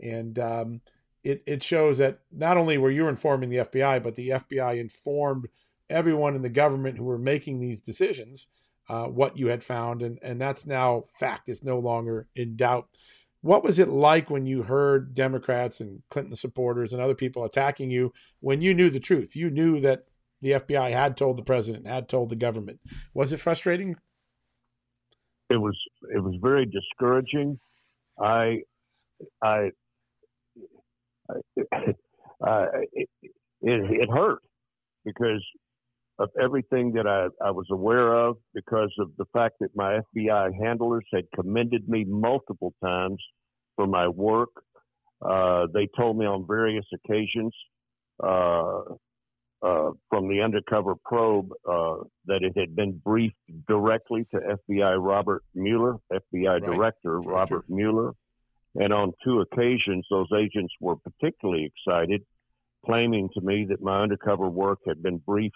And 0.00 0.38
um, 0.40 0.80
it, 1.22 1.42
it 1.46 1.62
shows 1.62 1.98
that 1.98 2.18
not 2.32 2.56
only 2.56 2.76
were 2.76 2.90
you 2.90 3.06
informing 3.06 3.48
the 3.48 3.58
FBI, 3.58 4.02
but 4.02 4.16
the 4.16 4.30
FBI 4.30 4.80
informed 4.80 5.48
everyone 5.88 6.34
in 6.34 6.42
the 6.42 6.48
government 6.48 6.98
who 6.98 7.04
were 7.04 7.18
making 7.18 7.60
these 7.60 7.80
decisions 7.80 8.48
uh, 8.88 9.06
what 9.06 9.38
you 9.38 9.48
had 9.48 9.62
found. 9.62 10.02
And, 10.02 10.18
and 10.22 10.40
that's 10.40 10.66
now 10.66 11.04
fact. 11.18 11.48
It's 11.48 11.62
no 11.62 11.78
longer 11.78 12.28
in 12.34 12.56
doubt. 12.56 12.88
What 13.40 13.62
was 13.62 13.78
it 13.78 13.88
like 13.88 14.30
when 14.30 14.46
you 14.46 14.62
heard 14.62 15.14
Democrats 15.14 15.80
and 15.80 16.02
Clinton 16.08 16.34
supporters 16.34 16.92
and 16.92 17.02
other 17.02 17.14
people 17.14 17.44
attacking 17.44 17.90
you 17.90 18.12
when 18.40 18.62
you 18.62 18.72
knew 18.72 18.88
the 18.88 19.00
truth? 19.00 19.36
You 19.36 19.50
knew 19.50 19.80
that 19.80 20.04
the 20.40 20.52
FBI 20.52 20.90
had 20.90 21.16
told 21.16 21.36
the 21.36 21.42
president, 21.42 21.86
had 21.86 22.08
told 22.08 22.30
the 22.30 22.36
government. 22.36 22.80
Was 23.12 23.32
it 23.32 23.40
frustrating? 23.40 23.96
It 25.50 25.56
was. 25.56 25.76
It 26.14 26.20
was 26.20 26.36
very 26.40 26.66
discouraging. 26.66 27.58
I, 28.18 28.62
I, 29.42 29.72
uh, 31.72 32.66
it, 32.92 33.08
it, 33.22 33.32
it 33.62 34.10
hurt 34.10 34.42
because 35.04 35.44
of 36.18 36.30
everything 36.40 36.92
that 36.92 37.06
I, 37.06 37.26
I 37.44 37.50
was 37.50 37.66
aware 37.70 38.14
of, 38.14 38.36
because 38.54 38.92
of 38.98 39.10
the 39.18 39.24
fact 39.32 39.56
that 39.60 39.74
my 39.74 40.00
FBI 40.14 40.50
handlers 40.62 41.04
had 41.12 41.24
commended 41.34 41.88
me 41.88 42.04
multiple 42.04 42.72
times 42.82 43.18
for 43.76 43.86
my 43.86 44.06
work. 44.08 44.50
Uh, 45.24 45.66
they 45.72 45.88
told 45.96 46.16
me 46.18 46.26
on 46.26 46.46
various 46.46 46.84
occasions 46.92 47.52
uh, 48.22 48.80
uh, 49.62 49.90
from 50.10 50.28
the 50.28 50.40
undercover 50.44 50.94
probe 51.04 51.50
uh, 51.68 51.96
that 52.26 52.42
it 52.42 52.52
had 52.56 52.76
been 52.76 53.00
briefed 53.04 53.34
directly 53.66 54.26
to 54.32 54.56
FBI 54.68 54.96
Robert 55.02 55.42
Mueller, 55.54 55.96
FBI 56.12 56.60
right. 56.60 56.62
Director 56.62 57.20
Robert 57.20 57.64
Mueller. 57.68 58.12
And 58.76 58.92
on 58.92 59.12
two 59.24 59.40
occasions, 59.40 60.06
those 60.10 60.28
agents 60.36 60.74
were 60.80 60.96
particularly 60.96 61.72
excited, 61.72 62.22
claiming 62.84 63.30
to 63.34 63.40
me 63.40 63.66
that 63.68 63.80
my 63.80 64.02
undercover 64.02 64.48
work 64.48 64.80
had 64.86 65.02
been 65.02 65.18
briefed 65.18 65.54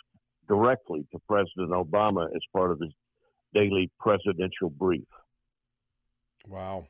directly 0.49 1.07
to 1.13 1.19
President 1.29 1.71
Obama 1.71 2.27
as 2.35 2.43
part 2.53 2.73
of 2.73 2.81
his 2.81 2.93
daily 3.55 3.91
presidential 4.01 4.71
brief. 4.71 5.07
Wow. 6.47 6.89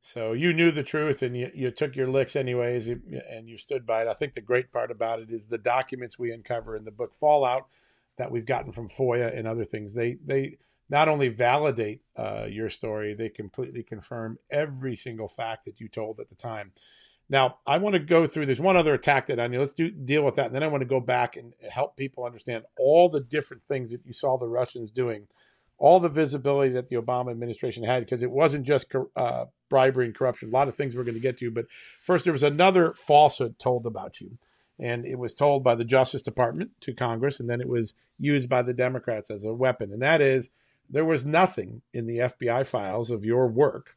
So 0.00 0.32
you 0.32 0.52
knew 0.52 0.72
the 0.72 0.82
truth 0.82 1.22
and 1.22 1.36
you, 1.36 1.50
you 1.54 1.70
took 1.70 1.94
your 1.94 2.08
licks 2.08 2.34
anyways 2.34 2.88
and 2.88 3.48
you 3.48 3.56
stood 3.56 3.86
by 3.86 4.02
it. 4.02 4.08
I 4.08 4.14
think 4.14 4.34
the 4.34 4.40
great 4.40 4.72
part 4.72 4.90
about 4.90 5.20
it 5.20 5.30
is 5.30 5.46
the 5.46 5.58
documents 5.58 6.18
we 6.18 6.32
uncover 6.32 6.76
in 6.76 6.84
the 6.84 6.90
book 6.90 7.14
Fallout 7.14 7.68
that 8.16 8.30
we've 8.30 8.44
gotten 8.44 8.72
from 8.72 8.88
FOIA 8.88 9.36
and 9.36 9.46
other 9.46 9.64
things. 9.64 9.94
They 9.94 10.18
they 10.24 10.56
not 10.88 11.08
only 11.08 11.28
validate 11.28 12.02
uh, 12.16 12.46
your 12.50 12.68
story, 12.68 13.14
they 13.14 13.28
completely 13.28 13.82
confirm 13.82 14.38
every 14.50 14.94
single 14.96 15.28
fact 15.28 15.64
that 15.64 15.80
you 15.80 15.88
told 15.88 16.20
at 16.20 16.28
the 16.28 16.34
time. 16.34 16.72
Now, 17.32 17.60
I 17.66 17.78
want 17.78 17.94
to 17.94 17.98
go 17.98 18.26
through. 18.26 18.44
There's 18.44 18.60
one 18.60 18.76
other 18.76 18.92
attack 18.92 19.26
that 19.28 19.40
I 19.40 19.46
need. 19.46 19.56
Let's 19.56 19.72
do 19.72 19.90
deal 19.90 20.22
with 20.22 20.34
that, 20.34 20.46
and 20.46 20.54
then 20.54 20.62
I 20.62 20.66
want 20.66 20.82
to 20.82 20.86
go 20.86 21.00
back 21.00 21.34
and 21.34 21.54
help 21.72 21.96
people 21.96 22.26
understand 22.26 22.64
all 22.78 23.08
the 23.08 23.22
different 23.22 23.62
things 23.62 23.90
that 23.90 24.04
you 24.04 24.12
saw 24.12 24.36
the 24.36 24.46
Russians 24.46 24.90
doing 24.90 25.28
all 25.78 25.98
the 25.98 26.10
visibility 26.10 26.74
that 26.74 26.90
the 26.90 26.96
Obama 26.96 27.30
administration 27.30 27.84
had 27.84 28.04
because 28.04 28.22
it 28.22 28.30
wasn't 28.30 28.66
just 28.66 28.92
uh, 29.16 29.46
bribery 29.70 30.04
and 30.04 30.14
corruption. 30.14 30.50
A 30.50 30.52
lot 30.52 30.68
of 30.68 30.74
things 30.74 30.94
we're 30.94 31.04
going 31.04 31.14
to 31.14 31.20
get 31.20 31.38
to. 31.38 31.50
But 31.50 31.64
first, 32.02 32.24
there 32.24 32.34
was 32.34 32.42
another 32.42 32.92
falsehood 32.92 33.58
told 33.58 33.86
about 33.86 34.20
you. 34.20 34.36
And 34.78 35.06
it 35.06 35.18
was 35.18 35.34
told 35.34 35.64
by 35.64 35.74
the 35.74 35.84
Justice 35.84 36.22
Department 36.22 36.72
to 36.82 36.92
Congress, 36.92 37.40
and 37.40 37.48
then 37.48 37.60
it 37.62 37.68
was 37.68 37.94
used 38.18 38.48
by 38.48 38.60
the 38.60 38.74
Democrats 38.74 39.30
as 39.30 39.42
a 39.42 39.54
weapon. 39.54 39.90
And 39.90 40.02
that 40.02 40.20
is 40.20 40.50
there 40.90 41.04
was 41.04 41.24
nothing 41.24 41.80
in 41.94 42.06
the 42.06 42.18
FBI 42.18 42.66
files 42.66 43.10
of 43.10 43.24
your 43.24 43.48
work 43.48 43.96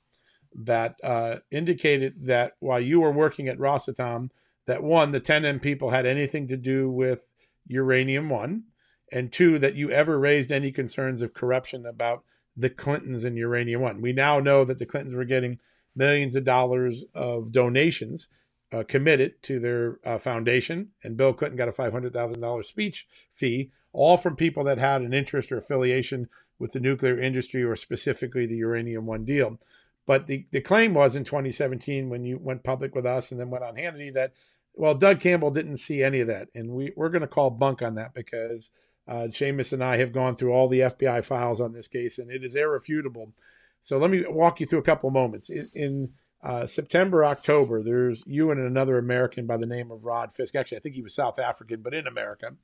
that 0.55 0.95
uh, 1.03 1.37
indicated 1.51 2.25
that 2.27 2.53
while 2.59 2.79
you 2.79 3.01
were 3.01 3.11
working 3.11 3.47
at 3.47 3.57
Rosatom, 3.57 4.29
that 4.65 4.83
one, 4.83 5.11
the 5.11 5.21
Tenam 5.21 5.61
people 5.61 5.89
had 5.89 6.05
anything 6.05 6.47
to 6.47 6.57
do 6.57 6.89
with 6.89 7.31
uranium 7.67 8.29
one, 8.29 8.63
and 9.11 9.31
two, 9.31 9.59
that 9.59 9.75
you 9.75 9.91
ever 9.91 10.19
raised 10.19 10.51
any 10.51 10.71
concerns 10.71 11.21
of 11.21 11.33
corruption 11.33 11.85
about 11.85 12.23
the 12.57 12.69
Clintons 12.69 13.23
and 13.23 13.37
Uranium 13.37 13.81
One. 13.81 14.01
We 14.01 14.13
now 14.13 14.39
know 14.39 14.63
that 14.63 14.79
the 14.79 14.85
Clintons 14.85 15.13
were 15.13 15.25
getting 15.25 15.59
millions 15.95 16.35
of 16.35 16.43
dollars 16.43 17.03
of 17.13 17.51
donations 17.51 18.29
uh, 18.71 18.83
committed 18.87 19.41
to 19.43 19.59
their 19.59 19.99
uh, 20.05 20.17
foundation, 20.17 20.89
and 21.03 21.17
Bill 21.17 21.33
Clinton 21.33 21.57
got 21.57 21.69
a 21.69 21.71
$500,000 21.71 22.65
speech 22.65 23.07
fee, 23.31 23.71
all 23.93 24.17
from 24.17 24.35
people 24.35 24.63
that 24.63 24.77
had 24.77 25.01
an 25.01 25.13
interest 25.13 25.51
or 25.51 25.57
affiliation 25.57 26.27
with 26.57 26.73
the 26.73 26.79
nuclear 26.79 27.19
industry 27.19 27.63
or 27.63 27.75
specifically 27.75 28.45
the 28.45 28.57
Uranium 28.57 29.05
One 29.05 29.25
deal. 29.25 29.59
But 30.05 30.27
the, 30.27 30.45
the 30.51 30.61
claim 30.61 30.93
was 30.93 31.15
in 31.15 31.23
2017 31.23 32.09
when 32.09 32.23
you 32.23 32.37
went 32.37 32.63
public 32.63 32.93
with 32.93 33.05
us 33.05 33.31
and 33.31 33.39
then 33.39 33.49
went 33.49 33.63
on 33.63 33.75
Hannity 33.75 34.13
that, 34.13 34.33
well, 34.73 34.93
Doug 34.93 35.19
Campbell 35.19 35.51
didn't 35.51 35.77
see 35.77 36.03
any 36.03 36.19
of 36.19 36.27
that. 36.27 36.49
And 36.53 36.71
we, 36.71 36.91
we're 36.95 37.09
going 37.09 37.21
to 37.21 37.27
call 37.27 37.49
bunk 37.49 37.81
on 37.81 37.95
that 37.95 38.13
because 38.13 38.69
uh, 39.07 39.27
Seamus 39.29 39.73
and 39.73 39.83
I 39.83 39.97
have 39.97 40.11
gone 40.11 40.35
through 40.35 40.51
all 40.51 40.67
the 40.67 40.81
FBI 40.81 41.23
files 41.23 41.61
on 41.61 41.73
this 41.73 41.87
case, 41.87 42.17
and 42.17 42.31
it 42.31 42.43
is 42.43 42.55
irrefutable. 42.55 43.33
So 43.81 43.97
let 43.97 44.11
me 44.11 44.23
walk 44.27 44.59
you 44.59 44.65
through 44.65 44.79
a 44.79 44.83
couple 44.83 45.09
moments. 45.11 45.49
In, 45.49 45.69
in 45.73 46.13
uh, 46.43 46.65
September, 46.67 47.25
October, 47.25 47.81
there's 47.81 48.23
you 48.25 48.51
and 48.51 48.59
another 48.59 48.97
American 48.97 49.47
by 49.47 49.57
the 49.57 49.65
name 49.65 49.91
of 49.91 50.05
Rod 50.05 50.33
Fisk. 50.35 50.55
Actually, 50.55 50.77
I 50.77 50.81
think 50.81 50.95
he 50.95 51.01
was 51.01 51.15
South 51.15 51.39
African, 51.39 51.81
but 51.81 51.93
in 51.93 52.07
America. 52.07 52.55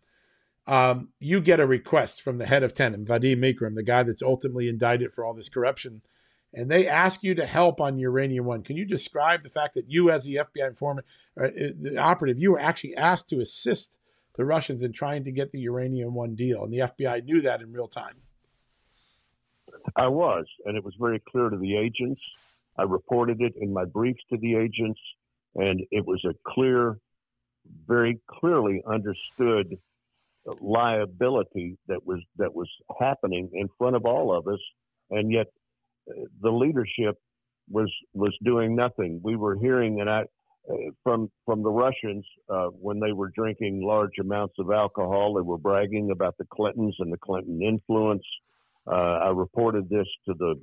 Um, 0.67 1.09
you 1.19 1.41
get 1.41 1.59
a 1.59 1.65
request 1.65 2.21
from 2.21 2.37
the 2.37 2.45
head 2.45 2.61
of 2.61 2.75
Tenam, 2.75 3.07
Vadim 3.07 3.37
Mikerin, 3.37 3.73
the 3.73 3.83
guy 3.83 4.03
that's 4.03 4.21
ultimately 4.21 4.69
indicted 4.69 5.11
for 5.11 5.25
all 5.25 5.33
this 5.33 5.49
corruption, 5.49 6.03
and 6.53 6.69
they 6.69 6.87
ask 6.87 7.23
you 7.23 7.33
to 7.35 7.45
help 7.45 7.79
on 7.79 7.97
Uranium 7.97 8.45
One. 8.45 8.63
Can 8.63 8.77
you 8.77 8.85
describe 8.85 9.43
the 9.43 9.49
fact 9.49 9.75
that 9.75 9.89
you, 9.89 10.11
as 10.11 10.25
the 10.25 10.35
FBI 10.35 10.67
informant, 10.67 11.07
uh, 11.39 11.47
the 11.79 11.97
operative, 11.97 12.39
you 12.39 12.51
were 12.51 12.59
actually 12.59 12.95
asked 12.95 13.29
to 13.29 13.39
assist 13.39 13.99
the 14.35 14.45
Russians 14.45 14.83
in 14.83 14.91
trying 14.91 15.23
to 15.25 15.31
get 15.31 15.51
the 15.51 15.59
uranium 15.59 16.13
one 16.13 16.35
deal, 16.35 16.63
and 16.63 16.73
the 16.73 16.79
FBI 16.79 17.23
knew 17.23 17.41
that 17.41 17.61
in 17.61 17.71
real 17.71 17.87
time. 17.87 18.15
I 19.95 20.07
was, 20.07 20.45
and 20.65 20.77
it 20.77 20.83
was 20.83 20.93
very 20.99 21.19
clear 21.19 21.49
to 21.49 21.57
the 21.57 21.75
agents. 21.75 22.21
I 22.77 22.83
reported 22.83 23.41
it 23.41 23.53
in 23.59 23.73
my 23.73 23.85
briefs 23.85 24.21
to 24.29 24.37
the 24.37 24.55
agents, 24.55 24.99
and 25.55 25.81
it 25.91 26.05
was 26.05 26.23
a 26.25 26.33
clear, 26.47 26.97
very 27.87 28.19
clearly 28.27 28.81
understood 28.87 29.77
liability 30.59 31.77
that 31.87 32.05
was 32.05 32.19
that 32.37 32.53
was 32.53 32.67
happening 32.99 33.49
in 33.53 33.69
front 33.77 33.95
of 33.95 34.05
all 34.05 34.35
of 34.35 34.47
us, 34.47 34.59
and 35.09 35.31
yet 35.31 35.47
uh, 35.47 35.60
the 36.41 36.51
leadership 36.51 37.17
was 37.69 37.91
was 38.13 38.35
doing 38.43 38.75
nothing. 38.75 39.19
We 39.23 39.35
were 39.35 39.55
hearing, 39.55 40.01
and 40.01 40.09
I 40.09 40.25
uh, 40.69 40.75
from 41.03 41.31
from 41.45 41.63
the 41.63 41.69
Russians 41.69 42.25
uh, 42.49 42.67
when 42.67 42.99
they 42.99 43.13
were 43.13 43.29
drinking 43.29 43.81
large 43.83 44.17
amounts 44.19 44.55
of 44.59 44.71
alcohol. 44.71 45.33
They 45.33 45.41
were 45.41 45.57
bragging 45.57 46.11
about 46.11 46.37
the 46.37 46.45
Clintons 46.53 46.95
and 46.99 47.11
the 47.11 47.17
Clinton 47.17 47.61
influence. 47.61 48.25
Uh, 48.85 49.19
I 49.25 49.29
reported 49.29 49.89
this 49.89 50.07
to 50.27 50.33
the 50.33 50.55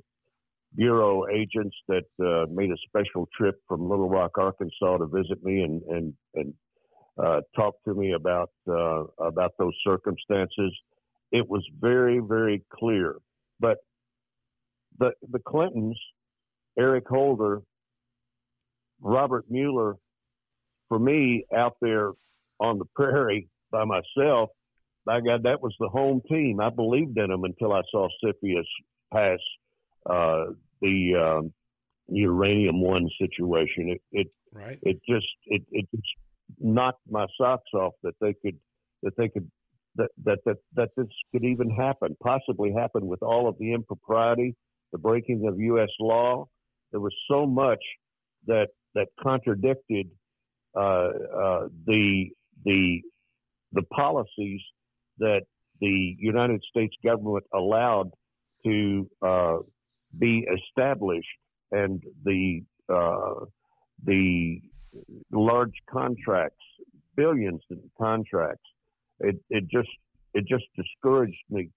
bureau 0.75 1.25
agents 1.27 1.75
that 1.87 2.05
uh, 2.21 2.45
made 2.51 2.71
a 2.71 2.77
special 2.87 3.27
trip 3.35 3.59
from 3.67 3.89
Little 3.89 4.09
Rock, 4.09 4.37
Arkansas, 4.37 4.97
to 4.97 5.07
visit 5.07 5.43
me 5.43 5.61
and 5.61 5.81
and 5.83 6.13
and 6.35 6.53
uh, 7.21 7.41
talk 7.55 7.75
to 7.85 7.93
me 7.93 8.13
about 8.13 8.51
uh, 8.67 9.03
about 9.19 9.53
those 9.57 9.73
circumstances. 9.85 10.73
It 11.31 11.47
was 11.49 11.67
very 11.79 12.19
very 12.19 12.63
clear, 12.71 13.17
but 13.59 13.79
the 14.99 15.11
the 15.31 15.39
Clintons, 15.39 15.99
Eric 16.77 17.07
Holder 17.07 17.61
Robert 19.01 19.45
Mueller, 19.49 19.95
for 20.87 20.99
me, 20.99 21.45
out 21.55 21.77
there 21.81 22.11
on 22.59 22.77
the 22.79 22.85
prairie 22.95 23.47
by 23.71 23.85
myself, 23.85 24.49
by 25.05 25.21
God, 25.21 25.43
that 25.43 25.61
was 25.61 25.73
the 25.79 25.87
home 25.87 26.21
team. 26.29 26.59
I 26.59 26.69
believed 26.69 27.17
in 27.17 27.29
them 27.29 27.43
until 27.43 27.73
I 27.73 27.81
saw 27.89 28.07
CFIUS 28.23 28.65
pass 29.13 29.39
uh, 30.09 30.45
the 30.81 31.37
um, 31.39 31.53
uranium 32.07 32.81
one 32.81 33.09
situation. 33.19 33.89
It 33.89 34.01
it 34.11 34.27
right. 34.53 34.79
it 34.81 34.99
just 35.07 35.27
it 35.45 35.63
it 35.71 35.87
just 35.95 36.07
knocked 36.59 37.01
my 37.09 37.25
socks 37.39 37.71
off 37.73 37.93
that 38.03 38.15
they 38.19 38.33
could 38.33 38.57
that 39.03 39.15
they 39.17 39.29
could 39.29 39.49
that 39.95 40.09
that 40.25 40.39
that 40.45 40.57
that 40.75 40.89
this 40.97 41.07
could 41.31 41.45
even 41.45 41.69
happen, 41.69 42.17
possibly 42.21 42.73
happen 42.73 43.07
with 43.07 43.23
all 43.23 43.47
of 43.47 43.57
the 43.59 43.73
impropriety, 43.73 44.55
the 44.91 44.97
breaking 44.97 45.47
of 45.47 45.59
U.S. 45.59 45.89
law. 45.99 46.45
There 46.91 46.99
was 46.99 47.13
so 47.29 47.45
much 47.45 47.83
that 48.47 48.67
that 48.95 49.07
contradicted 49.21 50.07
uh, 50.75 50.79
uh, 50.79 51.67
the 51.85 52.29
the 52.65 53.01
the 53.73 53.83
policies 53.93 54.61
that 55.19 55.41
the 55.81 56.15
United 56.19 56.63
States 56.69 56.95
government 57.03 57.45
allowed 57.53 58.11
to 58.65 59.09
uh, 59.21 59.57
be 60.17 60.45
established 60.57 61.27
and 61.71 62.01
the 62.23 62.61
uh, 62.91 63.45
the 64.05 64.59
large 65.31 65.73
contracts, 65.89 66.63
billions 67.15 67.61
in 67.69 67.79
contracts. 67.97 68.67
It 69.19 69.35
it 69.49 69.65
just 69.71 69.89
it 70.33 70.45
just 70.47 70.65
discouraged 70.75 71.43
me 71.49 71.69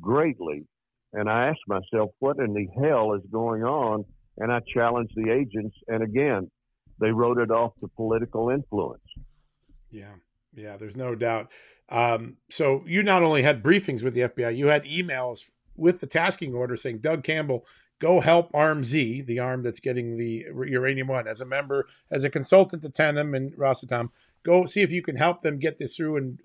greatly, 0.00 0.64
and 1.12 1.28
I 1.28 1.48
asked 1.48 1.60
myself, 1.66 2.10
what 2.18 2.38
in 2.38 2.54
the 2.54 2.66
hell 2.80 3.14
is 3.14 3.22
going 3.30 3.62
on? 3.62 4.04
And 4.38 4.52
I 4.52 4.60
challenged 4.72 5.12
the 5.16 5.30
agents, 5.30 5.76
and 5.88 6.02
again, 6.02 6.50
they 7.00 7.10
wrote 7.10 7.38
it 7.38 7.50
off 7.50 7.72
to 7.80 7.88
political 7.88 8.50
influence. 8.50 9.02
Yeah, 9.90 10.14
yeah, 10.54 10.76
there's 10.76 10.96
no 10.96 11.14
doubt. 11.14 11.50
Um, 11.88 12.36
so 12.48 12.84
you 12.86 13.02
not 13.02 13.22
only 13.22 13.42
had 13.42 13.62
briefings 13.62 14.02
with 14.02 14.14
the 14.14 14.20
FBI, 14.20 14.56
you 14.56 14.68
had 14.68 14.84
emails 14.84 15.50
with 15.76 16.00
the 16.00 16.06
tasking 16.06 16.54
order 16.54 16.76
saying, 16.76 16.98
Doug 16.98 17.24
Campbell, 17.24 17.66
go 18.00 18.20
help 18.20 18.52
ARMZ, 18.52 19.26
the 19.26 19.38
arm 19.38 19.62
that's 19.62 19.80
getting 19.80 20.16
the 20.16 20.46
uranium 20.66 21.08
one, 21.08 21.26
as 21.26 21.40
a 21.40 21.46
member, 21.46 21.86
as 22.10 22.24
a 22.24 22.30
consultant 22.30 22.82
to 22.82 22.90
Tenam 22.90 23.36
and 23.36 23.52
Rosatom. 23.54 24.08
Go 24.42 24.64
see 24.64 24.80
if 24.80 24.90
you 24.90 25.02
can 25.02 25.16
help 25.16 25.42
them 25.42 25.58
get 25.58 25.78
this 25.78 25.96
through 25.96 26.16
and 26.16 26.40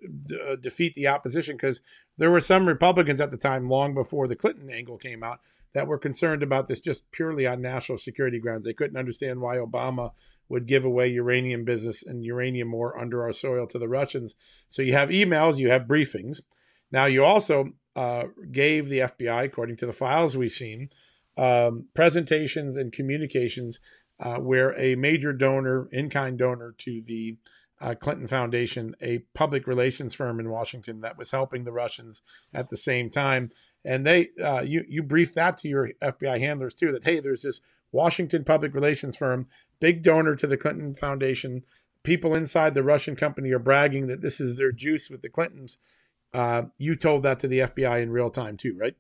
uh, 0.45 0.57
defeat 0.57 0.95
the 0.95 1.07
opposition 1.07 1.55
because 1.55 1.81
there 2.17 2.31
were 2.31 2.41
some 2.41 2.67
Republicans 2.67 3.19
at 3.19 3.31
the 3.31 3.37
time, 3.37 3.69
long 3.69 3.93
before 3.93 4.27
the 4.27 4.35
Clinton 4.35 4.69
angle 4.69 4.97
came 4.97 5.23
out, 5.23 5.39
that 5.73 5.87
were 5.87 5.97
concerned 5.97 6.41
about 6.41 6.67
this 6.67 6.79
just 6.79 7.09
purely 7.11 7.45
on 7.45 7.61
national 7.61 7.97
security 7.97 8.39
grounds. 8.39 8.65
They 8.65 8.73
couldn't 8.73 8.97
understand 8.97 9.41
why 9.41 9.57
Obama 9.57 10.11
would 10.47 10.67
give 10.67 10.85
away 10.85 11.09
uranium 11.09 11.65
business 11.65 12.03
and 12.03 12.23
uranium 12.23 12.73
ore 12.73 12.97
under 12.97 13.23
our 13.23 13.33
soil 13.33 13.67
to 13.67 13.79
the 13.79 13.89
Russians. 13.89 14.35
So 14.67 14.81
you 14.81 14.93
have 14.93 15.09
emails, 15.09 15.57
you 15.57 15.71
have 15.71 15.83
briefings. 15.83 16.41
Now 16.91 17.05
you 17.05 17.25
also 17.25 17.73
uh, 17.95 18.25
gave 18.51 18.87
the 18.87 18.99
FBI, 18.99 19.43
according 19.43 19.77
to 19.77 19.85
the 19.85 19.93
files 19.93 20.37
we've 20.37 20.51
seen, 20.51 20.89
um, 21.37 21.87
presentations 21.93 22.77
and 22.77 22.93
communications 22.93 23.79
uh, 24.19 24.37
where 24.37 24.79
a 24.79 24.95
major 24.95 25.33
donor, 25.33 25.89
in 25.91 26.09
kind 26.09 26.37
donor 26.37 26.73
to 26.77 27.01
the 27.05 27.37
uh, 27.81 27.95
Clinton 27.95 28.27
Foundation, 28.27 28.95
a 29.01 29.19
public 29.33 29.67
relations 29.67 30.13
firm 30.13 30.39
in 30.39 30.49
Washington 30.49 31.01
that 31.01 31.17
was 31.17 31.31
helping 31.31 31.63
the 31.63 31.71
Russians 31.71 32.21
at 32.53 32.69
the 32.69 32.77
same 32.77 33.09
time. 33.09 33.51
And 33.83 34.05
they, 34.05 34.29
uh, 34.43 34.61
you, 34.61 34.85
you 34.87 35.03
briefed 35.03 35.35
that 35.35 35.57
to 35.57 35.67
your 35.67 35.89
FBI 36.01 36.39
handlers 36.39 36.73
too, 36.73 36.91
that 36.91 37.03
hey, 37.03 37.19
there's 37.19 37.43
this 37.43 37.61
Washington 37.91 38.43
public 38.43 38.73
relations 38.73 39.15
firm, 39.15 39.47
big 39.79 40.03
donor 40.03 40.35
to 40.35 40.47
the 40.47 40.57
Clinton 40.57 40.95
Foundation. 40.95 41.63
People 42.03 42.35
inside 42.35 42.73
the 42.73 42.83
Russian 42.83 43.15
company 43.15 43.51
are 43.51 43.59
bragging 43.59 44.07
that 44.07 44.21
this 44.21 44.39
is 44.39 44.57
their 44.57 44.71
juice 44.71 45.09
with 45.09 45.21
the 45.21 45.29
Clintons. 45.29 45.77
Uh, 46.33 46.63
you 46.77 46.95
told 46.95 47.23
that 47.23 47.39
to 47.39 47.47
the 47.47 47.59
FBI 47.59 48.01
in 48.01 48.11
real 48.11 48.29
time 48.29 48.57
too, 48.57 48.75
right? 48.77 48.95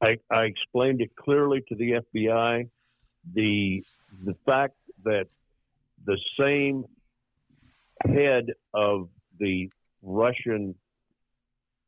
I, 0.00 0.18
I 0.30 0.44
explained 0.44 1.00
it 1.00 1.14
clearly 1.16 1.62
to 1.68 1.74
the 1.74 2.02
FBI. 2.14 2.68
The 3.34 3.84
the 4.24 4.34
fact 4.46 4.74
that 5.04 5.26
the 6.04 6.18
same 6.38 6.84
head 8.06 8.46
of 8.74 9.08
the 9.38 9.68
Russian 10.02 10.74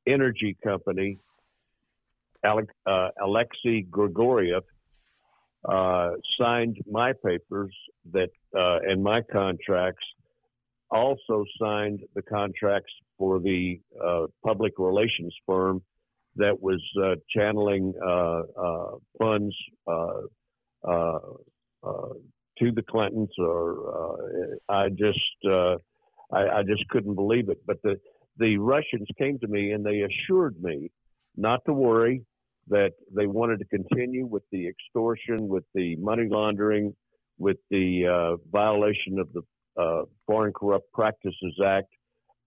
energy 0.07 0.57
company, 0.63 1.19
Alec, 2.45 2.69
uh, 2.87 3.09
Alexei 3.23 3.85
Grigoriev, 3.91 4.63
uh, 5.69 6.11
signed 6.39 6.79
my 6.91 7.13
papers 7.25 7.75
that 8.13 8.31
uh, 8.57 8.79
and 8.89 9.03
my 9.03 9.21
contracts. 9.31 10.05
Also 10.91 11.45
signed 11.61 12.01
the 12.17 12.23
contracts 12.23 12.93
for 13.17 13.39
the 13.39 13.81
uh, 14.05 14.27
public 14.45 14.73
relations 14.79 15.33
firm 15.47 15.81
that 16.37 16.61
was 16.61 16.83
uh, 17.01 17.15
channeling 17.29 17.93
uh, 18.05 18.43
funds 19.19 19.55
to 22.59 22.73
the 22.73 22.83
Clintons. 22.89 23.31
Or 23.39 24.57
I 24.69 24.89
just 24.89 25.21
I, 26.33 26.59
I 26.59 26.63
just 26.63 26.87
couldn't 26.89 27.15
believe 27.15 27.49
it. 27.49 27.59
But 27.67 27.83
the 27.83 27.99
the 28.39 28.57
Russians 28.57 29.07
came 29.19 29.39
to 29.41 29.49
me 29.49 29.73
and 29.73 29.85
they 29.85 30.03
assured 30.03 30.63
me 30.63 30.91
not 31.37 31.61
to 31.67 31.73
worry 31.73 32.23
that 32.69 32.93
they 33.15 33.27
wanted 33.27 33.59
to 33.59 33.65
continue 33.67 34.25
with 34.27 34.45
the 34.53 34.67
extortion, 34.67 35.49
with 35.49 35.65
the 35.75 35.97
money 35.97 36.29
laundering, 36.31 36.95
with 37.39 37.57
the 37.71 38.07
uh, 38.07 38.37
violation 38.51 39.19
of 39.19 39.31
the 39.33 39.43
uh, 39.81 40.05
Foreign 40.27 40.53
Corrupt 40.53 40.91
Practices 40.93 41.59
Act 41.65 41.89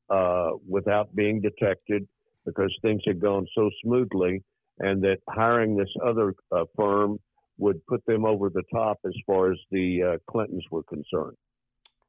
uh, 0.10 0.52
without 0.68 1.14
being 1.16 1.42
detected 1.42 2.08
because 2.46 2.74
things 2.82 3.02
had 3.06 3.20
gone 3.20 3.48
so 3.56 3.70
smoothly, 3.84 4.44
and 4.80 5.02
that 5.04 5.18
hiring 5.30 5.78
this 5.78 5.90
other 6.06 6.34
uh, 6.52 6.66
firm 6.76 7.18
would 7.58 7.86
put 7.86 8.06
them 8.06 8.26
over 8.26 8.50
the 8.50 8.64
top 8.74 8.98
as 9.06 9.14
far 9.26 9.52
as 9.52 9.58
the 9.72 10.04
uh, 10.04 10.18
Clintons 10.30 10.66
were 10.72 10.84
concerned. 10.84 11.38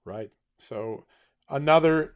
Right. 0.04 0.30
So 0.58 1.04
another 1.48 2.14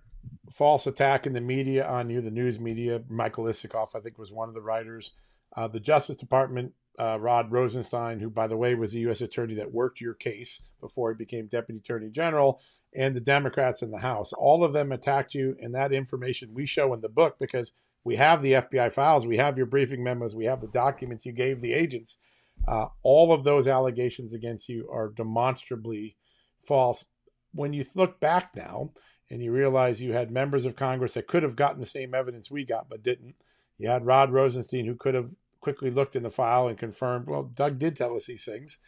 false 0.50 0.86
attack 0.86 1.26
in 1.26 1.32
the 1.32 1.40
media 1.40 1.86
on 1.86 2.10
you, 2.10 2.20
the 2.20 2.30
news 2.30 2.58
media. 2.58 3.02
Michael 3.08 3.44
Isikoff, 3.44 3.94
I 3.94 4.00
think, 4.00 4.18
was 4.18 4.32
one 4.32 4.48
of 4.48 4.54
the 4.54 4.62
writers. 4.62 5.12
Uh, 5.56 5.68
the 5.68 5.80
Justice 5.80 6.16
Department, 6.16 6.72
uh, 6.98 7.18
Rod 7.20 7.50
Rosenstein, 7.50 8.20
who, 8.20 8.30
by 8.30 8.46
the 8.46 8.56
way, 8.56 8.74
was 8.74 8.92
the 8.92 9.00
U.S. 9.00 9.20
attorney 9.20 9.54
that 9.54 9.72
worked 9.72 10.00
your 10.00 10.14
case 10.14 10.62
before 10.80 11.10
he 11.10 11.16
became 11.16 11.46
Deputy 11.46 11.78
Attorney 11.78 12.10
General, 12.10 12.60
and 12.94 13.14
the 13.14 13.20
Democrats 13.20 13.82
in 13.82 13.90
the 13.90 13.98
House. 13.98 14.32
All 14.32 14.64
of 14.64 14.72
them 14.72 14.92
attacked 14.92 15.34
you, 15.34 15.56
and 15.60 15.74
that 15.74 15.92
information 15.92 16.54
we 16.54 16.66
show 16.66 16.92
in 16.94 17.00
the 17.00 17.08
book 17.08 17.36
because 17.38 17.72
we 18.04 18.16
have 18.16 18.42
the 18.42 18.52
FBI 18.52 18.92
files, 18.92 19.26
we 19.26 19.36
have 19.36 19.56
your 19.56 19.66
briefing 19.66 20.02
memos, 20.02 20.34
we 20.34 20.46
have 20.46 20.60
the 20.60 20.68
documents 20.68 21.26
you 21.26 21.32
gave 21.32 21.60
the 21.60 21.72
agents. 21.72 22.18
Uh, 22.66 22.86
all 23.02 23.32
of 23.32 23.44
those 23.44 23.66
allegations 23.66 24.32
against 24.32 24.68
you 24.68 24.88
are 24.90 25.08
demonstrably 25.10 26.16
false. 26.64 27.04
When 27.52 27.72
you 27.72 27.84
look 27.94 28.20
back 28.20 28.54
now, 28.56 28.90
and 29.30 29.42
you 29.42 29.52
realize 29.52 30.00
you 30.00 30.12
had 30.12 30.30
members 30.30 30.64
of 30.64 30.76
Congress 30.76 31.14
that 31.14 31.26
could 31.26 31.42
have 31.42 31.56
gotten 31.56 31.80
the 31.80 31.86
same 31.86 32.14
evidence 32.14 32.50
we 32.50 32.64
got 32.64 32.88
but 32.88 33.02
didn't. 33.02 33.34
You 33.76 33.88
had 33.88 34.06
Rod 34.06 34.32
Rosenstein 34.32 34.86
who 34.86 34.94
could 34.94 35.14
have 35.14 35.30
quickly 35.60 35.90
looked 35.90 36.16
in 36.16 36.22
the 36.22 36.30
file 36.30 36.68
and 36.68 36.78
confirmed, 36.78 37.26
well, 37.26 37.42
Doug 37.42 37.78
did 37.78 37.96
tell 37.96 38.16
us 38.16 38.26
these 38.26 38.44
things. 38.44 38.78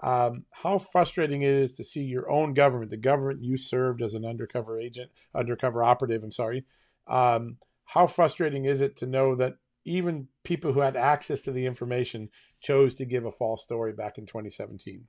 Um, 0.00 0.44
how 0.50 0.78
frustrating 0.78 1.42
it 1.42 1.50
is 1.50 1.76
to 1.76 1.84
see 1.84 2.02
your 2.02 2.30
own 2.30 2.52
government, 2.52 2.90
the 2.90 2.96
government 2.96 3.42
you 3.42 3.56
served 3.56 4.02
as 4.02 4.14
an 4.14 4.24
undercover 4.24 4.78
agent, 4.78 5.10
undercover 5.34 5.82
operative, 5.82 6.22
I'm 6.22 6.32
sorry. 6.32 6.64
Um, 7.06 7.58
how 7.86 8.06
frustrating 8.06 8.64
is 8.64 8.80
it 8.80 8.96
to 8.98 9.06
know 9.06 9.34
that 9.36 9.54
even 9.84 10.28
people 10.42 10.72
who 10.72 10.80
had 10.80 10.96
access 10.96 11.42
to 11.42 11.52
the 11.52 11.66
information 11.66 12.30
chose 12.60 12.94
to 12.96 13.04
give 13.04 13.24
a 13.24 13.30
false 13.30 13.62
story 13.62 13.92
back 13.92 14.18
in 14.18 14.26
2017? 14.26 15.06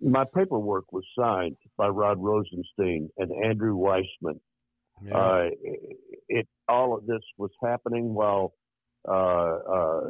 My 0.00 0.24
paperwork 0.34 0.92
was 0.92 1.04
signed 1.18 1.56
by 1.76 1.88
Rod 1.88 2.18
Rosenstein 2.18 3.08
and 3.18 3.30
Andrew 3.44 3.76
Weissmann. 3.76 4.40
Yeah. 5.02 5.16
Uh, 5.16 5.48
it 6.28 6.48
all 6.68 6.96
of 6.96 7.06
this 7.06 7.22
was 7.36 7.50
happening 7.62 8.14
while 8.14 8.54
uh, 9.08 9.12
uh, 9.12 10.00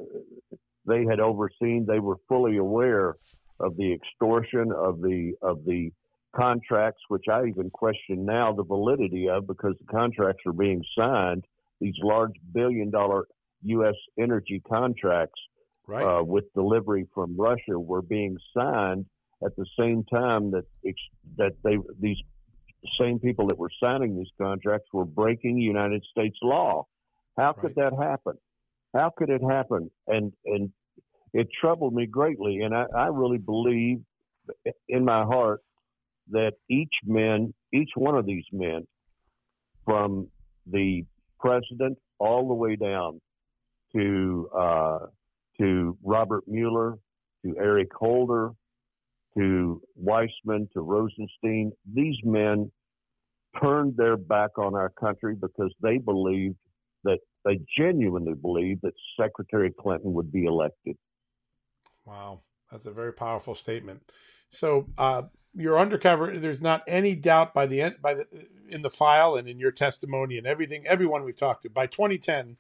they 0.86 1.04
had 1.04 1.20
overseen. 1.20 1.86
They 1.86 2.00
were 2.00 2.16
fully 2.28 2.58
aware 2.58 3.16
of 3.60 3.76
the 3.76 3.92
extortion 3.92 4.72
of 4.72 5.00
the 5.00 5.32
of 5.42 5.64
the 5.64 5.90
contracts, 6.34 7.02
which 7.08 7.24
I 7.30 7.46
even 7.46 7.70
question 7.70 8.24
now 8.24 8.52
the 8.52 8.64
validity 8.64 9.28
of 9.28 9.46
because 9.46 9.74
the 9.78 9.86
contracts 9.86 10.42
are 10.46 10.52
being 10.52 10.82
signed. 10.96 11.44
These 11.80 11.94
large 12.02 12.34
billion 12.52 12.90
dollar 12.90 13.26
U.S. 13.62 13.94
energy 14.18 14.62
contracts 14.68 15.40
right. 15.86 16.20
Uh, 16.20 16.22
with 16.22 16.52
delivery 16.54 17.06
from 17.14 17.36
Russia 17.36 17.78
were 17.78 18.02
being 18.02 18.36
signed 18.56 19.06
at 19.44 19.54
the 19.56 19.66
same 19.78 20.04
time 20.04 20.50
that 20.52 20.64
that 21.36 21.52
they 21.62 21.78
these 22.00 22.18
same 23.00 23.18
people 23.18 23.46
that 23.48 23.58
were 23.58 23.70
signing 23.82 24.16
these 24.16 24.30
contracts 24.40 24.88
were 24.92 25.04
breaking 25.04 25.58
United 25.58 26.04
States 26.10 26.36
law. 26.42 26.86
How 27.36 27.52
could 27.52 27.74
right. 27.76 27.90
that 27.90 28.02
happen? 28.02 28.34
How 28.94 29.10
could 29.16 29.30
it 29.30 29.42
happen? 29.42 29.90
And 30.06 30.32
and 30.44 30.70
it 31.32 31.48
troubled 31.60 31.94
me 31.94 32.06
greatly. 32.06 32.60
And 32.60 32.74
I, 32.74 32.84
I 32.96 33.06
really 33.06 33.38
believe 33.38 33.98
in 34.88 35.04
my 35.04 35.24
heart 35.24 35.60
that 36.30 36.52
each 36.70 36.92
man, 37.04 37.52
each 37.72 37.90
one 37.96 38.16
of 38.16 38.24
these 38.24 38.44
men, 38.52 38.86
from 39.84 40.28
the 40.66 41.04
president 41.38 41.98
all 42.18 42.48
the 42.48 42.54
way 42.54 42.76
down 42.76 43.20
to 43.94 44.48
uh, 44.56 44.98
to 45.58 45.96
Robert 46.02 46.44
Mueller, 46.46 46.98
to 47.44 47.56
Eric 47.58 47.92
Holder, 47.94 48.52
to 49.36 49.80
Weissmann, 50.02 50.70
to 50.72 50.80
Rosenstein, 50.80 51.72
these 51.92 52.16
men 52.24 52.70
turned 53.60 53.96
their 53.96 54.16
back 54.16 54.58
on 54.58 54.74
our 54.74 54.90
country 54.90 55.34
because 55.34 55.72
they 55.82 55.98
believed 55.98 56.56
that 57.04 57.18
they 57.44 57.60
genuinely 57.76 58.34
believed 58.34 58.80
that 58.82 58.94
Secretary 59.20 59.72
Clinton 59.78 60.12
would 60.14 60.32
be 60.32 60.44
elected. 60.44 60.96
Wow, 62.04 62.40
that's 62.70 62.86
a 62.86 62.90
very 62.90 63.12
powerful 63.12 63.54
statement. 63.54 64.02
So 64.50 64.88
uh, 64.98 65.22
you're 65.54 65.78
undercover. 65.78 66.38
There's 66.38 66.62
not 66.62 66.82
any 66.86 67.14
doubt 67.14 67.54
by 67.54 67.66
the 67.66 67.80
end 67.80 67.96
by 68.00 68.14
the 68.14 68.26
in 68.68 68.82
the 68.82 68.90
file 68.90 69.36
and 69.36 69.48
in 69.48 69.58
your 69.58 69.70
testimony 69.70 70.38
and 70.38 70.46
everything, 70.46 70.84
everyone 70.86 71.24
we've 71.24 71.36
talked 71.36 71.62
to, 71.62 71.70
by 71.70 71.86
2010, 71.86 72.56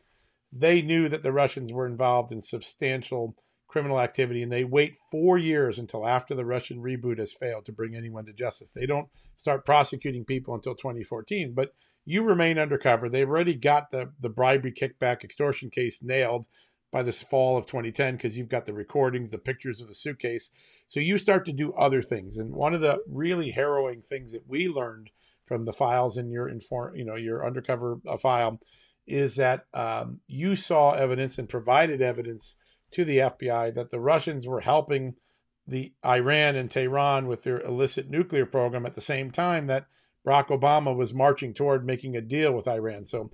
they 0.52 0.82
knew 0.82 1.08
that 1.08 1.22
the 1.22 1.32
Russians 1.32 1.72
were 1.72 1.86
involved 1.86 2.30
in 2.30 2.40
substantial 2.40 3.36
criminal 3.74 4.00
activity, 4.00 4.40
and 4.40 4.52
they 4.52 4.62
wait 4.62 4.94
four 4.94 5.36
years 5.36 5.80
until 5.80 6.06
after 6.06 6.32
the 6.32 6.44
Russian 6.44 6.78
reboot 6.78 7.18
has 7.18 7.32
failed 7.32 7.66
to 7.66 7.72
bring 7.72 7.96
anyone 7.96 8.24
to 8.24 8.32
justice. 8.32 8.70
They 8.70 8.86
don't 8.86 9.08
start 9.34 9.66
prosecuting 9.66 10.24
people 10.24 10.54
until 10.54 10.76
2014, 10.76 11.54
but 11.54 11.74
you 12.04 12.22
remain 12.22 12.56
undercover. 12.56 13.08
They've 13.08 13.28
already 13.28 13.54
got 13.54 13.90
the, 13.90 14.12
the 14.20 14.28
bribery, 14.28 14.70
kickback, 14.70 15.24
extortion 15.24 15.70
case 15.70 16.04
nailed 16.04 16.46
by 16.92 17.02
this 17.02 17.20
fall 17.20 17.56
of 17.56 17.66
2010 17.66 18.14
because 18.14 18.38
you've 18.38 18.48
got 18.48 18.64
the 18.64 18.72
recordings, 18.72 19.32
the 19.32 19.38
pictures 19.38 19.80
of 19.80 19.88
the 19.88 19.94
suitcase. 19.96 20.52
So 20.86 21.00
you 21.00 21.18
start 21.18 21.44
to 21.46 21.52
do 21.52 21.72
other 21.72 22.00
things. 22.00 22.38
And 22.38 22.52
one 22.52 22.74
of 22.74 22.80
the 22.80 22.98
really 23.08 23.50
harrowing 23.50 24.02
things 24.02 24.30
that 24.30 24.46
we 24.46 24.68
learned 24.68 25.10
from 25.44 25.64
the 25.64 25.72
files 25.72 26.16
in 26.16 26.30
your 26.30 26.48
inform, 26.48 26.94
you 26.94 27.04
know, 27.04 27.16
your 27.16 27.44
undercover 27.44 27.98
uh, 28.08 28.18
file 28.18 28.60
is 29.04 29.34
that 29.34 29.64
um, 29.74 30.20
you 30.28 30.54
saw 30.54 30.92
evidence 30.92 31.38
and 31.38 31.48
provided 31.48 32.00
evidence 32.00 32.54
to 32.94 33.04
the 33.04 33.18
FBI 33.18 33.74
that 33.74 33.90
the 33.90 34.00
Russians 34.00 34.46
were 34.46 34.60
helping 34.60 35.14
the 35.66 35.92
Iran 36.04 36.56
and 36.56 36.70
Tehran 36.70 37.26
with 37.26 37.42
their 37.42 37.60
illicit 37.60 38.08
nuclear 38.08 38.46
program 38.46 38.86
at 38.86 38.94
the 38.94 39.00
same 39.00 39.30
time 39.30 39.66
that 39.66 39.86
Barack 40.26 40.48
Obama 40.48 40.94
was 40.94 41.12
marching 41.12 41.54
toward 41.54 41.86
making 41.86 42.16
a 42.16 42.20
deal 42.20 42.52
with 42.52 42.68
Iran. 42.68 43.04
So 43.04 43.30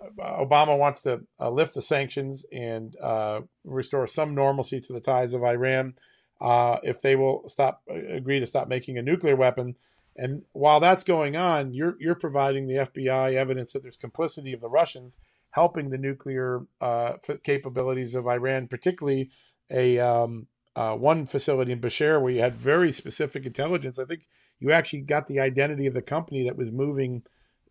uh, 0.00 0.44
Obama 0.44 0.76
wants 0.76 1.02
to 1.02 1.22
uh, 1.40 1.50
lift 1.50 1.74
the 1.74 1.82
sanctions 1.82 2.44
and 2.52 2.96
uh, 3.00 3.42
restore 3.64 4.06
some 4.06 4.34
normalcy 4.34 4.80
to 4.80 4.92
the 4.92 5.00
ties 5.00 5.34
of 5.34 5.44
Iran 5.44 5.94
uh, 6.40 6.78
if 6.82 7.00
they 7.00 7.16
will 7.16 7.48
stop 7.48 7.82
uh, 7.90 7.94
agree 7.94 8.40
to 8.40 8.46
stop 8.46 8.68
making 8.68 8.98
a 8.98 9.02
nuclear 9.02 9.36
weapon. 9.36 9.76
And 10.16 10.42
while 10.52 10.80
that's 10.80 11.04
going 11.04 11.36
on, 11.36 11.74
you're 11.74 11.96
you're 12.00 12.14
providing 12.14 12.66
the 12.66 12.86
FBI 12.86 13.34
evidence 13.34 13.72
that 13.72 13.82
there's 13.82 13.96
complicity 13.96 14.52
of 14.52 14.60
the 14.60 14.68
Russians 14.68 15.18
helping 15.56 15.88
the 15.88 15.96
nuclear 15.96 16.66
uh, 16.82 17.14
capabilities 17.42 18.14
of 18.14 18.26
Iran, 18.26 18.68
particularly 18.68 19.30
a 19.70 19.98
um, 19.98 20.48
uh, 20.76 20.94
one 20.94 21.24
facility 21.24 21.72
in 21.72 21.80
Bushehr 21.80 22.20
where 22.20 22.30
you 22.30 22.42
had 22.42 22.54
very 22.54 22.92
specific 22.92 23.46
intelligence. 23.46 23.98
I 23.98 24.04
think 24.04 24.26
you 24.60 24.70
actually 24.70 25.00
got 25.00 25.28
the 25.28 25.40
identity 25.40 25.86
of 25.86 25.94
the 25.94 26.02
company 26.02 26.44
that 26.44 26.58
was 26.58 26.70
moving 26.70 27.22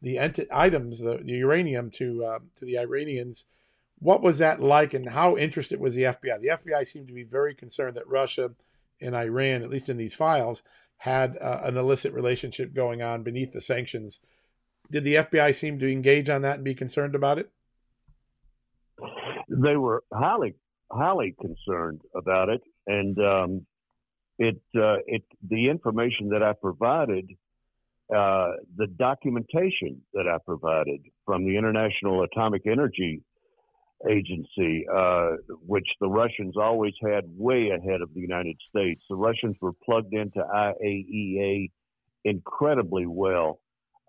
the 0.02 0.20
items, 0.52 1.00
the, 1.00 1.20
the, 1.24 1.34
uranium, 1.34 1.92
to 1.92 2.26
uh, 2.26 2.40
to 2.56 2.66
the 2.66 2.80
Iranians. 2.80 3.46
What 4.00 4.24
was 4.24 4.40
that 4.40 4.60
like, 4.60 4.96
and 4.96 5.10
how 5.10 5.38
interested 5.38 5.80
was 5.80 5.94
the 5.94 6.04
FBI? 6.16 6.42
The 6.42 6.58
FBI 6.60 6.88
seemed 6.88 7.08
to 7.10 7.14
be 7.14 7.24
very 7.24 7.54
concerned 7.54 7.98
that 7.98 8.08
Russia 8.08 8.52
and 9.00 9.16
Iran, 9.16 9.62
at 9.62 9.70
least 9.70 9.90
in 9.90 9.98
these 9.98 10.16
files, 10.16 10.64
had 10.98 11.38
uh, 11.38 11.60
an 11.62 11.78
illicit 11.78 12.14
relationship 12.14 12.74
going 12.74 13.04
on 13.04 13.22
beneath 13.22 13.52
the 13.52 13.62
sanctions. 13.62 14.22
Did 14.90 15.04
the 15.04 15.16
FBI 15.16 15.54
seem 15.54 15.78
to 15.78 15.92
engage 15.92 16.30
on 16.30 16.42
that 16.42 16.56
and 16.56 16.64
be 16.64 16.74
concerned 16.74 17.14
about 17.14 17.38
it? 17.38 17.52
They 19.50 19.76
were 19.76 20.04
highly 20.14 20.56
highly 20.91 21.36
concerned 21.39 22.02
about 22.16 22.50
it, 22.50 22.62
and 22.88 23.18
um, 23.20 23.66
it 24.38 24.62
uh, 24.76 24.98
it 25.06 25.24
the 25.50 25.70
information 25.70 26.30
that 26.30 26.43
I 26.43 26.54
provided, 26.54 27.30
uh, 28.16 28.52
the 28.78 28.88
documentation 28.98 30.02
that 30.14 30.28
I 30.28 30.38
provided 30.46 31.02
from 31.26 31.46
the 31.46 31.58
International 31.58 32.24
Atomic 32.24 32.64
Energy 32.66 33.22
Agency, 34.10 34.86
uh, 34.93 35.32
which 35.66 35.88
the 36.02 36.08
Russians 36.08 36.56
always 36.58 36.93
had 37.02 37.24
way 37.36 37.70
ahead 37.70 38.02
of 38.02 38.14
the 38.14 38.20
United 38.20 38.58
States. 38.70 39.02
The 39.10 39.16
Russians 39.16 39.56
were 39.62 39.74
plugged 39.86 40.14
into 40.14 40.39
IAEA 40.39 41.72
incredibly 42.24 43.06
well 43.06 43.60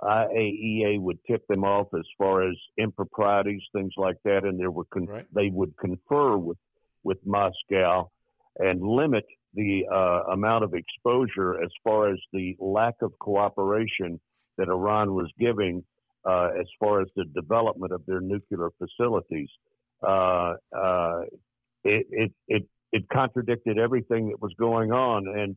IAEA 0.03 1.01
would 1.01 1.18
tip 1.26 1.47
them 1.49 1.64
off 1.64 1.88
as 1.94 2.05
far 2.18 2.49
as 2.49 2.55
improprieties, 2.78 3.62
things 3.72 3.92
like 3.97 4.16
that, 4.24 4.44
and 4.44 4.59
there 4.59 4.70
were 4.70 4.84
con- 4.92 5.07
right. 5.07 5.26
they 5.34 5.49
would 5.49 5.76
confer 5.78 6.36
with 6.36 6.59
with 7.03 7.18
Moscow 7.24 8.11
and 8.59 8.82
limit 8.82 9.24
the 9.55 9.86
uh, 9.90 10.32
amount 10.32 10.64
of 10.64 10.74
exposure 10.74 11.62
as 11.62 11.70
far 11.82 12.11
as 12.12 12.18
the 12.32 12.57
lack 12.59 12.94
of 13.01 13.18
cooperation 13.18 14.20
that 14.59 14.68
Iran 14.68 15.14
was 15.14 15.30
giving 15.38 15.84
uh, 16.24 16.49
as 16.59 16.66
far 16.80 17.01
as 17.01 17.09
the 17.16 17.24
development 17.34 17.92
of 17.92 18.05
their 18.07 18.20
nuclear 18.20 18.70
facilities. 18.78 19.49
Uh, 20.03 20.55
uh 20.76 21.20
it, 21.84 22.07
it, 22.11 22.32
it, 22.49 22.68
it 22.92 23.09
contradicted 23.12 23.78
everything 23.78 24.30
that 24.30 24.42
was 24.42 24.53
going 24.59 24.90
on, 24.90 25.28
and 25.28 25.57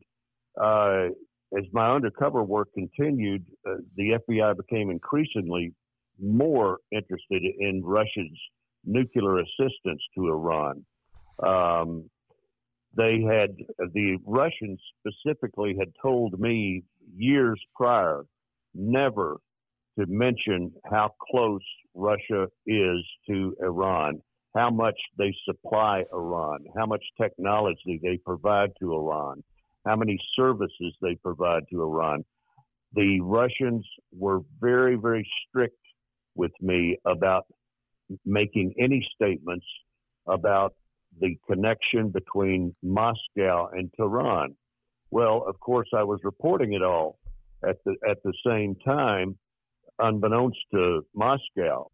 uh, 0.60 1.12
as 1.56 1.64
my 1.72 1.90
undercover 1.90 2.42
work 2.42 2.68
continued, 2.74 3.44
uh, 3.68 3.76
the 3.96 4.18
FBI 4.28 4.56
became 4.56 4.90
increasingly 4.90 5.72
more 6.22 6.78
interested 6.92 7.42
in 7.58 7.82
Russia's 7.84 8.38
nuclear 8.84 9.38
assistance 9.38 10.02
to 10.16 10.28
Iran. 10.28 10.84
Um, 11.42 12.10
they 12.96 13.20
had 13.22 13.56
the 13.78 14.18
Russians 14.26 14.80
specifically 14.98 15.76
had 15.78 15.92
told 16.02 16.38
me 16.38 16.82
years 17.16 17.60
prior 17.74 18.24
never 18.74 19.38
to 19.98 20.06
mention 20.06 20.72
how 20.90 21.14
close 21.30 21.62
Russia 21.94 22.46
is 22.66 23.04
to 23.28 23.56
Iran, 23.60 24.20
how 24.54 24.70
much 24.70 24.98
they 25.18 25.34
supply 25.44 26.04
Iran, 26.12 26.64
how 26.76 26.86
much 26.86 27.04
technology 27.20 28.00
they 28.02 28.18
provide 28.18 28.70
to 28.80 28.92
Iran 28.92 29.42
how 29.86 29.96
many 29.96 30.18
services 30.36 30.94
they 31.00 31.14
provide 31.16 31.62
to 31.70 31.82
Iran. 31.82 32.24
The 32.94 33.20
Russians 33.20 33.86
were 34.12 34.40
very, 34.60 34.96
very 34.96 35.28
strict 35.48 35.78
with 36.34 36.52
me 36.60 36.98
about 37.06 37.44
making 38.24 38.74
any 38.78 39.06
statements 39.14 39.66
about 40.26 40.74
the 41.20 41.36
connection 41.48 42.10
between 42.10 42.74
Moscow 42.82 43.68
and 43.72 43.90
Tehran. 43.96 44.54
Well, 45.10 45.44
of 45.46 45.58
course, 45.60 45.88
I 45.96 46.04
was 46.04 46.20
reporting 46.22 46.72
it 46.72 46.82
all 46.82 47.18
at 47.68 47.76
the 47.84 47.96
at 48.08 48.18
the 48.22 48.32
same 48.46 48.76
time, 48.84 49.36
unbeknownst 49.98 50.58
to 50.72 51.02
Moscow. 51.14 51.88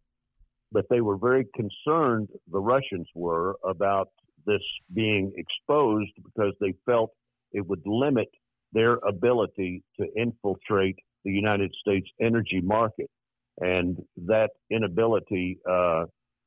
But 0.71 0.85
they 0.89 1.01
were 1.01 1.17
very 1.17 1.45
concerned, 1.55 2.27
the 2.51 2.59
Russians 2.59 3.07
were, 3.15 3.55
about 3.63 4.09
this 4.45 4.61
being 4.93 5.31
exposed 5.37 6.11
because 6.23 6.53
they 6.59 6.73
felt 6.85 7.11
it 7.57 7.65
would 7.67 7.81
limit 7.85 8.29
their 8.71 8.93
ability 9.13 9.83
to 9.99 10.05
infiltrate 10.15 10.97
the 11.25 11.31
United 11.31 11.73
States 11.81 12.07
energy 12.21 12.61
market. 12.61 13.09
And 13.59 13.97
that 14.27 14.51
inability 14.69 15.57
uh, 15.67 16.05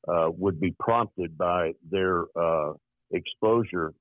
uh, 0.08 0.30
would 0.42 0.60
be 0.60 0.72
prompted 0.78 1.36
by 1.36 1.72
their 1.90 2.26
uh, 2.36 2.72
exposure 3.10 3.92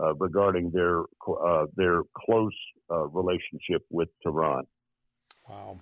uh, 0.00 0.14
regarding 0.16 0.70
their 0.70 1.04
uh, 1.44 1.66
their 1.74 2.02
close 2.14 2.58
uh, 2.90 3.06
relationship 3.08 3.82
with 3.90 4.08
Tehran. 4.22 4.64
Wow. 5.48 5.80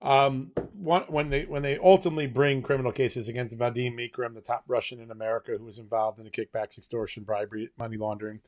Um, 0.00 0.52
when 0.78 1.30
they 1.30 1.44
when 1.44 1.62
they 1.62 1.78
ultimately 1.78 2.28
bring 2.28 2.62
criminal 2.62 2.92
cases 2.92 3.26
against 3.26 3.58
Vadim 3.58 3.94
Mikerin, 3.98 4.34
the 4.34 4.40
top 4.40 4.64
Russian 4.68 5.00
in 5.00 5.10
America 5.10 5.52
who 5.58 5.64
was 5.64 5.78
involved 5.78 6.18
in 6.20 6.24
the 6.24 6.30
kickbacks, 6.30 6.78
extortion, 6.78 7.24
bribery, 7.24 7.70
money 7.76 7.96
laundering, 7.96 8.40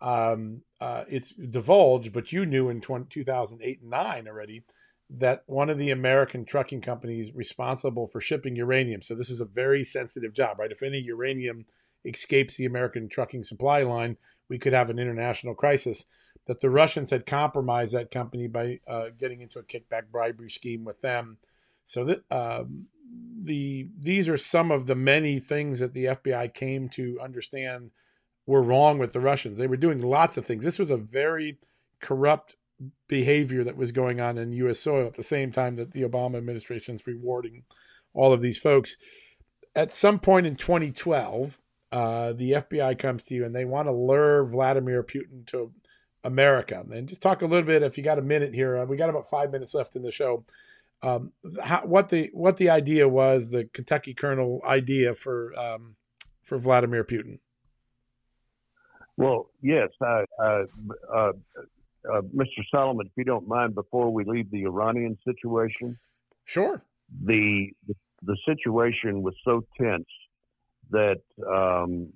um, 0.00 0.62
uh, 0.80 1.04
it's 1.08 1.30
divulged, 1.30 2.12
but 2.12 2.32
you 2.32 2.46
knew 2.46 2.68
in 2.68 2.80
20, 2.80 3.06
2008 3.10 3.80
and 3.80 3.90
9 3.90 4.28
already 4.28 4.62
that 5.10 5.42
one 5.46 5.70
of 5.70 5.78
the 5.78 5.90
American 5.90 6.44
trucking 6.44 6.82
companies 6.82 7.34
responsible 7.34 8.06
for 8.06 8.20
shipping 8.20 8.54
uranium. 8.56 9.00
So 9.00 9.14
this 9.14 9.30
is 9.30 9.40
a 9.40 9.46
very 9.46 9.82
sensitive 9.82 10.34
job, 10.34 10.58
right? 10.58 10.70
If 10.70 10.82
any 10.82 10.98
uranium 11.00 11.64
escapes 12.04 12.56
the 12.56 12.66
American 12.66 13.08
trucking 13.08 13.42
supply 13.42 13.82
line, 13.82 14.18
we 14.48 14.58
could 14.58 14.72
have 14.72 14.90
an 14.90 14.98
international 14.98 15.54
crisis. 15.54 16.04
That 16.46 16.60
the 16.60 16.70
Russians 16.70 17.10
had 17.10 17.26
compromised 17.26 17.92
that 17.92 18.10
company 18.10 18.48
by 18.48 18.80
uh, 18.86 19.06
getting 19.18 19.42
into 19.42 19.58
a 19.58 19.62
kickback 19.62 20.10
bribery 20.10 20.50
scheme 20.50 20.84
with 20.84 21.00
them. 21.02 21.36
So 21.84 22.04
that 22.04 22.22
um, 22.30 22.86
the 23.42 23.88
these 23.98 24.28
are 24.28 24.38
some 24.38 24.70
of 24.70 24.86
the 24.86 24.94
many 24.94 25.40
things 25.40 25.80
that 25.80 25.92
the 25.92 26.06
FBI 26.06 26.52
came 26.54 26.88
to 26.90 27.18
understand 27.22 27.90
were 28.48 28.62
wrong 28.62 28.98
with 28.98 29.12
the 29.12 29.20
Russians. 29.20 29.58
They 29.58 29.66
were 29.66 29.76
doing 29.76 30.00
lots 30.00 30.38
of 30.38 30.46
things. 30.46 30.64
This 30.64 30.78
was 30.78 30.90
a 30.90 30.96
very 30.96 31.58
corrupt 32.00 32.56
behavior 33.06 33.62
that 33.62 33.76
was 33.76 33.92
going 33.92 34.22
on 34.22 34.38
in 34.38 34.52
U.S. 34.52 34.80
soil 34.80 35.06
at 35.06 35.14
the 35.14 35.22
same 35.22 35.52
time 35.52 35.76
that 35.76 35.92
the 35.92 36.00
Obama 36.00 36.38
administration 36.38 36.94
is 36.94 37.06
rewarding 37.06 37.64
all 38.14 38.32
of 38.32 38.40
these 38.40 38.56
folks. 38.56 38.96
At 39.76 39.92
some 39.92 40.18
point 40.18 40.46
in 40.46 40.56
2012, 40.56 41.58
uh, 41.92 42.32
the 42.32 42.52
FBI 42.52 42.98
comes 42.98 43.22
to 43.24 43.34
you 43.34 43.44
and 43.44 43.54
they 43.54 43.66
want 43.66 43.86
to 43.86 43.92
lure 43.92 44.46
Vladimir 44.46 45.02
Putin 45.02 45.46
to 45.48 45.70
America. 46.24 46.82
And 46.90 47.06
just 47.06 47.20
talk 47.20 47.42
a 47.42 47.46
little 47.46 47.66
bit, 47.66 47.82
if 47.82 47.98
you 47.98 48.02
got 48.02 48.18
a 48.18 48.22
minute 48.22 48.54
here, 48.54 48.78
uh, 48.78 48.86
we 48.86 48.96
got 48.96 49.10
about 49.10 49.28
five 49.28 49.52
minutes 49.52 49.74
left 49.74 49.94
in 49.94 50.02
the 50.02 50.10
show. 50.10 50.46
Um, 51.02 51.32
how, 51.62 51.82
what 51.82 52.08
the 52.08 52.30
what 52.32 52.56
the 52.56 52.70
idea 52.70 53.08
was, 53.08 53.50
the 53.50 53.68
Kentucky 53.72 54.14
Colonel 54.14 54.60
idea 54.64 55.14
for 55.14 55.56
um, 55.56 55.96
for 56.42 56.58
Vladimir 56.58 57.04
Putin. 57.04 57.38
Well, 59.18 59.50
yes, 59.60 59.88
uh, 60.00 60.22
uh, 60.42 60.62
uh, 61.14 61.32
Mr. 62.34 62.62
Solomon, 62.70 63.06
if 63.06 63.12
you 63.16 63.24
don't 63.24 63.46
mind, 63.46 63.74
before 63.74 64.10
we 64.10 64.24
leave 64.24 64.50
the 64.50 64.64
Iranian 64.64 65.18
situation, 65.24 65.98
Sure. 66.48 66.82
The 67.26 67.68
the 68.22 68.36
situation 68.46 69.22
was 69.22 69.34
so 69.44 69.64
tense 69.78 70.08
that 70.90 71.20
um, 71.46 72.08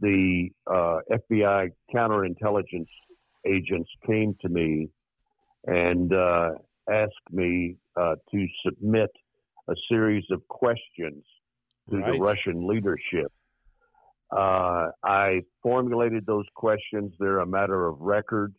the 0.00 0.48
uh, 0.66 1.00
FBI 1.12 1.70
counterintelligence 1.94 2.88
agents 3.46 3.90
came 4.06 4.34
to 4.40 4.48
me 4.48 4.88
and 5.66 6.12
uh, 6.14 6.52
asked 6.90 7.30
me 7.30 7.76
uh, 7.94 8.14
to 8.30 8.46
submit 8.64 9.10
a 9.68 9.74
series 9.90 10.24
of 10.30 10.48
questions 10.48 11.22
to 11.90 11.98
right. 11.98 12.12
the 12.12 12.18
Russian 12.18 12.66
leadership. 12.66 13.30
Uh, 14.30 14.88
I 15.04 15.40
formulated 15.62 16.26
those 16.26 16.46
questions. 16.54 17.12
They're 17.18 17.40
a 17.40 17.46
matter 17.46 17.86
of 17.86 18.00
record. 18.00 18.54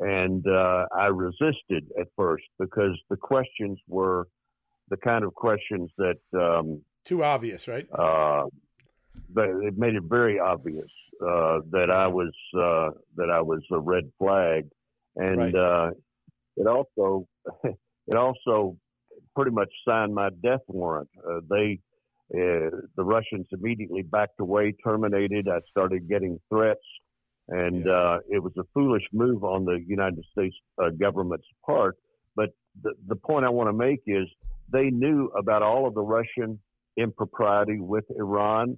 And 0.00 0.46
uh, 0.46 0.86
I 0.96 1.06
resisted 1.06 1.90
at 1.98 2.06
first 2.16 2.44
because 2.58 2.96
the 3.10 3.16
questions 3.16 3.78
were 3.88 4.28
the 4.90 4.96
kind 4.96 5.24
of 5.24 5.34
questions 5.34 5.90
that. 5.98 6.18
Um, 6.34 6.82
Too 7.04 7.24
obvious, 7.24 7.66
right? 7.66 7.86
Uh, 7.92 8.44
but 9.30 9.48
it 9.48 9.76
made 9.76 9.94
it 9.94 10.04
very 10.04 10.38
obvious 10.38 10.90
uh, 11.20 11.58
that 11.70 11.90
I 11.90 12.06
was 12.06 12.32
uh, 12.56 12.90
that 13.16 13.30
I 13.30 13.40
was 13.40 13.60
a 13.72 13.78
red 13.78 14.10
flag, 14.18 14.68
and 15.16 15.38
right. 15.38 15.54
uh, 15.54 15.90
it 16.56 16.66
also 16.66 17.26
it 17.64 18.14
also 18.14 18.76
pretty 19.34 19.50
much 19.50 19.70
signed 19.86 20.14
my 20.14 20.30
death 20.42 20.60
warrant. 20.68 21.08
Uh, 21.28 21.40
they 21.50 21.80
uh, 22.34 22.70
the 22.96 23.04
Russians 23.04 23.46
immediately 23.52 24.02
backed 24.02 24.40
away, 24.40 24.74
terminated. 24.84 25.48
I 25.48 25.60
started 25.70 26.08
getting 26.08 26.38
threats, 26.48 26.80
and 27.48 27.86
yeah. 27.86 27.92
Uh, 27.92 28.18
it 28.28 28.42
was 28.42 28.52
a 28.58 28.64
foolish 28.74 29.04
move 29.12 29.44
on 29.44 29.64
the 29.64 29.82
United 29.86 30.24
States 30.32 30.56
government's 30.98 31.46
part. 31.64 31.96
But 32.36 32.50
the, 32.82 32.92
the 33.06 33.16
point 33.16 33.44
I 33.44 33.48
want 33.48 33.68
to 33.68 33.72
make 33.72 34.00
is 34.06 34.26
they 34.70 34.90
knew 34.90 35.30
about 35.38 35.62
all 35.62 35.86
of 35.86 35.94
the 35.94 36.02
Russian 36.02 36.58
impropriety 36.96 37.78
with 37.80 38.04
Iran 38.16 38.76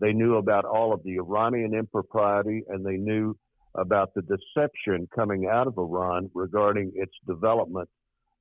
they 0.00 0.12
knew 0.12 0.36
about 0.36 0.64
all 0.64 0.92
of 0.92 1.02
the 1.04 1.16
Iranian 1.16 1.74
impropriety 1.74 2.62
and 2.68 2.84
they 2.84 2.96
knew 2.96 3.36
about 3.74 4.10
the 4.14 4.22
deception 4.22 5.08
coming 5.14 5.46
out 5.50 5.66
of 5.66 5.78
Iran 5.78 6.30
regarding 6.34 6.92
its 6.94 7.12
development 7.26 7.88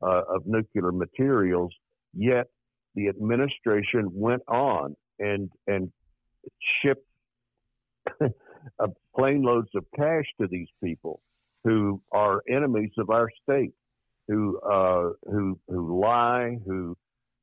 uh, 0.02 0.24
of 0.30 0.44
nuclear 0.46 0.92
materials. 0.92 1.74
Yet 2.14 2.48
the 2.96 3.08
administration 3.08 4.10
went 4.12 4.44
on 4.48 4.96
and 5.20 5.50
and 5.68 5.92
shipped 6.82 7.06
plane 9.16 9.44
loads 9.44 9.70
of 9.76 9.86
cash 9.96 10.26
to 10.42 10.48
these 10.48 10.68
people 10.84 11.22
who 11.64 12.02
are 12.12 12.42
enemies 12.50 12.92
of 12.98 13.10
our 13.10 13.30
state, 13.44 13.74
who 14.28 14.60
uh, 14.60 15.10
who 15.26 15.60
who 15.68 16.02
lie, 16.02 16.58
who 16.66 16.96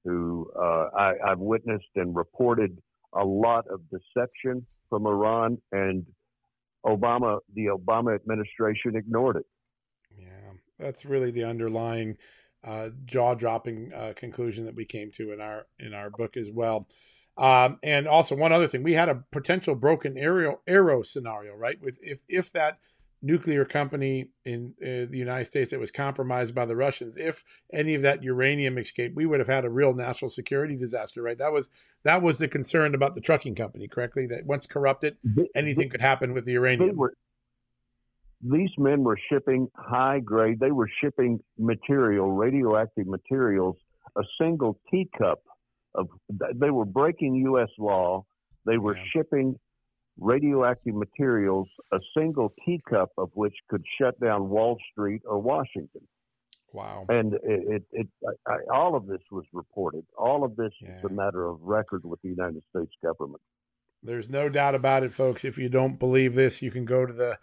who 0.04 0.50
uh, 0.56 0.88
I, 0.96 1.12
I've 1.26 1.38
witnessed 1.38 1.90
and 1.96 2.14
reported 2.14 2.76
a 3.14 3.24
lot 3.24 3.66
of 3.68 3.80
deception 3.90 4.66
from 4.88 5.06
Iran, 5.06 5.58
and 5.72 6.04
Obama, 6.84 7.38
the 7.54 7.66
Obama 7.66 8.14
administration 8.14 8.96
ignored 8.96 9.36
it. 9.36 9.46
Yeah, 10.18 10.26
that's 10.78 11.04
really 11.04 11.30
the 11.30 11.44
underlying 11.44 12.16
uh, 12.64 12.90
jaw-dropping 13.04 13.92
uh, 13.94 14.12
conclusion 14.16 14.64
that 14.66 14.74
we 14.74 14.84
came 14.84 15.10
to 15.12 15.32
in 15.32 15.40
our 15.40 15.66
in 15.78 15.94
our 15.94 16.10
book 16.10 16.36
as 16.36 16.50
well. 16.50 16.86
Um, 17.38 17.78
and 17.82 18.06
also 18.06 18.36
one 18.36 18.52
other 18.52 18.66
thing, 18.66 18.82
we 18.82 18.92
had 18.92 19.08
a 19.08 19.24
potential 19.30 19.74
broken 19.74 20.18
arrow 20.18 20.60
arrow 20.66 21.02
scenario, 21.02 21.54
right? 21.54 21.80
With 21.80 21.98
if 22.02 22.24
if 22.28 22.52
that 22.52 22.78
nuclear 23.22 23.64
company 23.64 24.30
in 24.44 24.74
uh, 24.82 25.04
the 25.10 25.18
United 25.18 25.44
States 25.44 25.70
that 25.70 25.80
was 25.80 25.90
compromised 25.90 26.54
by 26.54 26.64
the 26.64 26.76
Russians, 26.76 27.16
if 27.16 27.44
any 27.72 27.94
of 27.94 28.02
that 28.02 28.22
uranium 28.22 28.78
escaped, 28.78 29.14
we 29.14 29.26
would 29.26 29.38
have 29.40 29.48
had 29.48 29.64
a 29.64 29.70
real 29.70 29.92
national 29.92 30.30
security 30.30 30.76
disaster, 30.76 31.22
right? 31.22 31.38
That 31.38 31.52
was 31.52 31.70
that 32.02 32.22
was 32.22 32.38
the 32.38 32.48
concern 32.48 32.94
about 32.94 33.14
the 33.14 33.20
trucking 33.20 33.54
company, 33.54 33.88
correctly? 33.88 34.26
That 34.26 34.44
once 34.44 34.66
corrupted, 34.66 35.16
anything 35.54 35.88
could 35.88 36.00
happen 36.00 36.34
with 36.34 36.44
the 36.44 36.52
uranium. 36.52 36.96
Were, 36.96 37.14
these 38.42 38.70
men 38.78 39.02
were 39.02 39.18
shipping 39.30 39.68
high 39.76 40.20
grade. 40.20 40.60
They 40.60 40.70
were 40.70 40.88
shipping 41.02 41.40
material, 41.58 42.32
radioactive 42.32 43.06
materials, 43.06 43.76
a 44.16 44.22
single 44.40 44.78
teacup 44.90 45.42
of. 45.94 46.08
They 46.54 46.70
were 46.70 46.86
breaking 46.86 47.34
U.S. 47.36 47.68
law. 47.78 48.24
They 48.66 48.78
were 48.78 48.96
yeah. 48.96 49.02
shipping 49.12 49.58
radioactive 50.18 50.94
materials, 50.94 51.68
a 51.92 51.98
single 52.16 52.52
teacup 52.64 53.10
of 53.18 53.30
which 53.34 53.54
could 53.68 53.82
shut 54.00 54.18
down 54.20 54.48
Wall 54.48 54.78
Street 54.92 55.22
or 55.26 55.38
Washington. 55.38 56.02
Wow. 56.72 57.06
And 57.08 57.34
it, 57.34 57.40
it, 57.42 57.82
it 57.92 58.08
I, 58.46 58.56
all 58.72 58.94
of 58.94 59.06
this 59.06 59.20
was 59.30 59.44
reported. 59.52 60.04
All 60.16 60.44
of 60.44 60.56
this 60.56 60.72
yeah. 60.80 60.98
is 60.98 61.04
a 61.04 61.08
matter 61.08 61.46
of 61.46 61.60
record 61.62 62.02
with 62.04 62.20
the 62.22 62.28
United 62.28 62.62
States 62.70 62.92
government. 63.02 63.40
There's 64.02 64.28
no 64.28 64.48
doubt 64.48 64.74
about 64.74 65.02
it, 65.02 65.12
folks. 65.12 65.44
If 65.44 65.58
you 65.58 65.68
don't 65.68 65.98
believe 65.98 66.34
this, 66.34 66.62
you 66.62 66.70
can 66.70 66.84
go 66.84 67.04
to 67.04 67.12
the 67.12 67.38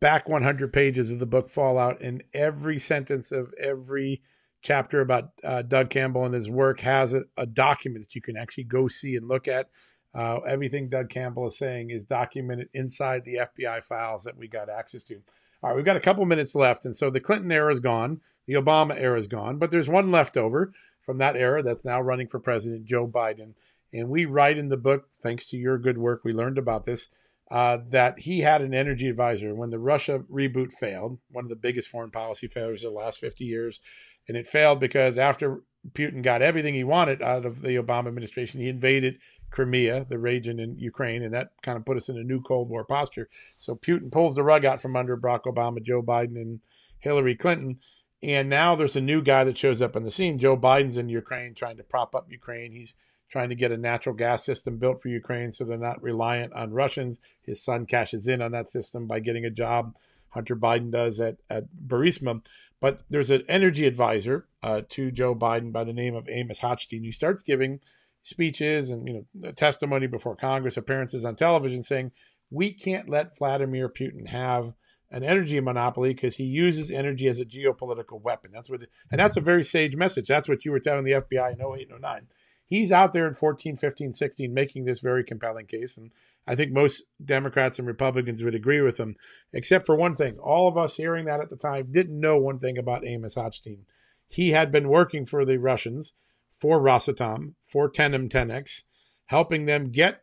back 0.00 0.28
100 0.28 0.72
pages 0.72 1.10
of 1.10 1.18
the 1.18 1.26
book 1.26 1.48
Fallout, 1.48 2.00
and 2.00 2.22
every 2.34 2.78
sentence 2.78 3.32
of 3.32 3.52
every 3.58 4.22
chapter 4.62 5.00
about 5.00 5.30
uh, 5.44 5.62
Doug 5.62 5.90
Campbell 5.90 6.24
and 6.24 6.34
his 6.34 6.50
work 6.50 6.80
has 6.80 7.12
a, 7.12 7.24
a 7.36 7.46
document 7.46 8.06
that 8.06 8.14
you 8.14 8.20
can 8.20 8.36
actually 8.36 8.64
go 8.64 8.88
see 8.88 9.16
and 9.16 9.28
look 9.28 9.48
at. 9.48 9.70
Uh, 10.14 10.38
everything 10.46 10.88
Doug 10.88 11.10
Campbell 11.10 11.46
is 11.46 11.58
saying 11.58 11.90
is 11.90 12.04
documented 12.04 12.68
inside 12.72 13.24
the 13.24 13.40
FBI 13.56 13.82
files 13.82 14.24
that 14.24 14.36
we 14.36 14.48
got 14.48 14.70
access 14.70 15.04
to. 15.04 15.20
All 15.62 15.70
right, 15.70 15.76
we've 15.76 15.84
got 15.84 15.96
a 15.96 16.00
couple 16.00 16.24
minutes 16.24 16.54
left. 16.54 16.86
And 16.86 16.96
so 16.96 17.10
the 17.10 17.20
Clinton 17.20 17.52
era 17.52 17.72
is 17.72 17.80
gone, 17.80 18.20
the 18.46 18.54
Obama 18.54 18.94
era 18.98 19.18
is 19.18 19.28
gone, 19.28 19.58
but 19.58 19.70
there's 19.70 19.88
one 19.88 20.10
left 20.10 20.36
over 20.36 20.72
from 21.00 21.18
that 21.18 21.36
era 21.36 21.62
that's 21.62 21.84
now 21.84 22.00
running 22.00 22.28
for 22.28 22.40
president, 22.40 22.86
Joe 22.86 23.06
Biden. 23.06 23.54
And 23.92 24.08
we 24.08 24.24
write 24.24 24.58
in 24.58 24.68
the 24.68 24.76
book, 24.76 25.08
thanks 25.22 25.46
to 25.46 25.56
your 25.56 25.78
good 25.78 25.98
work, 25.98 26.22
we 26.24 26.32
learned 26.32 26.58
about 26.58 26.86
this, 26.86 27.08
uh, 27.50 27.78
that 27.90 28.18
he 28.20 28.40
had 28.40 28.60
an 28.60 28.74
energy 28.74 29.08
advisor 29.08 29.54
when 29.54 29.70
the 29.70 29.78
Russia 29.78 30.24
reboot 30.30 30.72
failed, 30.72 31.18
one 31.30 31.44
of 31.44 31.48
the 31.48 31.56
biggest 31.56 31.88
foreign 31.88 32.10
policy 32.10 32.48
failures 32.48 32.82
of 32.82 32.92
the 32.92 32.98
last 32.98 33.20
50 33.20 33.44
years. 33.44 33.80
And 34.28 34.36
it 34.36 34.48
failed 34.48 34.80
because 34.80 35.16
after 35.16 35.62
Putin 35.92 36.22
got 36.22 36.42
everything 36.42 36.74
he 36.74 36.82
wanted 36.82 37.22
out 37.22 37.46
of 37.46 37.62
the 37.62 37.76
Obama 37.76 38.08
administration, 38.08 38.60
he 38.60 38.68
invaded 38.68 39.18
Crimea, 39.50 40.06
the 40.08 40.18
region 40.18 40.58
in 40.58 40.76
Ukraine, 40.78 41.22
and 41.22 41.32
that 41.34 41.50
kind 41.62 41.78
of 41.78 41.84
put 41.84 41.96
us 41.96 42.08
in 42.08 42.18
a 42.18 42.24
new 42.24 42.40
Cold 42.40 42.68
War 42.68 42.84
posture. 42.84 43.28
So 43.56 43.76
Putin 43.76 44.10
pulls 44.10 44.34
the 44.34 44.42
rug 44.42 44.64
out 44.64 44.82
from 44.82 44.96
under 44.96 45.16
Barack 45.16 45.42
Obama, 45.44 45.80
Joe 45.80 46.02
Biden, 46.02 46.36
and 46.36 46.60
Hillary 46.98 47.36
Clinton. 47.36 47.78
And 48.22 48.48
now 48.48 48.74
there's 48.74 48.96
a 48.96 49.00
new 49.00 49.22
guy 49.22 49.44
that 49.44 49.56
shows 49.56 49.80
up 49.80 49.94
on 49.94 50.02
the 50.02 50.10
scene. 50.10 50.38
Joe 50.38 50.56
Biden's 50.56 50.96
in 50.96 51.08
Ukraine 51.08 51.54
trying 51.54 51.76
to 51.76 51.84
prop 51.84 52.16
up 52.16 52.26
Ukraine. 52.28 52.72
He's 52.72 52.96
trying 53.28 53.48
to 53.48 53.54
get 53.54 53.72
a 53.72 53.76
natural 53.76 54.14
gas 54.14 54.44
system 54.44 54.78
built 54.78 55.02
for 55.02 55.08
Ukraine 55.08 55.52
so 55.52 55.64
they're 55.64 55.78
not 55.78 56.02
reliant 56.02 56.52
on 56.52 56.72
Russians. 56.72 57.20
His 57.42 57.62
son 57.62 57.86
cashes 57.86 58.28
in 58.28 58.40
on 58.40 58.52
that 58.52 58.70
system 58.70 59.06
by 59.06 59.20
getting 59.20 59.44
a 59.44 59.50
job. 59.50 59.94
Hunter 60.30 60.56
Biden 60.56 60.90
does 60.90 61.18
at, 61.18 61.36
at 61.48 61.64
Burisma. 61.86 62.42
But 62.80 63.00
there's 63.08 63.30
an 63.30 63.42
energy 63.48 63.86
advisor 63.86 64.46
uh, 64.62 64.82
to 64.90 65.10
Joe 65.10 65.34
Biden 65.34 65.72
by 65.72 65.84
the 65.84 65.94
name 65.94 66.14
of 66.14 66.28
Amos 66.28 66.60
Hochstein 66.60 67.04
who 67.04 67.12
starts 67.12 67.42
giving 67.42 67.80
speeches 68.22 68.90
and 68.90 69.06
you 69.06 69.24
know 69.42 69.50
testimony 69.52 70.06
before 70.06 70.36
Congress, 70.36 70.76
appearances 70.76 71.24
on 71.24 71.36
television, 71.36 71.82
saying 71.82 72.12
we 72.50 72.72
can't 72.72 73.08
let 73.08 73.36
Vladimir 73.38 73.88
Putin 73.88 74.28
have 74.28 74.74
an 75.10 75.22
energy 75.22 75.58
monopoly 75.60 76.12
because 76.12 76.36
he 76.36 76.44
uses 76.44 76.90
energy 76.90 77.28
as 77.28 77.38
a 77.38 77.44
geopolitical 77.44 78.20
weapon. 78.20 78.50
That's 78.52 78.68
what, 78.68 78.82
and 79.10 79.20
that's 79.20 79.36
a 79.36 79.40
very 79.40 79.62
sage 79.62 79.96
message. 79.96 80.26
That's 80.26 80.48
what 80.48 80.64
you 80.64 80.72
were 80.72 80.80
telling 80.80 81.04
the 81.04 81.12
FBI 81.12 81.54
in 81.54 81.60
08 81.60 81.90
and 81.90 82.02
09. 82.02 82.26
He's 82.66 82.90
out 82.90 83.12
there 83.12 83.28
in 83.28 83.34
14, 83.34 83.76
15, 83.76 84.12
16 84.12 84.52
making 84.52 84.84
this 84.84 84.98
very 84.98 85.22
compelling 85.22 85.66
case. 85.66 85.96
And 85.96 86.10
I 86.46 86.56
think 86.56 86.72
most 86.72 87.04
Democrats 87.24 87.78
and 87.78 87.86
Republicans 87.86 88.42
would 88.42 88.56
agree 88.56 88.80
with 88.80 88.98
him, 88.98 89.14
except 89.52 89.86
for 89.86 89.94
one 89.94 90.16
thing. 90.16 90.38
All 90.38 90.66
of 90.66 90.76
us 90.76 90.96
hearing 90.96 91.26
that 91.26 91.40
at 91.40 91.48
the 91.48 91.56
time 91.56 91.92
didn't 91.92 92.18
know 92.18 92.36
one 92.38 92.58
thing 92.58 92.76
about 92.76 93.06
Amos 93.06 93.36
Hochstein. 93.36 93.84
He 94.28 94.50
had 94.50 94.72
been 94.72 94.88
working 94.88 95.24
for 95.24 95.44
the 95.44 95.58
Russians 95.58 96.14
for 96.56 96.80
Rosatom, 96.80 97.54
for 97.64 97.90
Tenam 97.90 98.28
Tenex, 98.28 98.82
helping 99.26 99.66
them 99.66 99.90
get 99.90 100.22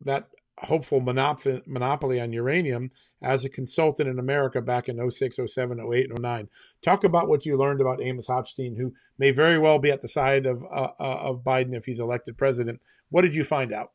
that 0.00 0.30
hopeful 0.58 1.00
monop- 1.00 1.66
monopoly 1.66 2.20
on 2.20 2.32
uranium 2.32 2.90
as 3.24 3.44
a 3.44 3.48
consultant 3.48 4.08
in 4.08 4.18
America 4.18 4.60
back 4.60 4.88
in 4.88 5.10
06, 5.10 5.38
07, 5.46 5.80
08, 5.80 6.10
and 6.10 6.18
09. 6.20 6.48
Talk 6.82 7.04
about 7.04 7.28
what 7.28 7.46
you 7.46 7.56
learned 7.56 7.80
about 7.80 8.02
Amos 8.02 8.26
Hochstein, 8.26 8.76
who 8.76 8.92
may 9.18 9.30
very 9.30 9.58
well 9.58 9.78
be 9.78 9.90
at 9.90 10.02
the 10.02 10.08
side 10.08 10.46
of, 10.46 10.62
uh, 10.64 10.92
uh, 11.00 11.18
of 11.20 11.42
Biden 11.42 11.74
if 11.74 11.86
he's 11.86 12.00
elected 12.00 12.36
president. 12.36 12.80
What 13.08 13.22
did 13.22 13.34
you 13.34 13.42
find 13.42 13.72
out? 13.72 13.92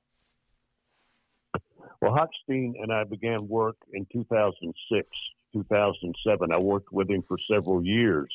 Well, 2.02 2.14
Hochstein 2.14 2.74
and 2.82 2.92
I 2.92 3.04
began 3.04 3.48
work 3.48 3.76
in 3.94 4.08
2006, 4.12 5.08
2007. 5.54 6.52
I 6.52 6.58
worked 6.58 6.92
with 6.92 7.10
him 7.10 7.24
for 7.28 7.38
several 7.52 7.84
years. 7.84 8.34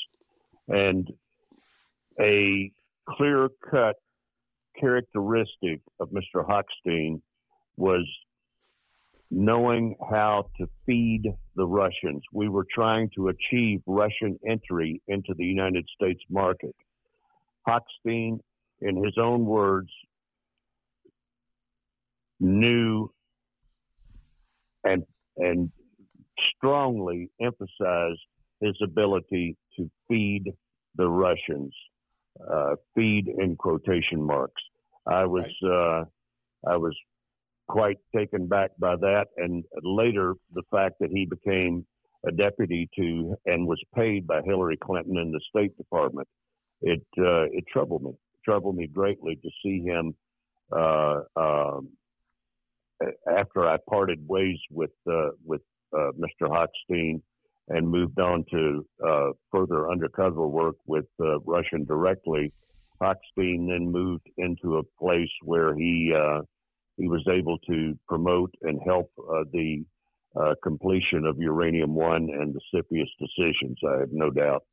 And 0.68 1.11
a 2.20 2.70
clear 3.09 3.49
cut 3.70 3.97
characteristic 4.78 5.80
of 5.99 6.11
Mr. 6.11 6.47
Hochstein 6.47 7.20
was 7.76 8.07
knowing 9.37 9.97
how 10.11 10.49
to 10.57 10.66
feed 10.87 11.24
the 11.57 11.66
Russians. 11.66 12.22
We 12.32 12.49
were 12.49 12.66
trying 12.72 13.11
to 13.16 13.28
achieve 13.28 13.82
Russian 13.85 14.39
entry 14.49 15.03
into 15.09 15.35
the 15.37 15.45
United 15.45 15.85
States 15.93 16.22
market. 16.30 16.74
Hochstein, 17.66 18.39
in 18.80 19.03
his 19.03 19.14
own 19.20 19.45
words, 19.45 19.91
knew 22.39 23.11
and 24.85 25.03
and 25.37 25.72
strongly 26.57 27.30
emphasized 27.41 28.20
his 28.61 28.76
ability 28.85 29.57
to 29.76 29.91
feed 30.09 30.45
the 30.95 31.09
Russians, 31.09 31.72
uh, 32.53 32.74
feed 32.95 33.26
in 33.26 33.57
quotation 33.57 34.22
marks. 34.22 34.62
I 35.09 35.24
was 35.24 35.45
right. 35.62 35.72
uh, 35.72 36.70
I 36.70 36.76
was 36.76 36.95
quite 37.68 37.98
taken 38.14 38.46
back 38.46 38.70
by 38.78 38.96
that, 38.96 39.26
and 39.36 39.64
later 39.82 40.34
the 40.52 40.62
fact 40.70 40.96
that 41.00 41.10
he 41.10 41.26
became 41.26 41.86
a 42.26 42.32
deputy 42.32 42.88
to 42.96 43.34
and 43.46 43.66
was 43.66 43.82
paid 43.94 44.26
by 44.26 44.40
Hillary 44.42 44.78
Clinton 44.82 45.18
in 45.18 45.30
the 45.30 45.40
State 45.48 45.76
Department. 45.76 46.26
It 46.80 47.04
uh, 47.18 47.44
it 47.52 47.64
troubled 47.72 48.02
me, 48.02 48.12
troubled 48.44 48.76
me 48.76 48.86
greatly 48.86 49.36
to 49.36 49.50
see 49.62 49.82
him 49.82 50.14
uh, 50.72 51.20
um, 51.36 51.88
after 53.30 53.66
I 53.68 53.76
parted 53.88 54.26
ways 54.26 54.58
with 54.70 54.90
uh, 55.10 55.30
with 55.44 55.62
uh, 55.96 56.10
Mr. 56.18 56.48
Hochstein 56.48 57.20
and 57.68 57.88
moved 57.88 58.20
on 58.20 58.44
to 58.50 58.86
uh, 59.06 59.30
further 59.50 59.90
undercover 59.90 60.46
work 60.46 60.76
with 60.86 61.06
uh, 61.20 61.40
Russian 61.40 61.84
directly. 61.84 62.52
Hochstein 63.00 63.68
then 63.68 63.90
moved 63.90 64.28
into 64.36 64.76
a 64.76 64.82
place 65.00 65.30
where 65.42 65.74
he 65.74 66.14
he 66.97 67.09
was 67.09 67.26
able 67.28 67.59
to 67.70 67.99
promote 68.09 68.55
and 68.62 68.80
help 68.84 69.11
uh, 69.18 69.45
the 69.53 69.84
uh, 70.36 70.55
completion 70.62 71.24
of 71.26 71.38
Uranium 71.38 71.95
One 71.95 72.28
and 72.30 72.55
the 72.55 72.61
CFIUS 72.72 73.09
decisions. 73.18 73.78
I 73.86 74.01
have 74.01 74.12
no 74.12 74.30
doubt. 74.30 74.64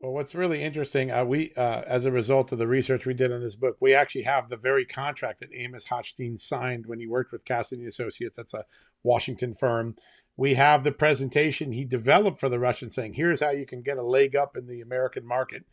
Well, 0.00 0.12
what's 0.12 0.34
really 0.34 0.62
interesting, 0.62 1.10
uh, 1.10 1.24
we 1.24 1.52
uh, 1.56 1.82
as 1.86 2.04
a 2.04 2.12
result 2.12 2.52
of 2.52 2.58
the 2.58 2.68
research 2.68 3.04
we 3.04 3.14
did 3.14 3.32
on 3.32 3.40
this 3.40 3.56
book, 3.56 3.76
we 3.80 3.94
actually 3.94 4.22
have 4.22 4.48
the 4.48 4.56
very 4.56 4.84
contract 4.84 5.40
that 5.40 5.48
Amos 5.52 5.86
Hochstein 5.86 6.38
signed 6.38 6.86
when 6.86 7.00
he 7.00 7.08
worked 7.08 7.32
with 7.32 7.44
Cassidy 7.44 7.84
Associates. 7.84 8.36
That's 8.36 8.54
a 8.54 8.64
Washington 9.02 9.54
firm. 9.54 9.96
We 10.36 10.54
have 10.54 10.84
the 10.84 10.92
presentation 10.92 11.72
he 11.72 11.84
developed 11.84 12.38
for 12.38 12.48
the 12.48 12.60
Russians, 12.60 12.94
saying, 12.94 13.14
"Here's 13.14 13.40
how 13.40 13.50
you 13.50 13.66
can 13.66 13.82
get 13.82 13.98
a 13.98 14.04
leg 14.04 14.36
up 14.36 14.56
in 14.56 14.68
the 14.68 14.80
American 14.80 15.26
market." 15.26 15.64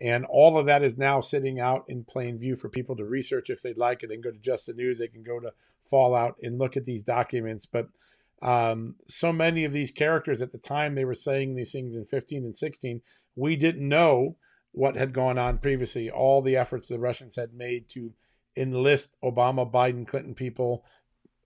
And 0.00 0.24
all 0.26 0.56
of 0.56 0.66
that 0.66 0.82
is 0.82 0.96
now 0.96 1.20
sitting 1.20 1.60
out 1.60 1.84
in 1.88 2.04
plain 2.04 2.38
view 2.38 2.56
for 2.56 2.68
people 2.68 2.96
to 2.96 3.04
research 3.04 3.50
if 3.50 3.62
they'd 3.62 3.78
like. 3.78 4.02
And 4.02 4.10
they 4.10 4.16
can 4.16 4.22
go 4.22 4.30
to 4.30 4.38
Just 4.38 4.66
the 4.66 4.74
News, 4.74 4.98
they 4.98 5.08
can 5.08 5.22
go 5.22 5.40
to 5.40 5.52
Fallout 5.90 6.36
and 6.42 6.58
look 6.58 6.76
at 6.76 6.84
these 6.84 7.02
documents. 7.02 7.66
But 7.66 7.88
um, 8.40 8.94
so 9.06 9.32
many 9.32 9.64
of 9.64 9.72
these 9.72 9.90
characters 9.90 10.40
at 10.40 10.52
the 10.52 10.58
time 10.58 10.94
they 10.94 11.04
were 11.04 11.14
saying 11.14 11.54
these 11.54 11.72
things 11.72 11.96
in 11.96 12.04
15 12.04 12.44
and 12.44 12.56
16, 12.56 13.00
we 13.34 13.56
didn't 13.56 13.88
know 13.88 14.36
what 14.72 14.96
had 14.96 15.12
gone 15.12 15.38
on 15.38 15.58
previously. 15.58 16.10
All 16.10 16.42
the 16.42 16.56
efforts 16.56 16.86
the 16.86 16.98
Russians 16.98 17.34
had 17.34 17.52
made 17.54 17.88
to 17.90 18.12
enlist 18.56 19.16
Obama, 19.24 19.70
Biden, 19.70 20.06
Clinton 20.06 20.34
people, 20.34 20.84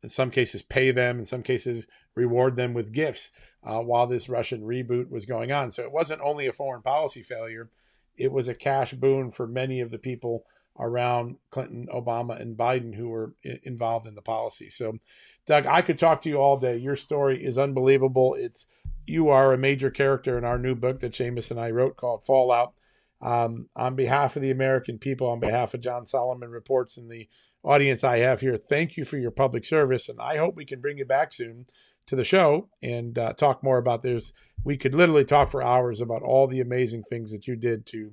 in 0.02 0.08
some 0.08 0.30
cases 0.30 0.62
pay 0.62 0.90
them, 0.90 1.18
in 1.18 1.26
some 1.26 1.42
cases 1.42 1.86
reward 2.14 2.56
them 2.56 2.74
with 2.74 2.92
gifts 2.92 3.30
uh, 3.64 3.78
while 3.78 4.06
this 4.06 4.28
Russian 4.28 4.62
reboot 4.62 5.10
was 5.10 5.24
going 5.24 5.52
on. 5.52 5.70
So 5.70 5.82
it 5.82 5.92
wasn't 5.92 6.20
only 6.20 6.46
a 6.46 6.52
foreign 6.52 6.82
policy 6.82 7.22
failure 7.22 7.70
it 8.16 8.32
was 8.32 8.48
a 8.48 8.54
cash 8.54 8.92
boon 8.92 9.30
for 9.30 9.46
many 9.46 9.80
of 9.80 9.90
the 9.90 9.98
people 9.98 10.44
around 10.78 11.36
Clinton, 11.50 11.86
Obama, 11.92 12.40
and 12.40 12.56
Biden 12.56 12.94
who 12.94 13.08
were 13.08 13.34
involved 13.62 14.06
in 14.06 14.14
the 14.14 14.22
policy. 14.22 14.70
So, 14.70 14.98
Doug, 15.46 15.66
I 15.66 15.82
could 15.82 15.98
talk 15.98 16.22
to 16.22 16.28
you 16.28 16.36
all 16.36 16.58
day. 16.58 16.76
Your 16.76 16.96
story 16.96 17.44
is 17.44 17.58
unbelievable. 17.58 18.34
It's 18.38 18.66
you 19.06 19.28
are 19.28 19.52
a 19.52 19.58
major 19.58 19.90
character 19.90 20.38
in 20.38 20.44
our 20.44 20.58
new 20.58 20.74
book 20.74 21.00
that 21.00 21.12
Seamus 21.12 21.50
and 21.50 21.60
I 21.60 21.70
wrote 21.70 21.96
called 21.96 22.24
Fallout. 22.24 22.74
Um, 23.20 23.68
on 23.76 23.94
behalf 23.94 24.34
of 24.34 24.42
the 24.42 24.50
American 24.50 24.98
people, 24.98 25.28
on 25.28 25.38
behalf 25.38 25.74
of 25.74 25.80
John 25.80 26.06
Solomon 26.06 26.50
Reports 26.50 26.96
and 26.96 27.08
the 27.08 27.28
audience 27.62 28.02
I 28.02 28.18
have 28.18 28.40
here, 28.40 28.56
thank 28.56 28.96
you 28.96 29.04
for 29.04 29.16
your 29.16 29.30
public 29.30 29.64
service, 29.64 30.08
and 30.08 30.20
I 30.20 30.38
hope 30.38 30.56
we 30.56 30.64
can 30.64 30.80
bring 30.80 30.98
you 30.98 31.04
back 31.04 31.32
soon 31.32 31.66
to 32.06 32.16
the 32.16 32.24
show 32.24 32.68
and 32.82 33.18
uh, 33.18 33.32
talk 33.32 33.62
more 33.62 33.78
about 33.78 34.02
this. 34.02 34.32
We 34.64 34.76
could 34.76 34.94
literally 34.94 35.24
talk 35.24 35.50
for 35.50 35.62
hours 35.62 36.00
about 36.00 36.22
all 36.22 36.46
the 36.46 36.60
amazing 36.60 37.04
things 37.08 37.32
that 37.32 37.46
you 37.46 37.56
did 37.56 37.86
to 37.86 38.12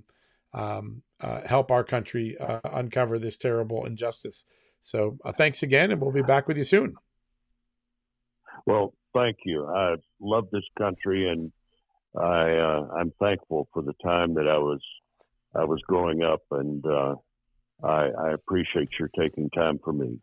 um, 0.54 1.04
uh, 1.22 1.42
help 1.48 1.72
our 1.72 1.84
country 1.84 2.38
uh, 2.40 2.60
uncover 2.64 3.20
this 3.20 3.38
terrible 3.38 3.86
injustice. 3.86 4.46
So 4.80 5.18
uh, 5.26 5.32
thanks 5.32 5.62
again, 5.62 5.92
and 5.92 6.02
we'll 6.02 6.12
be 6.12 6.22
back 6.22 6.48
with 6.48 6.58
you 6.58 6.64
soon. 6.64 6.96
Well, 8.66 8.94
thank 9.14 9.38
you. 9.46 9.66
I 9.68 9.96
love 10.20 10.48
this 10.52 10.64
country, 10.78 11.30
and 11.30 11.52
I 12.18 12.54
uh, 12.56 12.88
I'm 12.98 13.12
thankful 13.20 13.68
for 13.74 13.82
the 13.82 13.94
time 14.04 14.34
that 14.36 14.48
I 14.48 14.58
was 14.58 14.82
I 15.56 15.66
was 15.66 15.82
growing 15.88 16.24
up, 16.24 16.42
and 16.52 16.86
uh, 16.86 17.16
I, 17.84 18.10
I 18.18 18.32
appreciate 18.34 18.90
your 19.00 19.10
taking 19.20 19.50
time 19.50 19.80
for 19.84 19.94
me. 19.94 20.20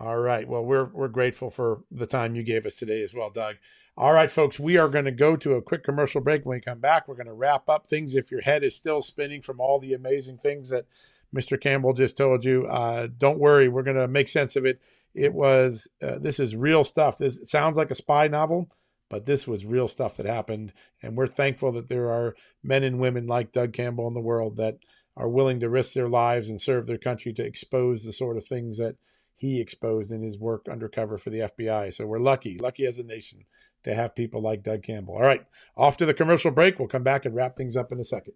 All 0.00 0.18
right. 0.18 0.46
Well, 0.46 0.64
we're 0.64 0.84
we're 0.84 1.08
grateful 1.08 1.50
for 1.50 1.82
the 1.90 2.06
time 2.06 2.36
you 2.36 2.44
gave 2.44 2.66
us 2.66 2.76
today 2.76 3.02
as 3.02 3.12
well, 3.12 3.30
Doug. 3.30 3.56
All 3.96 4.12
right, 4.12 4.30
folks, 4.30 4.60
we 4.60 4.76
are 4.76 4.88
going 4.88 5.06
to 5.06 5.10
go 5.10 5.34
to 5.34 5.54
a 5.54 5.62
quick 5.62 5.82
commercial 5.82 6.20
break. 6.20 6.46
When 6.46 6.58
we 6.58 6.60
come 6.60 6.78
back, 6.78 7.08
we're 7.08 7.16
going 7.16 7.26
to 7.26 7.34
wrap 7.34 7.68
up 7.68 7.88
things. 7.88 8.14
If 8.14 8.30
your 8.30 8.42
head 8.42 8.62
is 8.62 8.76
still 8.76 9.02
spinning 9.02 9.42
from 9.42 9.58
all 9.58 9.80
the 9.80 9.94
amazing 9.94 10.38
things 10.38 10.68
that 10.68 10.86
Mr. 11.34 11.60
Campbell 11.60 11.94
just 11.94 12.16
told 12.16 12.44
you, 12.44 12.64
uh, 12.66 13.08
don't 13.18 13.40
worry. 13.40 13.68
We're 13.68 13.82
going 13.82 13.96
to 13.96 14.06
make 14.06 14.28
sense 14.28 14.54
of 14.54 14.64
it. 14.64 14.80
It 15.14 15.34
was 15.34 15.88
uh, 16.00 16.18
this 16.20 16.38
is 16.38 16.54
real 16.54 16.84
stuff. 16.84 17.18
This 17.18 17.40
sounds 17.50 17.76
like 17.76 17.90
a 17.90 17.94
spy 17.94 18.28
novel, 18.28 18.68
but 19.10 19.26
this 19.26 19.48
was 19.48 19.64
real 19.64 19.88
stuff 19.88 20.16
that 20.18 20.26
happened, 20.26 20.72
and 21.02 21.16
we're 21.16 21.26
thankful 21.26 21.72
that 21.72 21.88
there 21.88 22.08
are 22.08 22.36
men 22.62 22.84
and 22.84 23.00
women 23.00 23.26
like 23.26 23.50
Doug 23.50 23.72
Campbell 23.72 24.06
in 24.06 24.14
the 24.14 24.20
world 24.20 24.58
that 24.58 24.78
are 25.16 25.28
willing 25.28 25.58
to 25.58 25.68
risk 25.68 25.94
their 25.94 26.08
lives 26.08 26.48
and 26.48 26.62
serve 26.62 26.86
their 26.86 26.98
country 26.98 27.32
to 27.32 27.42
expose 27.42 28.04
the 28.04 28.12
sort 28.12 28.36
of 28.36 28.46
things 28.46 28.78
that 28.78 28.94
he 29.38 29.60
exposed 29.60 30.10
in 30.10 30.20
his 30.20 30.36
work 30.36 30.66
undercover 30.68 31.16
for 31.16 31.30
the 31.30 31.38
FBI. 31.38 31.94
So 31.94 32.04
we're 32.06 32.18
lucky, 32.18 32.58
lucky 32.58 32.84
as 32.84 32.98
a 32.98 33.04
nation 33.04 33.44
to 33.84 33.94
have 33.94 34.16
people 34.16 34.42
like 34.42 34.64
Doug 34.64 34.82
Campbell. 34.82 35.14
All 35.14 35.22
right, 35.22 35.46
off 35.76 35.96
to 35.98 36.06
the 36.06 36.12
commercial 36.12 36.50
break. 36.50 36.78
We'll 36.78 36.88
come 36.88 37.04
back 37.04 37.24
and 37.24 37.34
wrap 37.36 37.56
things 37.56 37.76
up 37.76 37.92
in 37.92 38.00
a 38.00 38.04
second. 38.04 38.34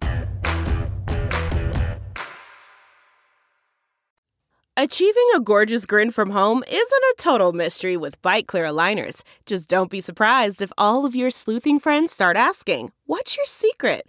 Achieving 4.76 5.28
a 5.34 5.40
gorgeous 5.40 5.86
grin 5.86 6.10
from 6.12 6.30
home 6.30 6.62
isn't 6.66 6.80
a 6.80 7.14
total 7.18 7.52
mystery 7.52 7.96
with 7.96 8.22
Byte 8.22 8.46
clear 8.46 8.64
aligners. 8.64 9.22
Just 9.44 9.68
don't 9.68 9.90
be 9.90 10.00
surprised 10.00 10.62
if 10.62 10.72
all 10.78 11.04
of 11.04 11.14
your 11.16 11.30
sleuthing 11.30 11.78
friends 11.80 12.12
start 12.12 12.36
asking, 12.36 12.90
What's 13.06 13.36
your 13.36 13.46
secret? 13.46 14.08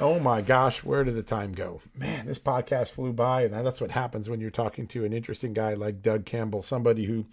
Oh 0.00 0.18
my 0.18 0.40
gosh, 0.40 0.82
where 0.82 1.04
did 1.04 1.14
the 1.14 1.22
time 1.22 1.52
go? 1.52 1.80
Man, 1.96 2.26
this 2.26 2.38
podcast 2.40 2.88
flew 2.88 3.12
by, 3.12 3.42
and 3.42 3.54
that's 3.54 3.80
what 3.80 3.92
happens 3.92 4.28
when 4.28 4.40
you're 4.40 4.50
talking 4.50 4.88
to 4.88 5.04
an 5.04 5.12
interesting 5.12 5.52
guy 5.52 5.74
like 5.74 6.02
Doug 6.02 6.24
Campbell, 6.24 6.62
somebody 6.62 7.04
who 7.04 7.26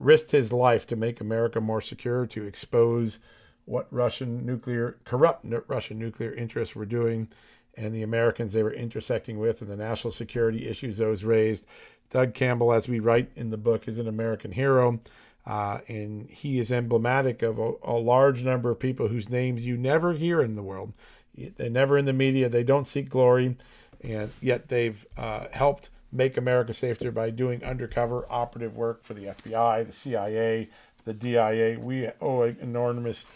risked 0.00 0.30
his 0.30 0.50
life 0.50 0.86
to 0.86 0.96
make 0.96 1.20
America 1.20 1.60
more 1.60 1.82
secure, 1.82 2.24
to 2.26 2.44
expose 2.44 3.18
what 3.66 3.86
Russian 3.90 4.46
nuclear, 4.46 4.96
corrupt 5.04 5.44
Russian 5.68 5.98
nuclear 5.98 6.32
interests 6.32 6.74
were 6.74 6.86
doing, 6.86 7.28
and 7.76 7.94
the 7.94 8.02
Americans 8.02 8.54
they 8.54 8.62
were 8.62 8.72
intersecting 8.72 9.38
with, 9.38 9.60
and 9.60 9.70
the 9.70 9.76
national 9.76 10.12
security 10.12 10.66
issues 10.66 10.96
those 10.96 11.22
raised. 11.22 11.66
Doug 12.08 12.32
Campbell, 12.32 12.72
as 12.72 12.88
we 12.88 12.98
write 12.98 13.30
in 13.36 13.50
the 13.50 13.58
book, 13.58 13.86
is 13.86 13.98
an 13.98 14.08
American 14.08 14.52
hero. 14.52 15.00
Uh, 15.44 15.78
and 15.86 16.28
he 16.28 16.58
is 16.58 16.72
emblematic 16.72 17.40
of 17.42 17.58
a, 17.58 17.72
a 17.84 17.92
large 17.92 18.42
number 18.42 18.68
of 18.70 18.80
people 18.80 19.06
whose 19.06 19.28
names 19.28 19.64
you 19.64 19.76
never 19.76 20.12
hear 20.14 20.42
in 20.42 20.56
the 20.56 20.62
world 20.62 20.92
they're 21.36 21.70
never 21.70 21.98
in 21.98 22.04
the 22.04 22.12
media. 22.12 22.48
They 22.48 22.64
don't 22.64 22.86
seek 22.86 23.08
glory, 23.08 23.56
and 24.02 24.30
yet 24.40 24.68
they've 24.68 25.04
uh, 25.16 25.46
helped 25.52 25.90
make 26.12 26.36
America 26.36 26.72
safer 26.72 27.10
by 27.10 27.30
doing 27.30 27.62
undercover 27.64 28.26
operative 28.30 28.76
work 28.76 29.04
for 29.04 29.14
the 29.14 29.26
FBI, 29.26 29.86
the 29.86 29.92
CIA, 29.92 30.68
the 31.04 31.14
DIA. 31.14 31.78
We 31.78 32.10
owe 32.20 32.42
an 32.42 32.56
enormous 32.60 33.26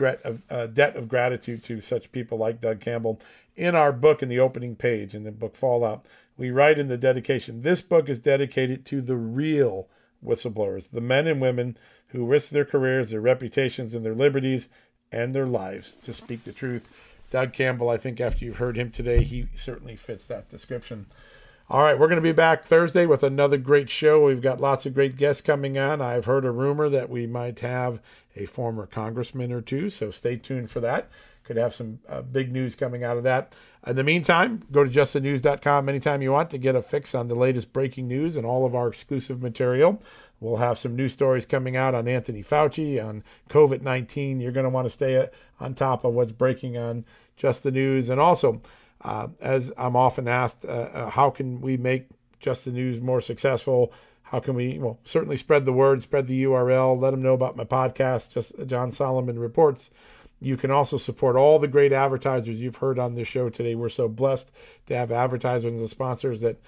uh, 0.00 0.66
debt 0.66 0.96
of 0.96 1.08
gratitude 1.08 1.62
to 1.64 1.80
such 1.80 2.12
people 2.12 2.38
like 2.38 2.60
Doug 2.60 2.80
Campbell. 2.80 3.20
In 3.56 3.74
our 3.74 3.92
book, 3.92 4.22
in 4.22 4.28
the 4.28 4.40
opening 4.40 4.76
page, 4.76 5.14
in 5.14 5.24
the 5.24 5.32
book 5.32 5.56
Fallout, 5.56 6.06
we 6.36 6.50
write 6.50 6.78
in 6.78 6.88
the 6.88 6.96
dedication 6.96 7.62
this 7.62 7.82
book 7.82 8.08
is 8.08 8.20
dedicated 8.20 8.86
to 8.86 9.02
the 9.02 9.16
real 9.16 9.88
whistleblowers, 10.24 10.90
the 10.90 11.00
men 11.00 11.26
and 11.26 11.40
women 11.40 11.76
who 12.08 12.24
risk 12.24 12.50
their 12.50 12.64
careers, 12.64 13.10
their 13.10 13.20
reputations, 13.20 13.94
and 13.94 14.04
their 14.04 14.14
liberties 14.14 14.68
and 15.12 15.34
their 15.34 15.46
lives 15.46 15.94
to 16.02 16.12
speak 16.12 16.44
the 16.44 16.52
truth 16.52 17.06
Doug 17.30 17.52
Campbell, 17.52 17.88
I 17.88 17.96
think 17.96 18.20
after 18.20 18.44
you've 18.44 18.56
heard 18.56 18.76
him 18.76 18.90
today, 18.90 19.22
he 19.22 19.46
certainly 19.56 19.96
fits 19.96 20.26
that 20.26 20.48
description. 20.48 21.06
All 21.68 21.82
right, 21.82 21.96
we're 21.96 22.08
going 22.08 22.16
to 22.16 22.22
be 22.22 22.32
back 22.32 22.64
Thursday 22.64 23.06
with 23.06 23.22
another 23.22 23.56
great 23.56 23.88
show. 23.88 24.24
We've 24.24 24.42
got 24.42 24.60
lots 24.60 24.86
of 24.86 24.94
great 24.94 25.16
guests 25.16 25.40
coming 25.40 25.78
on. 25.78 26.00
I've 26.00 26.24
heard 26.24 26.44
a 26.44 26.50
rumor 26.50 26.88
that 26.88 27.08
we 27.08 27.28
might 27.28 27.60
have 27.60 28.00
a 28.34 28.46
former 28.46 28.86
congressman 28.86 29.52
or 29.52 29.60
two, 29.60 29.88
so 29.88 30.10
stay 30.10 30.36
tuned 30.36 30.70
for 30.70 30.80
that. 30.80 31.08
Could 31.50 31.56
have 31.56 31.74
some 31.74 31.98
uh, 32.08 32.22
big 32.22 32.52
news 32.52 32.76
coming 32.76 33.02
out 33.02 33.16
of 33.16 33.24
that. 33.24 33.56
In 33.84 33.96
the 33.96 34.04
meantime, 34.04 34.62
go 34.70 34.84
to 34.84 34.88
justthenews.com 34.88 35.88
anytime 35.88 36.22
you 36.22 36.30
want 36.30 36.48
to 36.50 36.58
get 36.58 36.76
a 36.76 36.80
fix 36.80 37.12
on 37.12 37.26
the 37.26 37.34
latest 37.34 37.72
breaking 37.72 38.06
news 38.06 38.36
and 38.36 38.46
all 38.46 38.64
of 38.64 38.76
our 38.76 38.86
exclusive 38.86 39.42
material. 39.42 40.00
We'll 40.38 40.58
have 40.58 40.78
some 40.78 40.94
new 40.94 41.08
stories 41.08 41.46
coming 41.46 41.74
out 41.74 41.92
on 41.92 42.06
Anthony 42.06 42.44
Fauci, 42.44 43.04
on 43.04 43.24
COVID 43.48 43.82
19. 43.82 44.38
You're 44.38 44.52
going 44.52 44.62
to 44.62 44.70
want 44.70 44.86
to 44.86 44.90
stay 44.90 45.28
on 45.58 45.74
top 45.74 46.04
of 46.04 46.14
what's 46.14 46.30
breaking 46.30 46.78
on 46.78 47.04
Just 47.36 47.64
the 47.64 47.72
News. 47.72 48.10
And 48.10 48.20
also, 48.20 48.62
uh, 49.00 49.26
as 49.40 49.72
I'm 49.76 49.96
often 49.96 50.28
asked, 50.28 50.64
uh, 50.64 50.68
uh, 50.68 51.10
how 51.10 51.30
can 51.30 51.60
we 51.60 51.76
make 51.76 52.06
Just 52.38 52.64
the 52.64 52.70
News 52.70 53.00
more 53.00 53.20
successful? 53.20 53.92
How 54.22 54.38
can 54.38 54.54
we, 54.54 54.78
well, 54.78 55.00
certainly 55.02 55.36
spread 55.36 55.64
the 55.64 55.72
word, 55.72 56.00
spread 56.00 56.28
the 56.28 56.44
URL, 56.44 56.96
let 56.96 57.10
them 57.10 57.22
know 57.22 57.34
about 57.34 57.56
my 57.56 57.64
podcast, 57.64 58.32
just 58.32 58.52
John 58.68 58.92
Solomon 58.92 59.36
Reports. 59.36 59.90
You 60.40 60.56
can 60.56 60.70
also 60.70 60.96
support 60.96 61.36
all 61.36 61.58
the 61.58 61.68
great 61.68 61.92
advertisers 61.92 62.60
you've 62.60 62.76
heard 62.76 62.98
on 62.98 63.14
this 63.14 63.28
show 63.28 63.50
today. 63.50 63.74
We're 63.74 63.90
so 63.90 64.08
blessed 64.08 64.50
to 64.86 64.96
have 64.96 65.12
advertisers 65.12 65.78
and 65.78 65.88
sponsors 65.88 66.40
that 66.40 66.60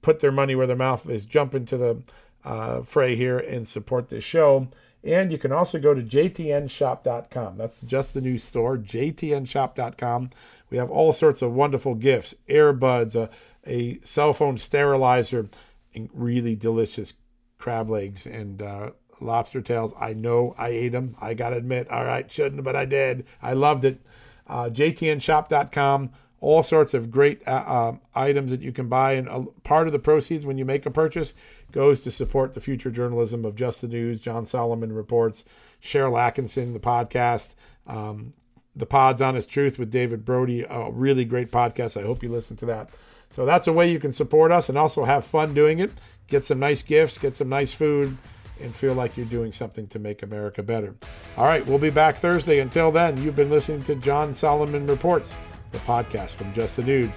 put 0.00 0.20
their 0.20 0.32
money 0.32 0.54
where 0.54 0.68
their 0.68 0.76
mouth 0.76 1.08
is, 1.10 1.24
jump 1.24 1.54
into 1.54 1.76
the 1.76 2.02
uh, 2.44 2.82
fray 2.82 3.16
here 3.16 3.38
and 3.38 3.66
support 3.66 4.08
this 4.08 4.24
show. 4.24 4.68
And 5.02 5.30
you 5.32 5.38
can 5.38 5.52
also 5.52 5.78
go 5.78 5.94
to 5.94 6.02
jtnshop.com. 6.02 7.56
That's 7.56 7.80
just 7.80 8.14
the 8.14 8.20
new 8.20 8.38
store, 8.38 8.78
jtnshop.com. 8.78 10.30
We 10.70 10.78
have 10.78 10.90
all 10.90 11.12
sorts 11.12 11.42
of 11.42 11.52
wonderful 11.52 11.94
gifts 11.94 12.34
earbuds, 12.48 13.14
a, 13.14 13.30
a 13.66 14.00
cell 14.00 14.32
phone 14.32 14.58
sterilizer, 14.58 15.48
and 15.94 16.08
really 16.12 16.56
delicious 16.56 17.14
crab 17.58 17.88
legs 17.88 18.26
and 18.26 18.62
uh, 18.62 18.90
lobster 19.20 19.60
tails. 19.60 19.94
I 19.98 20.12
know 20.14 20.54
I 20.58 20.68
ate 20.68 20.90
them. 20.90 21.16
I 21.20 21.34
got 21.34 21.50
to 21.50 21.56
admit, 21.56 21.90
all 21.90 22.04
right, 22.04 22.30
shouldn't, 22.30 22.64
but 22.64 22.76
I 22.76 22.84
did. 22.84 23.26
I 23.42 23.52
loved 23.54 23.84
it. 23.84 24.00
Uh, 24.46 24.70
jtnshop.com 24.70 26.10
all 26.40 26.62
sorts 26.62 26.94
of 26.94 27.10
great 27.10 27.46
uh, 27.46 27.64
uh, 27.66 27.92
items 28.14 28.50
that 28.50 28.62
you 28.62 28.72
can 28.72 28.88
buy. 28.88 29.14
And 29.14 29.28
a 29.28 29.42
part 29.64 29.86
of 29.86 29.92
the 29.92 29.98
proceeds 29.98 30.44
when 30.44 30.58
you 30.58 30.64
make 30.64 30.86
a 30.86 30.90
purchase 30.90 31.34
goes 31.72 32.02
to 32.02 32.10
support 32.10 32.54
the 32.54 32.60
future 32.60 32.90
journalism 32.90 33.44
of 33.44 33.56
Just 33.56 33.80
the 33.80 33.88
News, 33.88 34.20
John 34.20 34.46
Solomon 34.46 34.92
Reports, 34.92 35.44
Sharyl 35.82 36.12
Attkisson, 36.12 36.72
the 36.72 36.80
podcast, 36.80 37.54
um, 37.86 38.34
The 38.74 38.86
Pod's 38.86 39.22
Honest 39.22 39.48
Truth 39.48 39.78
with 39.78 39.90
David 39.90 40.24
Brody, 40.24 40.62
a 40.62 40.90
really 40.90 41.24
great 41.24 41.50
podcast. 41.50 42.00
I 42.00 42.04
hope 42.04 42.22
you 42.22 42.30
listen 42.30 42.56
to 42.58 42.66
that. 42.66 42.90
So 43.30 43.44
that's 43.44 43.66
a 43.66 43.72
way 43.72 43.90
you 43.90 43.98
can 43.98 44.12
support 44.12 44.52
us 44.52 44.68
and 44.68 44.78
also 44.78 45.04
have 45.04 45.24
fun 45.24 45.54
doing 45.54 45.78
it. 45.78 45.92
Get 46.28 46.44
some 46.44 46.58
nice 46.58 46.82
gifts, 46.82 47.18
get 47.18 47.34
some 47.34 47.48
nice 47.48 47.72
food, 47.72 48.16
and 48.60 48.74
feel 48.74 48.94
like 48.94 49.16
you're 49.16 49.26
doing 49.26 49.52
something 49.52 49.86
to 49.88 49.98
make 49.98 50.22
America 50.22 50.62
better. 50.62 50.94
All 51.36 51.46
right, 51.46 51.66
we'll 51.66 51.78
be 51.78 51.90
back 51.90 52.16
Thursday. 52.16 52.60
Until 52.60 52.90
then, 52.90 53.16
you've 53.22 53.36
been 53.36 53.50
listening 53.50 53.82
to 53.84 53.94
John 53.96 54.34
Solomon 54.34 54.86
Reports, 54.86 55.36
the 55.72 55.78
podcast 55.78 56.34
from 56.34 56.52
Just 56.54 56.76
the 56.76 56.82
News. 56.82 57.10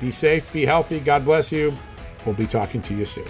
Be 0.00 0.10
safe, 0.10 0.50
be 0.52 0.64
healthy. 0.64 1.00
God 1.00 1.24
bless 1.24 1.52
you. 1.52 1.76
We'll 2.24 2.34
be 2.34 2.46
talking 2.46 2.80
to 2.82 2.94
you 2.94 3.04
soon. 3.04 3.26